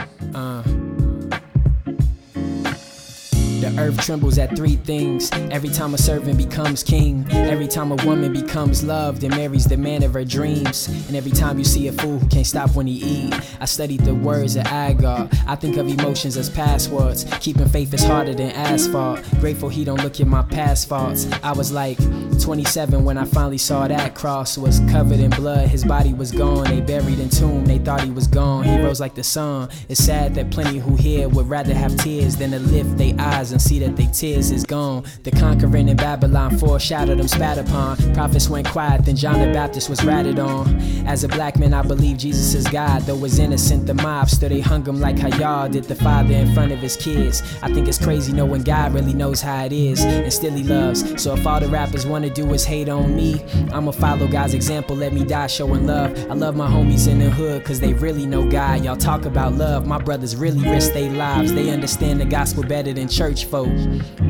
The 3.70 3.82
earth 3.82 4.02
trembles 4.02 4.38
at 4.40 4.56
three 4.56 4.78
things. 4.78 5.30
Every 5.52 5.70
time 5.70 5.94
a 5.94 5.98
servant 5.98 6.38
becomes 6.38 6.82
king, 6.82 7.26
every 7.32 7.68
time 7.68 7.92
a 7.92 8.04
woman 8.04 8.34
becomes 8.34 8.84
loved 8.84 9.24
and 9.24 9.36
marries 9.36 9.66
the 9.66 9.78
man 9.78 10.02
of 10.02 10.14
her 10.14 10.26
dreams, 10.26 10.88
and 11.08 11.16
every 11.16 11.32
time 11.32 11.60
you 11.60 11.64
see 11.64 11.88
a 11.88 11.92
fool 11.92 12.18
who 12.18 12.28
can't 12.30 12.48
stop 12.48 12.76
when 12.76 12.88
he 12.88 12.94
eat. 12.94 13.34
I 13.60 13.66
studied 13.66 14.02
the 14.02 14.16
words 14.16 14.56
of 14.56 14.66
Agur. 14.66 15.30
I 15.48 15.56
think 15.56 15.78
of 15.78 15.88
emotions 15.88 16.36
as 16.36 16.50
passwords. 16.50 17.26
Keeping 17.42 17.68
faith 17.68 17.94
is 17.94 18.04
harder 18.04 18.34
than 18.34 18.52
asphalt. 18.52 19.22
Grateful 19.40 19.70
he 19.70 19.84
don't 19.84 20.02
look 20.04 20.20
at 20.20 20.28
my 20.28 20.42
past 20.42 20.90
faults. 20.90 21.28
I 21.44 21.52
was 21.52 21.72
like 21.72 22.00
27 22.40 23.04
when 23.04 23.18
I 23.18 23.26
finally 23.26 23.58
saw 23.58 23.88
that 23.88 24.16
cross 24.16 24.58
was 24.58 24.80
covered 24.92 25.20
in 25.20 25.30
blood. 25.32 25.68
His 25.68 25.84
body 25.84 26.14
was 26.14 26.32
gone. 26.32 26.66
They 26.66 26.82
buried 26.82 27.20
in 27.20 27.30
tomb. 27.30 27.66
They 27.66 27.78
thought 27.80 28.02
he 28.02 28.12
was 28.12 28.28
gone. 28.28 28.64
He 28.64 28.78
rose 28.80 29.00
like 29.00 29.16
the 29.16 29.24
sun. 29.24 29.70
It's 29.88 30.04
sad 30.04 30.36
that 30.36 30.52
plenty 30.52 30.80
who 30.80 30.96
here 30.96 31.30
would 31.30 31.50
rather 31.50 31.74
have 31.74 31.96
tears 31.98 32.36
than 32.36 32.52
to 32.52 32.60
lift 32.60 32.98
their 32.98 33.14
eyes 33.20 33.52
and 33.52 33.62
see 33.62 33.80
that 33.80 33.96
their 33.96 34.12
tears 34.12 34.52
is 34.52 34.66
gone. 34.66 35.04
The 35.24 35.32
conquering 35.32 35.90
in 35.90 35.98
Babylon 35.98 36.58
foreshadowed 36.58 37.20
them 37.20 37.28
spat 37.28 37.58
upon. 37.58 37.98
Prophets 38.14 38.50
went 38.50 38.68
quiet, 38.68 39.06
then 39.06 39.16
John 39.16 39.40
the 39.40 39.54
Baptist 39.54 39.90
was 39.90 40.04
ratted 40.04 40.40
on. 40.40 40.76
As 41.06 41.24
a 41.24 41.28
black 41.28 41.58
man, 41.60 41.74
I 41.74 41.82
believe 41.82 42.18
Jesus 42.18 42.54
is 42.54 42.68
God. 42.68 43.04
Though 43.04 43.16
was 43.16 43.40
innocent, 43.40 43.88
the 43.88 43.94
mob 43.94 44.30
still 44.30 44.50
they 44.50 44.62
hung 44.62 44.86
him 44.86 45.00
like 45.00 45.18
how 45.18 45.30
y'all 45.38 45.70
did 45.70 45.86
the 45.86 45.96
father 45.96 46.34
in 46.34 46.54
front 46.54 46.72
of 46.72 46.80
his 46.80 46.96
kids. 46.96 47.42
I 47.62 47.72
think 47.74 47.88
it's 47.88 47.98
crazy 47.98 48.34
knowing 48.34 48.64
God 48.64 48.94
really 48.94 49.14
knows 49.14 49.42
how 49.42 49.66
it 49.66 49.74
is 49.74 50.04
and 50.04 50.32
still 50.32 50.54
he 50.54 50.64
loves. 50.64 51.22
So 51.22 51.34
if 51.34 51.46
all 51.46 51.60
the 51.60 51.68
rappers 51.68 52.06
wanna 52.30 52.48
do 52.48 52.54
is 52.54 52.66
hate 52.66 52.90
on 52.90 53.16
me, 53.16 53.42
I'ma 53.72 53.92
follow 53.92 54.28
God's 54.28 54.54
example. 54.54 54.96
Let 54.96 55.14
me 55.14 55.24
die 55.24 55.48
showing 55.48 55.86
love. 55.88 56.12
I 56.30 56.34
love 56.34 56.56
my 56.56 56.68
homies 56.68 57.08
in 57.08 57.20
the 57.20 57.30
hood 57.30 57.64
cause 57.66 57.80
they 57.80 57.94
really 57.94 58.26
know 58.26 58.50
God. 58.50 58.84
Y'all 58.84 58.98
talk 58.98 59.26
about 59.26 59.54
love. 59.54 59.88
My 59.88 59.98
brothers 59.98 60.36
really 60.36 60.62
risk 60.70 60.94
their 60.94 61.10
lives. 61.12 61.54
They 61.54 61.70
understand 61.70 62.22
the 62.22 62.26
gospel 62.26 62.64
better 62.64 62.94
than 62.94 63.08
church 63.08 63.46
folk. 63.46 63.70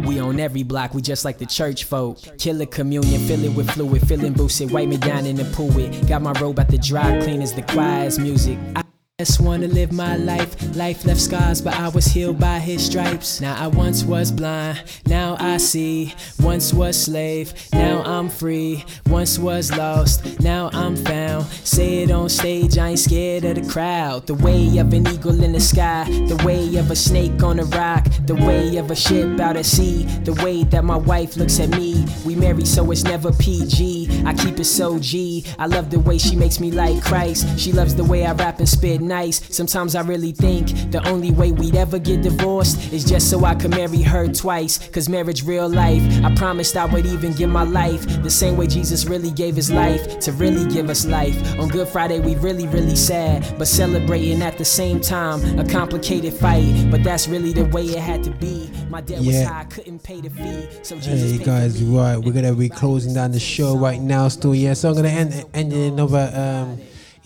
We 0.05 0.19
on 0.19 0.39
every 0.39 0.63
block, 0.63 0.93
we 0.93 1.01
just 1.01 1.25
like 1.25 1.37
the 1.37 1.45
church 1.45 1.83
folk. 1.83 2.19
Killer 2.37 2.65
communion, 2.65 3.21
fill 3.27 3.43
it 3.43 3.53
with 3.53 3.69
fluid, 3.71 4.07
feeling 4.07 4.33
boosted. 4.33 4.71
Wipe 4.71 4.87
me 4.87 4.97
down 4.97 5.25
in 5.25 5.35
the 5.35 5.45
pool 5.45 5.77
It. 5.77 6.07
Got 6.07 6.21
my 6.21 6.31
robe 6.33 6.59
at 6.59 6.69
the 6.69 6.77
dry 6.77 7.21
clean 7.21 7.41
as 7.41 7.53
the 7.53 7.61
quietest 7.63 8.19
music. 8.19 8.57
I 8.75 8.83
just 9.19 9.41
wanna 9.41 9.67
live 9.67 9.91
my 9.91 10.15
life. 10.15 10.55
Life 10.77 11.03
left 11.03 11.19
scars, 11.19 11.61
but 11.61 11.77
I 11.77 11.89
was 11.89 12.05
healed 12.05 12.39
by 12.39 12.57
his 12.57 12.85
stripes. 12.85 13.41
Now 13.41 13.53
I 13.61 13.67
once 13.67 14.05
was 14.05 14.31
blind, 14.31 14.81
now 15.07 15.35
I 15.39 15.57
see. 15.57 16.13
Once 16.39 16.73
was 16.73 16.95
slave, 16.95 17.53
now 17.73 18.01
I'm 18.05 18.29
free. 18.29 18.85
Once 19.07 19.37
was 19.37 19.75
lost, 19.75 20.39
now 20.39 20.69
I'm 20.71 20.95
found. 20.95 21.45
Say 21.47 22.03
it 22.03 22.11
on 22.11 22.29
stage, 22.29 22.77
I 22.77 22.89
ain't 22.89 22.99
scared 22.99 23.43
of 23.43 23.55
the 23.55 23.69
crowd. 23.69 24.25
The 24.25 24.35
way 24.35 24.77
of 24.77 24.93
an 24.93 25.05
eagle 25.09 25.43
in 25.43 25.51
the 25.51 25.59
sky, 25.59 26.05
the 26.05 26.41
way 26.45 26.77
of 26.77 26.89
a 26.89 26.95
snake 26.95 27.43
on 27.43 27.59
a 27.59 27.65
rock, 27.65 28.07
the 28.25 28.35
way 28.35 28.77
of 28.77 28.89
a 28.89 28.95
ship 28.95 29.37
out 29.41 29.57
at 29.57 29.65
sea, 29.65 30.05
the 30.23 30.33
way 30.45 30.63
that 30.63 30.85
my 30.85 30.95
wife 30.97 31.35
looks 31.35 31.59
at 31.59 31.69
me. 31.71 32.05
We 32.25 32.35
marry 32.35 32.63
so 32.63 32.89
it's 32.91 33.03
never 33.03 33.33
PG. 33.33 34.23
I 34.25 34.33
keep 34.33 34.61
it 34.61 34.65
so 34.65 34.97
G. 34.97 35.43
I 35.57 35.65
love 35.65 35.89
the 35.89 35.99
way 35.99 36.17
she 36.17 36.37
makes 36.37 36.61
me 36.61 36.71
like 36.71 37.03
Christ. 37.03 37.59
She 37.59 37.73
loves 37.73 37.95
the 37.95 38.05
way 38.05 38.25
I 38.25 38.31
rap 38.31 38.59
and 38.59 38.69
spit 38.69 39.01
nice. 39.09 39.37
Sometimes 39.53 39.95
I 39.95 40.01
really 40.03 40.31
think 40.31 40.91
the 40.91 41.05
only 41.09 41.31
way 41.31 41.51
we'd 41.51 41.75
ever 41.75 41.99
get 41.99 42.21
divorced 42.21 42.93
is 42.93 43.03
just 43.03 43.29
so 43.29 43.43
I 43.43 43.55
could 43.55 43.71
marry 43.71 44.01
her 44.03 44.27
twice. 44.27 44.77
Cause 44.89 45.09
marriage 45.09 45.43
real 45.43 45.67
life. 45.67 46.03
I 46.23 46.33
promised 46.35 46.77
I 46.77 46.85
would 46.85 47.05
even 47.05 47.33
give 47.33 47.49
my 47.49 47.63
life 47.63 48.01
the 48.23 48.29
same 48.29 48.55
way 48.55 48.67
Jesus 48.67 49.05
really 49.05 49.31
gave 49.31 49.55
his 49.55 49.69
life 49.71 50.19
to 50.19 50.31
really 50.31 50.65
give 50.73 50.89
us 50.89 51.05
life. 51.05 51.35
On 51.59 51.67
Good 51.67 51.87
Friday, 51.89 52.19
we 52.19 52.35
really, 52.35 52.67
really 52.67 52.95
sad, 52.95 53.43
but 53.57 53.67
celebrating 53.67 54.41
at 54.41 54.57
the 54.57 54.65
same 54.65 55.01
time. 55.01 55.39
A 55.59 55.65
complicated 55.67 56.33
fight, 56.33 56.87
but 56.91 57.03
that's 57.03 57.27
really 57.27 57.51
the 57.51 57.65
way 57.65 57.83
it 57.85 57.99
had 57.99 58.23
to 58.23 58.31
be. 58.31 58.69
My 58.89 59.01
debt 59.01 59.17
was 59.19 59.27
Yeah. 59.27 59.45
high, 59.45 59.61
I 59.61 59.63
couldn't 59.65 60.03
pay 60.03 60.21
the 60.21 60.29
fee. 60.29 60.67
So 60.83 60.95
Jesus 60.95 61.31
Hey 61.31 61.43
guys, 61.43 61.81
right, 61.83 62.17
we're 62.17 62.31
gonna 62.31 62.53
be 62.53 62.69
closing 62.69 63.13
down 63.13 63.31
the 63.31 63.39
show 63.39 63.75
right 63.75 63.99
now 64.01 64.27
still, 64.29 64.53
yeah. 64.55 64.73
So 64.73 64.89
I'm 64.89 64.95
gonna 64.95 65.09
end 65.09 65.45
end 65.53 65.73
in 65.73 65.93
another 65.93 66.31
um 66.35 66.79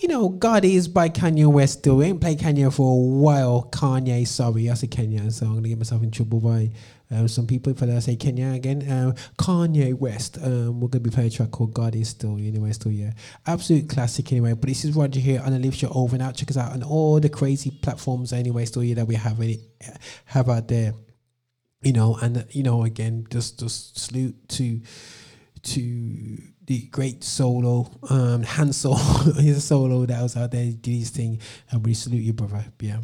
you 0.03 0.09
know, 0.09 0.27
God 0.27 0.65
is 0.65 0.89
by 0.89 1.07
Kanye 1.07 1.47
West 1.47 1.79
still. 1.79 1.95
We 1.95 2.07
ain't 2.07 2.19
played 2.19 2.37
Kanye 2.37 2.71
for 2.73 2.91
a 2.91 3.21
while. 3.21 3.69
Kanye, 3.71 4.27
sorry, 4.27 4.69
I 4.69 4.73
said 4.73 4.91
Kenya, 4.91 5.31
so 5.31 5.45
I'm 5.45 5.53
gonna 5.55 5.69
get 5.69 5.77
myself 5.77 6.03
in 6.03 6.11
trouble 6.11 6.41
by 6.41 6.71
um, 7.09 7.29
some 7.29 7.47
people 7.47 7.73
for 7.73 7.85
that 7.85 7.95
I 7.95 7.99
say 7.99 8.17
Kenya 8.17 8.49
again. 8.49 8.83
Um, 8.91 9.13
Kanye 9.37 9.93
West. 9.97 10.39
Um, 10.43 10.81
we're 10.81 10.89
gonna 10.89 11.05
be 11.05 11.09
playing 11.09 11.29
a 11.29 11.31
track 11.31 11.51
called 11.51 11.73
God 11.73 11.95
is 11.95 12.09
still 12.09 12.35
anyway, 12.35 12.73
still 12.73 12.91
yeah. 12.91 13.13
Absolute 13.47 13.87
classic 13.87 14.29
anyway. 14.33 14.51
But 14.51 14.67
this 14.67 14.83
is 14.83 14.93
Roger 14.93 15.21
here 15.21 15.41
on 15.41 15.53
the 15.53 15.59
Lift 15.59 15.77
Show 15.77 15.89
over 15.95 16.17
and 16.17 16.21
out. 16.21 16.35
Check 16.35 16.51
us 16.51 16.57
out 16.57 16.73
on 16.73 16.83
all 16.83 17.21
the 17.21 17.29
crazy 17.29 17.71
platforms 17.71 18.33
anyway, 18.33 18.65
still 18.65 18.83
yeah 18.83 18.95
that 18.95 19.07
we 19.07 19.15
have 19.15 19.39
any 19.39 19.61
have 20.25 20.49
out 20.49 20.67
there 20.67 20.95
you 21.83 21.91
know, 21.91 22.17
and 22.21 22.45
you 22.51 22.63
know, 22.63 22.83
again, 22.83 23.27
just 23.29 23.59
just 23.59 23.99
salute 23.99 24.35
to 24.47 24.81
to 25.63 26.37
the 26.65 26.87
great 26.91 27.23
solo, 27.23 27.89
um, 28.09 28.43
Hansel, 28.43 28.95
his 29.37 29.63
solo 29.63 30.05
that 30.05 30.21
was 30.21 30.37
out 30.37 30.51
there, 30.51 30.65
did 30.65 30.85
his 30.85 31.09
thing, 31.09 31.39
and 31.71 31.85
we 31.85 31.93
salute 31.93 32.21
you, 32.21 32.33
brother. 32.33 32.65
Yeah, 32.79 32.99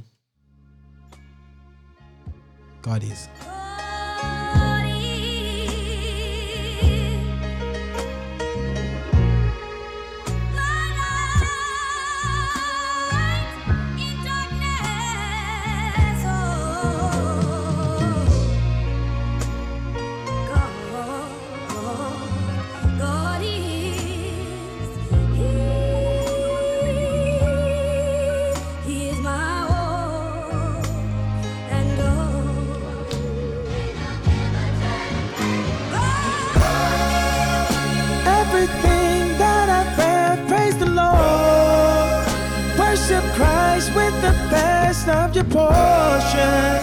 God 2.82 3.04
is. 3.04 3.28
your 45.36 45.44
portion. 45.44 46.79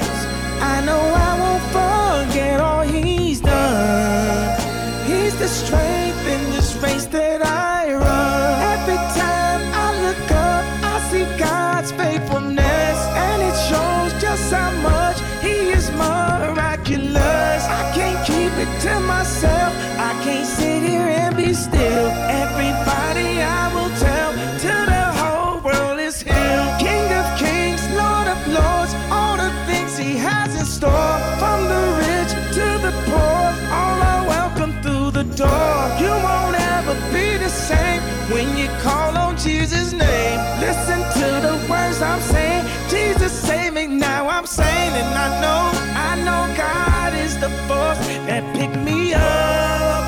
when 38.31 38.57
you 38.57 38.69
call 38.81 39.17
on 39.17 39.37
Jesus' 39.37 39.93
name. 39.93 40.39
Listen 40.61 41.01
to 41.21 41.29
the 41.47 41.55
words 41.71 42.03
I'm 42.03 42.21
saying. 42.21 42.65
Jesus 42.89 43.33
save 43.33 43.75
me 43.75 43.87
now. 43.87 44.29
I'm 44.29 44.47
saying, 44.47 44.93
and 45.03 45.15
I 45.27 45.29
know, 45.43 45.63
I 46.09 46.13
know 46.27 46.57
God 46.57 47.15
is 47.15 47.35
the 47.39 47.51
force 47.69 48.01
that 48.29 48.43
picked 48.57 48.77
me 48.77 49.15
up. 49.15 50.03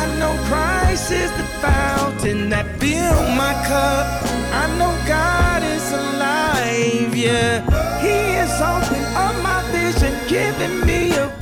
I 0.00 0.04
know 0.18 0.36
Christ 0.48 1.10
is 1.10 1.30
the 1.32 1.44
fountain 1.64 2.50
that 2.50 2.66
filled 2.78 3.30
my 3.36 3.54
cup. 3.66 4.06
I 4.52 4.66
know 4.78 4.92
God 5.06 5.62
is 5.62 5.86
alive, 5.92 7.16
yeah. 7.16 7.62
He 8.00 8.16
is 8.42 8.52
opening 8.60 9.06
up 9.16 9.34
my 9.42 9.60
vision, 9.72 10.12
giving 10.28 10.86
me 10.86 11.12
a 11.16 11.33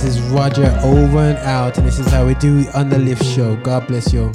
This 0.00 0.16
is 0.16 0.22
Roger 0.30 0.74
over 0.82 1.18
and 1.18 1.36
out, 1.40 1.76
and 1.76 1.86
this 1.86 1.98
is 1.98 2.06
how 2.06 2.24
we 2.24 2.32
do 2.36 2.66
on 2.72 2.88
the 2.88 2.98
lift 2.98 3.22
show. 3.22 3.56
God 3.56 3.86
bless 3.86 4.14
you. 4.14 4.32